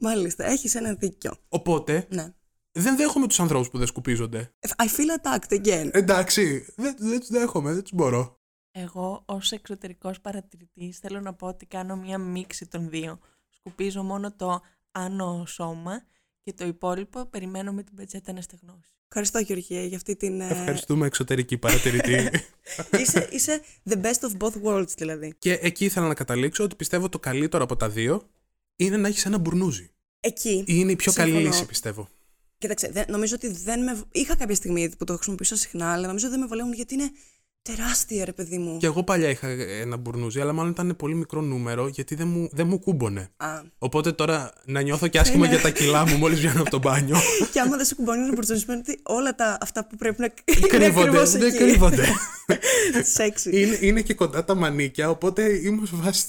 Μάλιστα, 0.00 0.44
έχεις 0.44 0.74
ένα 0.74 0.94
δίκιο. 0.94 1.32
Οπότε 1.48 2.06
Ναι. 2.10 2.34
δεν 2.72 2.96
δέχομαι 2.96 3.26
τους 3.26 3.40
ανθρώπους 3.40 3.70
που 3.70 3.78
δεν 3.78 3.86
σκουπίζονται. 3.86 4.52
I 4.76 4.84
feel 4.84 5.20
attacked 5.22 5.64
again. 5.64 5.88
Εντάξει, 5.92 6.66
δεν, 6.76 6.94
δεν 6.98 7.18
τους 7.20 7.28
δέχομαι, 7.28 7.72
δεν 7.72 7.82
τους 7.82 7.92
μπορώ. 7.92 8.40
Εγώ 8.70 9.22
ως 9.26 9.52
εξωτερικός 9.52 10.20
παρατηρητής 10.20 10.98
θέλω 10.98 11.20
να 11.20 11.34
πω 11.34 11.46
ότι 11.46 11.66
κάνω 11.66 11.96
μία 11.96 12.18
μίξη 12.18 12.66
των 12.66 12.88
δύο. 12.88 13.18
Σκουπίζω 13.48 14.02
μόνο 14.02 14.32
το 14.36 14.60
άνω 14.92 15.44
σώμα 15.46 16.02
και 16.48 16.54
το 16.56 16.66
υπόλοιπο 16.66 17.26
περιμένω 17.26 17.72
με 17.72 17.82
την 17.82 17.94
πετσέτα 17.94 18.32
να 18.32 18.40
στεγνώσει. 18.40 18.92
Ευχαριστώ, 19.08 19.38
Γεωργία, 19.38 19.84
για 19.84 19.96
αυτή 19.96 20.16
την. 20.16 20.40
ε, 20.40 20.48
Ευχαριστούμε 20.50 21.06
εξωτερική 21.06 21.58
παρατηρητή. 21.58 22.30
είσαι, 23.00 23.28
είσαι 23.32 23.60
the 23.90 23.94
best 24.02 24.20
of 24.28 24.36
both 24.38 24.62
worlds, 24.64 24.88
δηλαδή. 24.96 25.34
και 25.38 25.52
εκεί 25.52 25.84
ήθελα 25.84 26.06
να 26.06 26.14
καταλήξω 26.14 26.64
ότι 26.64 26.76
πιστεύω 26.76 27.08
το 27.08 27.18
καλύτερο 27.18 27.64
από 27.64 27.76
τα 27.76 27.88
δύο 27.88 28.28
είναι 28.76 28.96
να 28.96 29.08
έχεις 29.08 29.24
ένα 29.24 29.38
μπουρνούζι. 29.38 29.90
Εκεί. 30.20 30.64
Είναι 30.66 30.92
η 30.92 30.96
πιο 30.96 31.12
καλή 31.12 31.30
Συμφωνώ. 31.30 31.50
λύση, 31.52 31.66
πιστεύω. 31.66 32.08
Κοίταξε, 32.58 32.88
δεν, 32.92 33.04
νομίζω 33.08 33.34
ότι 33.34 33.48
δεν 33.48 33.82
με. 33.82 34.02
Είχα 34.12 34.36
κάποια 34.36 34.54
στιγμή 34.54 34.88
που 34.96 35.04
το 35.04 35.14
χρησιμοποιούσα 35.14 35.56
συχνά, 35.56 35.92
αλλά 35.92 36.06
νομίζω 36.06 36.28
δεν 36.28 36.40
με 36.40 36.46
βολεύουν 36.46 36.72
γιατί 36.72 36.94
είναι 36.94 37.10
τεράστια, 37.74 38.24
ρε 38.24 38.32
παιδί 38.32 38.58
μου. 38.58 38.76
Και 38.76 38.86
εγώ 38.86 39.02
παλιά 39.02 39.28
είχα 39.28 39.48
ένα 39.80 39.96
μπουρνούζι, 39.96 40.40
αλλά 40.40 40.52
μάλλον 40.52 40.70
ήταν 40.70 40.96
πολύ 40.96 41.14
μικρό 41.14 41.40
νούμερο 41.40 41.88
γιατί 41.88 42.14
δεν 42.14 42.28
μου, 42.28 42.48
δεν 42.52 42.66
μου 42.66 42.78
κούμπονε. 42.80 43.30
Α, 43.36 43.46
Οπότε 43.78 44.12
τώρα 44.12 44.52
να 44.64 44.80
νιώθω 44.80 45.06
και 45.06 45.18
άσχημα 45.18 45.46
Είναι. 45.46 45.54
για 45.54 45.62
τα 45.62 45.70
κιλά 45.70 46.06
μου 46.06 46.16
μόλις 46.16 46.38
βγαίνω 46.38 46.60
από 46.60 46.70
το 46.70 46.78
μπάνιο. 46.78 47.16
και 47.52 47.60
άμα 47.60 47.76
δεν 47.76 47.86
σου 47.86 47.96
κουμπώνει 47.96 48.28
να 48.28 48.34
προσδοσμένο 48.34 48.80
ότι 48.80 49.00
όλα 49.02 49.34
τα, 49.34 49.58
αυτά 49.60 49.86
που 49.86 49.96
πρέπει 49.96 50.20
να 50.20 50.28
κρύβονται, 50.68 51.00
ακριβώς 51.00 51.30
δεν 51.30 51.42
εκεί. 51.42 51.56
κρύβονται. 51.56 52.06
Σεξι. 53.14 53.60
είναι, 53.60 53.78
είναι 53.80 54.00
και 54.02 54.14
κοντά 54.14 54.44
τα 54.44 54.54
μανίκια, 54.54 55.10
οπότε 55.10 55.42
είμαι 55.56 55.86
σε 55.86 55.94
φάση. 56.02 56.24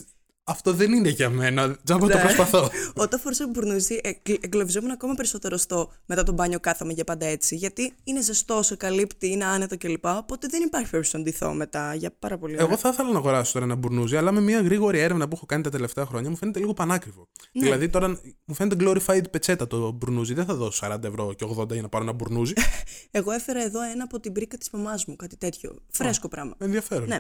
Αυτό 0.50 0.74
δεν 0.74 0.94
είναι 0.94 1.10
για 1.10 1.30
μένα. 1.30 1.78
Τζάμπα 1.84 2.08
το 2.08 2.18
Ναι. 2.18 2.22
προσπαθώ. 2.24 2.70
Όταν 3.04 3.20
φορούσα 3.20 3.48
μπουρνούζι, 3.48 4.00
εγκλ- 4.04 4.44
εγκλωβιζόμουν 4.46 4.92
ακόμα 4.92 5.14
περισσότερο 5.14 5.58
στο 5.58 5.92
μετά 6.06 6.24
το 6.24 6.32
μπάνιο 6.32 6.60
κάθομαι 6.60 6.94
για 6.94 7.04
πάντα 7.04 7.26
έτσι. 7.26 7.56
Γιατί 7.56 7.94
είναι 8.04 8.22
ζεστός, 8.22 8.66
σε 8.66 8.76
καλύπτει, 8.76 9.28
είναι 9.32 9.46
άνετο 9.46 9.78
κλπ. 9.78 10.06
Οπότε 10.06 10.48
δεν 10.48 10.62
υπάρχει 10.62 10.90
περίπτωση 10.90 11.18
να 11.18 11.24
ντυθώ 11.24 11.54
μετά 11.54 11.94
για 11.94 12.12
πάρα 12.20 12.38
πολύ 12.38 12.54
ώρα. 12.54 12.64
Εγώ 12.64 12.78
θα 12.78 12.90
ήθελα 12.90 13.12
να 13.12 13.18
αγοράσω 13.18 13.54
τώρα 13.54 13.66
ένα 13.66 13.76
μπουρνούζι, 13.76 14.16
αλλά 14.18 14.32
με 14.32 14.42
μια 14.42 14.62
γρήγορη 14.62 15.00
έρευνα 15.00 15.28
που 15.28 15.36
έχω 15.36 15.46
κάνει 15.46 15.64
τα 15.64 15.70
τελευταία 15.70 16.06
χρόνια 16.06 16.30
μου 16.30 16.36
φαίνεται 16.36 16.60
λίγο 16.60 16.74
πανάκριβο. 16.74 17.28
Ναι. 17.52 17.64
Δηλαδή 17.64 17.90
τώρα 17.90 18.20
μου 18.46 18.54
φαίνεται 18.54 18.86
glorified 18.86 19.32
πετσέτα 19.32 19.68
το 19.68 19.92
μπουρνούζι. 19.92 20.34
Δεν 20.34 20.46
θα 20.46 20.54
δώσω 20.56 20.88
40 20.88 21.04
ευρώ 21.04 21.34
και 21.34 21.46
80 21.58 21.72
για 21.72 21.82
να 21.82 21.90
πάρω 21.90 22.04
ένα 22.04 22.14
μπουρνούζι. 22.14 22.54
Εγώ 23.12 23.32
έφερα 23.32 23.64
εδώ 23.64 23.82
ένα 23.82 24.04
από 24.04 24.20
την 24.20 24.32
πρίκα 24.34 24.58
της 24.58 24.70
μαμάς 24.70 25.06
μου, 25.06 25.16
κάτι 25.16 25.38
τέτοιο. 25.38 25.76
Φρέσκο 25.92 26.28
πράγμα. 26.28 26.54
Ενδιαφέρον. 26.58 27.08
Ναι. 27.08 27.20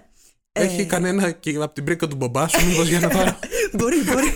Έχει 0.59 0.81
Ε, 0.81 0.85
κανένα 0.85 1.31
και 1.31 1.55
από 1.55 1.73
την 1.73 1.83
πρίκα 1.83 2.07
του 2.07 2.15
μπαμπά 2.15 2.47
σου, 2.47 2.65
μήπως 2.65 2.87
για 2.87 2.99
να 2.99 3.07
πάρω. 3.15 3.39
μπορεί, 3.73 3.95
μπορεί. 4.03 4.33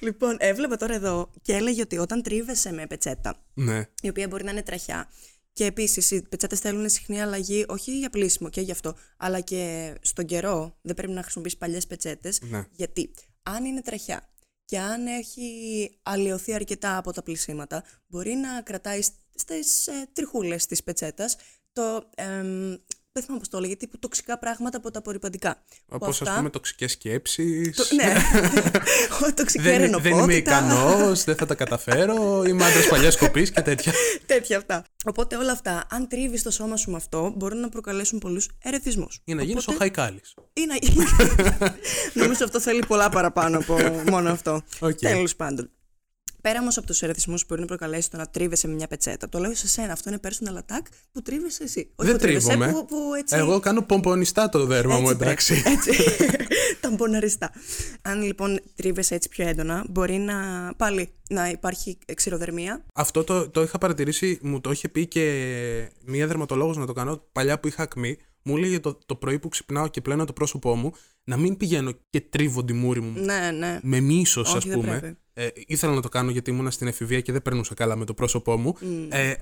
λοιπόν, 0.00 0.36
έβλεπα 0.38 0.76
τώρα 0.76 0.94
εδώ 0.94 1.30
και 1.42 1.52
έλεγε 1.52 1.80
ότι 1.80 1.98
όταν 1.98 2.22
τρίβεσαι 2.22 2.72
με 2.72 2.86
πετσέτα, 2.86 3.36
ναι. 3.54 3.88
η 4.02 4.08
οποία 4.08 4.26
μπορεί 4.28 4.44
να 4.44 4.50
είναι 4.50 4.62
τραχιά, 4.62 5.08
και 5.52 5.64
επίσης 5.64 6.10
οι 6.10 6.22
πετσέτες 6.28 6.60
θέλουν 6.60 6.88
συχνή 6.88 7.22
αλλαγή, 7.22 7.64
όχι 7.68 7.98
για 7.98 8.10
πλήσιμο 8.10 8.48
και 8.48 8.60
γι' 8.60 8.70
αυτό, 8.70 8.94
αλλά 9.16 9.40
και 9.40 9.92
στον 10.00 10.24
καιρό 10.24 10.76
δεν 10.82 10.94
πρέπει 10.94 11.12
να 11.12 11.22
χρησιμοποιήσει 11.22 11.58
παλιές 11.58 11.86
πετσέτες. 11.86 12.40
Ναι. 12.42 12.64
Γιατί 12.70 13.10
αν 13.42 13.64
είναι 13.64 13.80
τραχιά 13.80 14.28
και 14.64 14.78
αν 14.78 15.06
έχει 15.06 15.50
αλλοιωθεί 16.02 16.54
αρκετά 16.54 16.96
από 16.96 17.12
τα 17.12 17.22
πλησίματα, 17.22 17.84
μπορεί 18.06 18.34
να 18.34 18.62
κρατάει 18.62 19.00
στις 19.34 19.86
ε, 19.86 20.08
τριχούλες 20.12 20.66
της 20.66 20.82
πετσέτας 20.82 21.36
το, 21.72 22.08
εμ, 22.14 22.74
δεν 23.12 23.22
θυμάμαι 23.22 23.38
πώς 23.40 23.48
το 23.48 23.56
έλεγε, 23.56 23.76
τύπου 23.76 23.98
τοξικά 23.98 24.38
πράγματα 24.38 24.76
από 24.76 24.90
τα 24.90 24.98
απορριπαντικά. 24.98 25.62
Όπως 25.88 26.20
αυτά- 26.20 26.30
ας 26.30 26.36
πούμε 26.36 26.50
τοξικές 26.50 26.92
σκέψεις. 26.92 27.76
Το- 27.76 27.94
ναι, 27.94 28.14
τοξική 29.34 29.62
Δεν, 29.62 29.72
δεν 29.72 29.82
είμαι 29.88 29.98
ερενοπότητα. 30.08 30.36
ικανός, 30.38 31.24
δεν 31.24 31.36
θα 31.36 31.46
τα 31.46 31.54
καταφέρω. 31.54 32.42
Είμαι 32.46 32.64
άντρας 32.64 32.86
παλιάς 32.88 33.16
κοπής 33.16 33.50
και 33.50 33.60
τέτοια. 33.60 33.92
Τέτοια 34.26 34.56
αυτά. 34.56 34.84
Οπότε 35.04 35.36
όλα 35.36 35.52
αυτά, 35.52 35.86
αν 35.90 36.08
τρίβεις 36.08 36.42
το 36.42 36.50
σώμα 36.50 36.76
σου 36.76 36.90
με 36.90 36.96
αυτό, 36.96 37.32
μπορούν 37.36 37.60
να 37.60 37.68
προκαλέσουν 37.68 38.18
πολλούς 38.18 38.48
ερεθισμούς. 38.62 39.20
Ή 39.24 39.34
να 39.34 39.42
γίνεις 39.42 39.68
ο 39.68 39.72
Χαϊκάλης. 39.78 40.34
Ή 40.52 40.60
να 40.66 40.74
Νομίζω 42.22 42.44
αυτό 42.44 42.60
θέλει 42.60 42.82
πολλά 42.86 43.08
παραπάνω 43.08 43.58
από 43.58 43.76
μόνο 44.10 44.30
αυτό. 44.30 44.62
Οκ. 44.80 44.98
Τέλος 44.98 45.36
πάντων. 45.36 45.70
Πέρα 46.40 46.60
όμως 46.60 46.76
από 46.76 46.86
τους 46.86 47.02
ερεθισμούς 47.02 47.34
που 47.34 47.44
μπορεί 47.48 47.60
να 47.60 47.66
προκαλέσει 47.66 48.10
το 48.10 48.16
να 48.16 48.26
τρίβεσαι 48.26 48.68
με 48.68 48.74
μια 48.74 48.86
πετσέτα, 48.86 49.28
το 49.28 49.38
λέω 49.38 49.54
σε 49.54 49.68
σένα. 49.68 49.92
Αυτό 49.92 50.10
είναι 50.10 50.18
personal 50.22 50.56
attack 50.58 50.82
που 51.12 51.22
τρίβεσαι 51.22 51.62
εσύ. 51.62 51.90
Όχι 51.96 52.08
Δεν 52.08 52.18
που 52.18 52.22
τρίβεσαι, 52.22 52.46
τρίβομαι. 52.46 52.72
Που, 52.72 52.84
που 52.84 53.14
έτσι, 53.18 53.36
Εγώ 53.36 53.60
κάνω 53.60 53.82
ταμπονιστά 53.82 54.48
το 54.48 54.66
δέρμα 54.66 54.98
μου, 54.98 55.10
έτσι 55.10 55.22
εντάξει. 55.22 55.62
πρέπει, 55.62 55.76
Έτσι. 55.76 56.04
Τα 56.80 56.90
μποναριστά. 56.90 57.50
Αν 58.02 58.22
λοιπόν 58.22 58.60
τρίβεσαι 58.74 59.14
έτσι 59.14 59.28
πιο 59.28 59.48
έντονα, 59.48 59.84
μπορεί 59.88 60.16
να 60.16 60.34
πάλι 60.76 61.12
να 61.28 61.48
υπάρχει 61.48 61.98
ξηροδερμία. 62.14 62.84
Αυτό 62.94 63.24
το, 63.24 63.48
το 63.48 63.62
είχα 63.62 63.78
παρατηρήσει, 63.78 64.38
μου 64.42 64.60
το 64.60 64.70
είχε 64.70 64.88
πει 64.88 65.06
και 65.06 65.24
μία 66.04 66.26
δερματολόγος 66.26 66.76
να 66.76 66.86
το 66.86 66.92
κάνω 66.92 67.22
παλιά 67.32 67.60
που 67.60 67.68
είχα 67.68 67.82
ακμή. 67.82 68.18
Μου 68.42 68.56
έλεγε 68.56 68.80
το, 68.80 68.98
το 69.06 69.16
πρωί 69.16 69.38
που 69.38 69.48
ξυπνάω 69.48 69.88
και 69.88 70.00
πλένω 70.00 70.24
το 70.24 70.32
πρόσωπό 70.32 70.74
μου 70.76 70.92
να 71.24 71.36
μην 71.36 71.56
πηγαίνω 71.56 71.92
και 72.10 72.20
τρίβω 72.20 72.64
τη 72.64 72.72
μούρη 72.72 73.00
μου 73.00 73.20
Ναι, 73.20 73.50
ναι. 73.50 73.80
με 73.82 74.00
μίσος, 74.00 74.48
Όχι, 74.48 74.56
ας 74.56 74.64
δεν 74.64 74.80
πούμε. 74.80 74.98
πρέπει. 74.98 75.18
Ε, 75.32 75.48
ήθελα 75.66 75.94
να 75.94 76.00
το 76.00 76.08
κάνω 76.08 76.30
γιατί 76.30 76.50
ήμουνα 76.50 76.70
στην 76.70 76.86
εφηβεία 76.86 77.20
και 77.20 77.32
δεν 77.32 77.42
περνούσα 77.42 77.74
καλά 77.74 77.96
με 77.96 78.04
το 78.04 78.14
πρόσωπό 78.14 78.56
μου. 78.56 78.76
Mm. 78.80 79.06
Ε, 79.10 79.34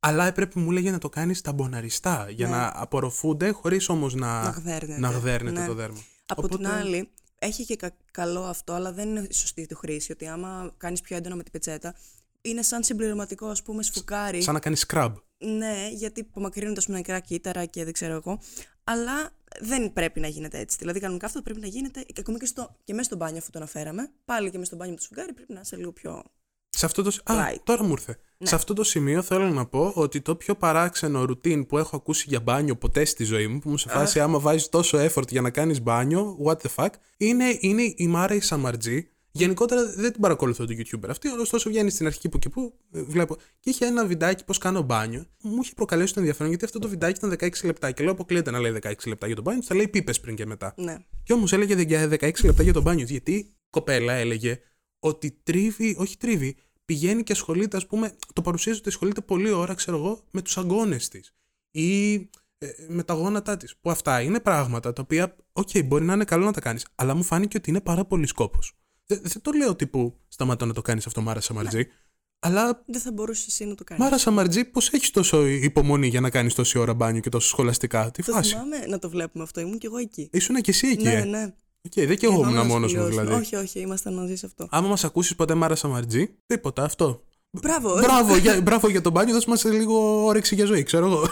αλλά 0.00 0.26
έπρεπε, 0.26 0.60
μου 0.60 0.70
λέγε 0.70 0.90
να 0.90 0.98
το 0.98 1.08
κάνεις 1.08 1.38
στα 1.38 1.52
μποναριστά 1.52 2.26
για 2.30 2.48
Ναι. 2.48 2.56
να 2.56 2.72
απορροφούνται 2.74 3.50
χωρίς 3.50 3.88
όμως 3.88 4.14
να, 4.14 4.42
Να 4.42 4.50
γδέρνεται. 4.50 5.00
να 5.00 5.10
γδέρνεται 5.10 5.60
Ναι. 5.60 5.66
το 5.66 5.74
δέρμα. 5.74 5.98
Από 6.26 6.42
Οπότε- 6.44 6.56
την 6.62 6.70
άλλη, 6.70 7.08
έχει 7.38 7.64
και 7.64 7.76
κα- 7.76 7.96
καλό 8.10 8.42
αυτό, 8.42 8.72
αλλά 8.72 8.92
δεν 8.92 9.08
είναι 9.08 9.26
η 9.30 9.34
σωστή 9.34 9.66
του 9.66 9.76
χρήση. 9.76 10.12
Ότι 10.12 10.26
άμα 10.26 10.72
κάνεις 10.76 11.00
πιο 11.00 11.16
έντονα 11.16 11.34
με 11.36 11.42
την 11.42 11.52
πετσέτα, 11.52 11.94
είναι 12.40 12.62
σαν 12.62 12.82
συμπληρωματικό, 12.82 13.46
ας 13.46 13.62
πούμε, 13.62 13.82
σφουγγάρι. 13.82 14.42
Σαν 14.42 14.54
να 14.54 14.60
κάνεις 14.60 14.84
scrub. 14.88 15.12
Ναι, 15.44 15.88
γιατί 15.92 16.20
απομακρύνουν 16.20 16.74
τα 16.74 16.82
νεκρά 16.86 17.20
κύτταρα 17.20 17.64
και 17.64 17.84
δεν 17.84 17.92
ξέρω 17.92 18.14
εγώ. 18.14 18.40
Αλλά 18.84 19.30
δεν 19.60 19.92
πρέπει 19.92 20.20
να 20.20 20.26
γίνεται 20.26 20.58
έτσι. 20.58 20.76
Δηλαδή, 20.80 21.00
κανονικά 21.00 21.26
αυτό 21.26 21.42
πρέπει 21.42 21.60
να 21.60 21.66
γίνεται 21.66 22.00
και 22.00 22.20
ακόμη 22.20 22.38
και, 22.38 22.46
στο, 22.46 22.76
και 22.84 22.92
μέσα 22.92 23.04
στο 23.04 23.16
μπάνιο, 23.16 23.38
αφού 23.38 23.50
το 23.50 23.58
αναφέραμε. 23.58 24.10
Πάλι 24.24 24.50
και 24.50 24.58
μέσα 24.58 24.66
στο 24.66 24.76
μπάνιο 24.76 24.92
με 24.92 24.98
το 24.98 25.04
σφουγγάρι 25.04 25.32
πρέπει 25.32 25.52
να 25.52 25.60
είσαι 25.60 25.76
λίγο 25.76 25.92
πιο. 25.92 26.22
Σε 26.68 26.86
αυτό 26.86 27.02
το... 27.02 27.10
Α, 27.24 27.34
Right. 27.36 27.58
τώρα 27.64 27.82
μου 27.82 27.90
ήρθε. 27.90 28.18
Ναι. 28.38 28.46
Σε 28.46 28.54
αυτό 28.54 28.74
το 28.74 28.84
σημείο 28.84 29.22
θέλω 29.22 29.48
να 29.48 29.66
πω 29.66 29.92
ότι 29.94 30.20
το 30.20 30.36
πιο 30.36 30.54
παράξενο 30.54 31.24
ρουτίν 31.24 31.66
που 31.66 31.78
έχω 31.78 31.96
ακούσει 31.96 32.24
για 32.28 32.40
μπάνιο 32.40 32.76
ποτέ 32.76 33.04
στη 33.04 33.24
ζωή 33.24 33.46
μου, 33.46 33.58
που 33.58 33.70
μου 33.70 33.76
σε 33.76 33.88
φάση 33.88 34.20
άμα 34.20 34.38
βάζεις 34.38 34.68
τόσο 34.68 34.98
effort 34.98 35.28
για 35.28 35.40
να 35.40 35.50
κάνεις 35.50 35.82
μπάνιο, 35.82 36.38
what 36.44 36.56
the 36.56 36.74
fuck, 36.76 36.90
είναι, 37.16 37.56
είναι 37.60 37.82
η 37.96 38.06
Μάρα 38.06 38.34
η 38.34 38.40
Σαμαρτζή. 38.40 39.08
Γενικότερα 39.32 39.92
δεν 39.96 40.12
την 40.12 40.20
παρακολουθώ 40.20 40.66
το 40.66 40.74
YouTuber 40.78 41.08
αυτή, 41.08 41.28
ωστόσο 41.28 41.68
βγαίνει 41.70 41.90
στην 41.90 42.06
αρχή 42.06 42.28
που 42.28 42.38
και 42.38 42.48
που 42.48 42.74
ε, 42.92 43.02
βλέπω. 43.02 43.36
Και 43.60 43.70
είχε 43.70 43.86
ένα 43.86 44.06
βιντεάκι 44.06 44.44
πώς 44.44 44.58
κάνω 44.58 44.82
μπάνιο. 44.82 45.26
Μου 45.42 45.58
είχε 45.62 45.72
προκαλέσει 45.74 46.12
το 46.12 46.18
ενδιαφέρον 46.18 46.48
γιατί 46.48 46.64
αυτό 46.64 46.78
το 46.78 46.88
βιντεάκι 46.88 47.26
ήταν 47.26 47.50
16 47.50 47.64
λεπτά. 47.64 47.90
Και 47.90 48.02
λέω: 48.02 48.12
Αποκλείεται 48.12 48.50
να 48.50 48.58
λέει 48.58 48.78
16 48.82 48.92
λεπτά 49.06 49.26
για 49.26 49.36
το 49.36 49.42
μπάνιο, 49.42 49.62
θα 49.62 49.74
λέει 49.74 49.88
πίπες 49.88 50.20
πριν 50.20 50.36
και 50.36 50.46
μετά. 50.46 50.74
Ναι. 50.76 50.96
Και 51.22 51.32
όμως 51.32 51.52
έλεγε 51.52 51.82
για 51.82 52.08
16 52.08 52.44
λεπτά 52.44 52.62
για 52.62 52.72
το 52.72 52.80
μπάνιο. 52.80 53.04
Γιατί 53.04 53.32
η 53.32 53.54
κοπέλα 53.70 54.12
έλεγε 54.12 54.60
ότι 54.98 55.40
τρίβει, 55.42 55.96
όχι 55.98 56.16
τρίβει, 56.16 56.56
πηγαίνει 56.84 57.22
και 57.22 57.32
ασχολείται, 57.32 57.76
ας 57.76 57.86
πούμε, 57.86 58.16
το 58.32 58.42
παρουσίαζε 58.42 58.78
ότι 58.78 58.88
ασχολείται 58.88 59.20
πολλή 59.20 59.50
ώρα, 59.50 59.74
ξέρω 59.74 59.96
εγώ, 59.96 60.24
με 60.30 60.42
τους 60.42 60.58
αγκώνε 60.58 60.96
της. 60.96 61.34
Ή 61.70 62.14
ε, 62.58 62.68
με 62.88 63.02
τα 63.02 63.14
γόνατά 63.14 63.56
της. 63.56 63.76
Που 63.80 63.90
αυτά 63.90 64.20
είναι 64.20 64.40
πράγματα 64.40 64.92
τα 64.92 65.02
οποία, 65.02 65.36
οκ, 65.52 65.68
μπορεί 65.84 66.04
να 66.04 66.12
είναι 66.12 66.24
καλό 66.24 66.44
να 66.44 66.52
τα 66.52 66.60
κάνεις, 66.60 66.86
αλλά 66.94 67.14
μου 67.14 67.22
φάνηκε 67.22 67.56
ότι 67.56 67.70
είναι 67.70 67.80
πάρα 67.80 68.04
πολύ 68.04 68.26
κόπος. 68.26 68.79
Δεν, 69.10 69.20
δεν 69.22 69.42
το 69.42 69.50
λέω 69.52 69.74
τύπου 69.76 70.14
σταμάτα 70.28 70.66
να 70.66 70.72
το 70.72 70.82
κάνεις 70.82 71.06
αυτό, 71.06 71.20
Μάρα 71.20 71.40
Σαμαρτζή. 71.40 71.86
Αλλά 72.42 72.82
Δεν 72.86 73.00
θα 73.00 73.12
μπορούσες 73.12 73.46
εσύ 73.46 73.64
να 73.64 73.74
το 73.74 73.84
κάνεις. 73.84 74.02
Μάρα 74.04 74.18
Σαμαρτζή, 74.18 74.64
πώς 74.64 74.88
έχεις 74.88 75.10
τόση 75.10 75.46
υπομονή 75.46 76.06
για 76.06 76.20
να 76.20 76.30
κάνεις 76.30 76.54
τόση 76.54 76.78
ώρα 76.78 76.94
μπάνιο 76.94 77.20
και 77.20 77.28
τόσο 77.28 77.48
σχολαστικά; 77.48 78.10
Τι 78.10 78.22
Το 78.22 78.32
φάση; 78.32 78.50
θυμάμαι 78.50 78.76
να 78.88 78.98
το 78.98 79.10
βλέπουμε 79.10 79.44
αυτό. 79.44 79.60
Ήμουν 79.60 79.78
κι 79.78 79.86
εγώ 79.86 79.96
εκεί. 79.98 80.28
Ήσουν 80.32 80.56
και 80.56 80.70
εσύ 80.70 80.86
εκεί, 80.86 81.02
ναι, 81.04 81.12
ε; 81.12 81.24
ναι. 81.24 81.54
Οκ, 81.86 82.06
δεν 82.06 82.16
και 82.18 82.26
εγώ 82.26 82.40
Πάμε 82.40 82.50
ήμουν 82.52 82.62
να 82.62 82.64
μόνος 82.64 82.92
μου 82.94 82.98
σπιλώσουμε. 83.00 83.22
δηλαδή. 83.22 83.42
Όχι, 83.42 83.56
όχι, 83.56 83.80
ήμασταν 83.80 84.14
μαζί 84.14 84.36
σε 84.36 84.46
αυτό. 84.46 84.66
Άμα 84.70 84.88
μας 84.88 85.04
ακούσεις 85.04 85.34
ποτέ 85.34 85.54
Μάρα 85.54 85.74
Σαμαρτζή, 85.74 86.28
τίποτα 86.46 86.84
αυτό. 86.84 87.22
Μπράβο. 87.50 87.98
ε. 87.98 88.00
μπράβο, 88.00 88.36
για, 88.36 88.60
μπράβο 88.60 88.88
για 88.88 89.00
τον 89.00 89.12
μπάνιο, 89.12 89.34
δώσε 89.34 89.48
μας 89.48 89.64
λίγο 89.64 90.24
όρεξη 90.24 90.54
για 90.54 90.64
ζωή, 90.64 90.82
ξέρω 90.82 91.06
εγώ. 91.06 91.24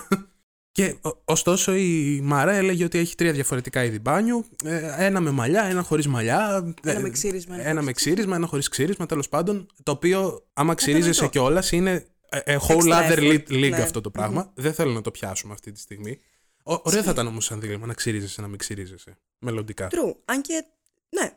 Και 0.73 0.97
ο- 1.03 1.19
ωστόσο 1.25 1.75
η 1.75 2.21
Μάρα 2.23 2.53
έλεγε 2.53 2.85
ότι 2.85 2.99
έχει 2.99 3.15
τρία 3.15 3.33
διαφορετικά 3.33 3.85
είδη 3.85 3.99
μπάνιου. 3.99 4.45
Ε, 4.65 5.05
Ένα 5.05 5.21
με 5.21 5.31
μαλλιά, 5.31 5.63
ένα 5.65 5.83
χωρίς 5.83 6.07
μαλλιά. 6.07 6.75
Ένα 6.85 6.99
ε, 6.99 7.03
με 7.03 7.11
ξύρισμα, 7.11 7.55
ένα 7.55 7.63
Ένα 7.63 7.71
χωρίς 7.73 7.87
με 7.87 7.93
ξύρισμα, 7.93 8.37
ένα 8.37 8.47
χωρίς 8.47 8.69
ξύρισμα, 8.69 9.07
τέλος 9.07 9.29
πάντων. 9.29 9.67
Το 9.83 9.93
οποίο, 9.93 10.47
άμα 10.53 10.75
ξυρίζεσαι 10.75 11.11
Κατανοητό. 11.21 11.39
κιόλας, 11.39 11.73
είναι 11.73 12.07
ε, 12.29 12.39
ε, 12.45 12.59
whole 12.69 12.83
Extra 12.83 13.11
other 13.11 13.19
effort. 13.19 13.33
league 13.33 13.51
league 13.53 13.71
Ναι. 13.71 13.77
αυτό 13.83 14.01
το 14.01 14.11
πράγμα. 14.11 14.53
Δεν 14.55 14.73
θέλω 14.75 14.93
να 14.93 15.01
το 15.01 15.11
πιάσουμε 15.11 15.53
αυτή 15.53 15.73
τη 15.73 15.81
στιγμή. 15.81 16.19
Ω- 16.63 16.81
Ωραίο 16.83 17.03
θα 17.03 17.11
ήταν 17.11 17.27
όμως 17.27 17.45
σαν 17.45 17.61
δίλημα 17.61 17.87
να 17.87 17.95
ξυρίζεσαι, 17.95 18.41
να 18.41 18.49
μην 18.49 18.59
ξυρίζεσαι. 18.59 19.19
Μελλοντικά. 19.39 19.89
True. 19.91 20.15
Αν 20.25 20.43
και. 20.43 20.65
Ναι. 21.21 21.31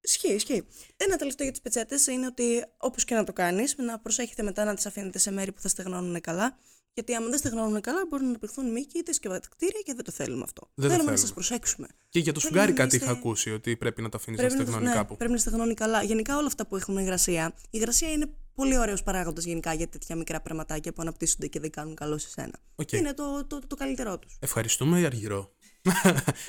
Ισχύει, 0.00 0.32
ισχύει. 0.32 0.64
Ένα 0.96 1.16
τελευταίο 1.16 1.44
για 1.46 1.52
τις 1.52 1.60
πετσέτες 1.60 2.06
είναι 2.06 2.26
ότι 2.26 2.64
όπως 2.76 3.04
και 3.04 3.14
να 3.14 3.24
το 3.24 3.32
κάνεις, 3.32 3.74
να 3.78 3.98
προσέχετε 3.98 4.42
μετά 4.42 4.64
να 4.64 4.74
τις 4.74 4.86
αφήνετε 4.86 5.18
σε 5.18 5.30
μέρη 5.30 5.52
που 5.52 5.60
θα 5.60 5.68
στεγνώνουν 5.68 6.20
καλά. 6.20 6.56
Γιατί 6.94 7.14
άμα 7.14 7.28
δεν 7.28 7.38
στεγνώνουν 7.38 7.80
καλά, 7.80 8.00
μπορούν 8.08 8.24
να 8.24 8.30
αναπτυχθούν 8.30 8.72
μύκητες 8.72 9.12
και 9.20 9.28
βακτήρια 9.28 9.80
και 9.84 9.94
δεν 9.94 10.04
το 10.04 10.12
θέλουμε 10.12 10.42
αυτό. 10.44 10.62
Δεν 10.74 10.74
το 10.74 10.80
θέλουμε 10.82 10.96
να 10.96 10.98
θέλουμε. 11.02 11.16
σας 11.16 11.32
προσέξουμε. 11.32 11.86
Και 12.08 12.18
για 12.18 12.32
το 12.32 12.40
Πρέπει 12.40 12.40
σφουγγάρι 12.54 12.70
να 12.72 12.76
κάτι 12.84 12.94
είστε- 12.96 13.08
είχα 13.10 13.18
ακούσει 13.18 13.50
ότι 13.52 13.76
πρέπει 13.76 14.02
να 14.02 14.08
το 14.08 14.16
αφήνεις 14.16 14.40
να 14.40 14.46
Πρέπει 14.46 14.58
να, 14.60 14.64
το- 14.64 14.70
στεγνώνει 14.70 14.94
ναι, 14.94 15.00
κάπου. 15.02 15.16
πρέπει 15.16 15.32
να 15.32 15.38
στεγνώνει 15.38 15.74
καλά. 15.74 16.02
Γενικά 16.02 16.36
όλα 16.36 16.46
αυτά 16.46 16.66
που 16.66 16.76
έχουν 16.76 16.96
υγρασία. 16.98 17.52
Η 17.64 17.68
υγρασία 17.70 18.10
είναι 18.12 18.30
πολύ 18.54 18.78
ωραίος 18.78 18.96
παράγοντας 19.04 19.40
γενικά 19.40 19.72
για 19.74 19.88
τέτοια 19.88 20.16
μικρά 20.16 20.40
πραγματάκια 20.40 20.92
που 20.92 21.02
αναπτύσσονται 21.02 21.46
και 21.46 21.60
δεν 21.60 21.70
κάνουν 21.70 21.94
καλό 21.94 22.18
σε 22.18 22.28
σένα. 22.28 22.58
Οκ. 22.74 22.92
Είναι 22.92 23.14
το, 23.14 23.44
το, 23.46 23.58
το 23.66 23.76
καλύτερό 23.76 24.18
τους. 24.18 24.36
Ευχαριστούμε, 24.40 25.04
Αργυρώ. 25.04 25.52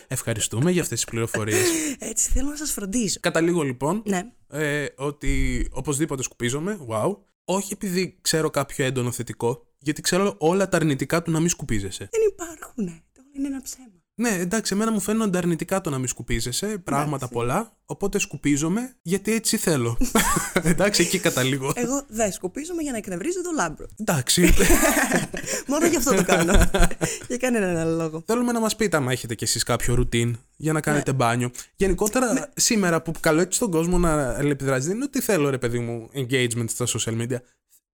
Ευχαριστούμε 0.08 0.71
για 0.71 0.82
αυτές 0.82 0.99
τις 1.02 1.10
πληροφορίες. 1.10 1.67
Έτσι 1.99 2.30
θέλω 2.32 2.49
να 2.49 2.56
σας 2.56 2.71
φροντίζω. 2.71 3.17
Καταλήγω 3.19 3.62
λοιπόν 3.63 4.02
Ναι. 4.06 4.32
ε, 4.47 4.86
ότι 4.97 5.67
οπωσδήποτε 5.71 6.23
σκουπίζομαι, 6.23 6.80
wow. 6.89 7.17
Όχι 7.45 7.73
επειδή 7.73 8.17
ξέρω 8.21 8.49
κάποιο 8.49 8.86
έντονο 8.86 9.12
θετικό, 9.12 9.67
γιατί 9.79 10.01
ξέρω 10.01 10.35
όλα 10.37 10.69
τα 10.69 10.77
αρνητικά 10.77 11.21
του 11.21 11.31
να 11.31 11.39
μην 11.39 11.49
σκουπίζεσαι. 11.49 12.09
Δεν 12.11 12.21
υπάρχουν. 12.27 12.87
Όλα 12.87 13.03
είναι 13.35 13.47
ένα 13.47 13.61
ψέμα. 13.61 13.87
Ναι, 14.15 14.29
εντάξει, 14.29 14.73
εμένα 14.73 14.91
μου 14.91 14.99
φαίνονται 14.99 15.37
αρνητικά 15.37 15.81
το 15.81 15.89
να 15.89 15.97
μην 15.97 16.07
σκουπίζεσαι, 16.07 16.67
πράγματα 16.67 17.15
Εντάξει. 17.15 17.33
πολλά, 17.33 17.77
οπότε 17.85 18.19
σκουπίζομαι 18.19 18.95
γιατί 19.01 19.33
έτσι 19.33 19.57
θέλω. 19.57 19.97
εντάξει, 20.63 21.01
εκεί 21.01 21.19
καταλήγω. 21.19 21.71
Εγώ 21.75 22.03
δεν 22.07 22.31
σκουπίζομαι 22.31 22.81
για 22.81 22.91
να 22.91 22.97
εκνευρίζω 22.97 23.41
το 23.41 23.51
λάμπρο. 23.55 23.87
εντάξει. 23.95 24.53
Μόνο 25.67 25.87
γι' 25.87 25.95
αυτό 25.95 26.15
το 26.15 26.23
κάνω. 26.23 26.53
για 27.27 27.37
κανέναν 27.37 27.77
άλλο 27.77 27.95
λόγο. 27.95 28.23
Θέλουμε 28.25 28.51
να 28.51 28.59
μας 28.59 28.75
πείτε 28.75 28.97
άμα 28.97 29.11
έχετε 29.11 29.35
κι 29.35 29.43
εσείς 29.43 29.63
κάποιο 29.63 29.95
ρουτίν 29.95 30.37
για 30.57 30.73
να 30.73 30.81
κάνετε 30.81 31.13
μπάνιο. 31.13 31.51
Γενικότερα, 31.75 32.49
σήμερα 32.55 33.01
που 33.01 33.11
καλώ 33.19 33.41
έτσι 33.41 33.59
τον 33.59 33.71
κόσμο 33.71 33.97
να 33.97 34.33
αλληλεπιδράσει, 34.33 34.87
δεν 34.87 34.95
είναι 34.95 35.05
ότι 35.05 35.21
θέλω 35.21 35.49
ρε 35.49 35.57
παιδί 35.57 35.79
μου 35.79 36.09
engagement 36.13 36.69
στα 36.69 36.85
social 36.85 37.21
media. 37.21 37.37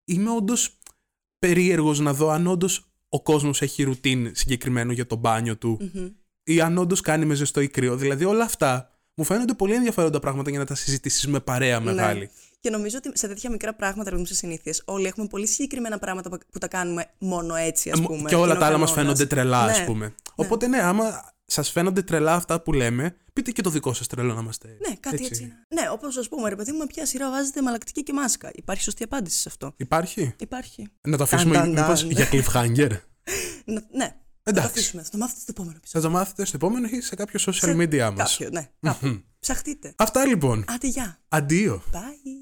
Είμαι 0.04 0.30
όντως 0.30 0.78
περίεργος 1.46 1.98
να 2.00 2.12
δω 2.12 2.28
αν 2.28 2.46
όντως 2.46 2.86
ο 3.08 3.22
κόσμος 3.22 3.62
έχει 3.62 3.82
ρουτίν 3.82 4.30
συγκεκριμένο 4.34 4.92
για 4.92 5.06
το 5.06 5.16
μπάνιο 5.16 5.56
του 5.56 5.90
ή 6.42 6.60
αν 6.60 6.78
όντως 6.78 7.00
κάνει 7.00 7.24
με 7.24 7.34
ζεστό 7.34 7.60
ή 7.60 7.68
κρύο. 7.68 7.96
Δηλαδή 7.96 8.24
όλα 8.24 8.44
αυτά 8.44 8.90
μου 9.14 9.24
φαίνονται 9.24 9.54
πολύ 9.54 9.74
ενδιαφέροντα 9.74 10.18
πράγματα 10.20 10.50
για 10.50 10.58
να 10.58 10.64
τα 10.64 10.74
συζητήσεις 10.74 11.26
με 11.26 11.40
παρέα 11.40 11.80
μεγάλη. 11.80 12.20
Ναι. 12.20 12.26
Και 12.60 12.70
νομίζω 12.70 12.96
ότι 13.04 13.18
σε 13.18 13.28
τέτοια 13.28 13.50
μικρά 13.50 13.74
πράγματα, 13.74 14.10
ρε 14.10 14.24
σε 14.24 14.34
συνήθειες, 14.34 14.82
όλοι 14.84 15.06
έχουμε 15.06 15.26
πολύ 15.26 15.46
συγκεκριμένα 15.46 15.98
πράγματα 15.98 16.28
που- 16.30 16.38
που 16.52 16.58
τα 16.58 16.68
κάνουμε 16.68 17.06
μόνο 17.18 17.54
έτσι, 17.54 17.90
ας 17.90 17.98
Ε, 17.98 18.02
πούμε. 18.02 18.28
και 18.28 18.34
όλα 18.34 18.44
είναι 18.44 18.54
ο 18.54 18.58
τα 18.58 18.66
άλλα 18.66 18.78
μας 18.78 18.92
κανόνας. 18.92 19.18
φαίνονται 19.18 19.34
τρελά, 19.34 19.62
ας 19.62 19.78
Ναι. 19.78 19.84
πούμε. 19.84 20.14
Οπότε 20.34 20.66
ναι, 20.66 20.78
άμα 20.82 21.32
σας 21.52 21.70
φαίνονται 21.70 22.02
τρελά 22.02 22.34
αυτά 22.34 22.60
που 22.62 22.72
λέμε, 22.72 23.16
πείτε 23.32 23.50
και 23.50 23.62
το 23.62 23.70
δικό 23.70 23.92
σας 23.92 24.06
τρελό 24.06 24.34
να 24.34 24.40
είμαστε. 24.40 24.76
Ναι, 24.88 24.94
κάτι 25.00 25.24
έτσι. 25.24 25.42
είναι. 25.42 25.52
Ναι, 25.82 25.90
όπως 25.90 26.16
ας 26.16 26.28
πούμε, 26.28 26.48
ρε 26.48 26.56
παιδί 26.56 26.72
μου, 26.72 26.78
με 26.78 26.86
ποια 26.86 27.06
σειρά 27.06 27.30
βάζετε 27.30 27.62
μαλακτική 27.62 28.02
και 28.02 28.12
μάσκα. 28.12 28.50
Υπάρχει 28.54 28.82
σωστή 28.82 29.02
απάντηση 29.02 29.38
σε 29.38 29.48
αυτό. 29.48 29.72
Υπάρχει; 29.76 30.34
Υπάρχει. 30.38 30.88
Να 31.02 31.16
το 31.16 31.22
αφήσουμε 31.22 31.54
Ταν, 31.54 31.74
ταν, 31.74 31.82
μήπως, 31.84 32.00
ταν. 32.00 32.10
για 32.10 32.28
cliffhanger; 32.32 32.90
Να- 33.64 33.82
ναι. 33.92 34.16
Εντάξει. 34.44 34.44
Θα 34.44 34.52
το 34.52 34.60
αφήσουμε. 34.60 35.02
Θα 35.02 35.10
το 35.10 35.18
μάθετε 35.18 35.40
στο 35.40 35.50
επόμενο 35.50 35.72
Θα 35.72 35.78
επεισόδιο. 35.78 36.08
το 36.08 36.14
μάθετε 36.16 36.44
στο 36.44 36.56
επόμενο 36.56 36.88
ή 36.90 37.00
σε 37.00 37.14
κάποιο 37.14 37.40
social 37.46 37.52
Σε 37.54 37.72
media 37.78 38.12
μας. 38.16 38.36
Κάποιο, 38.36 38.48
ναι. 38.52 38.70
Κάπου. 38.80 39.22
Ψαχτείτε. 39.40 39.92
Αυτά 39.96 40.26
λοιπόν. 40.26 40.64
Άντε, 40.68 40.86
γεια. 40.86 41.18
Αντίο. 41.28 41.82
Bye. 41.92 42.41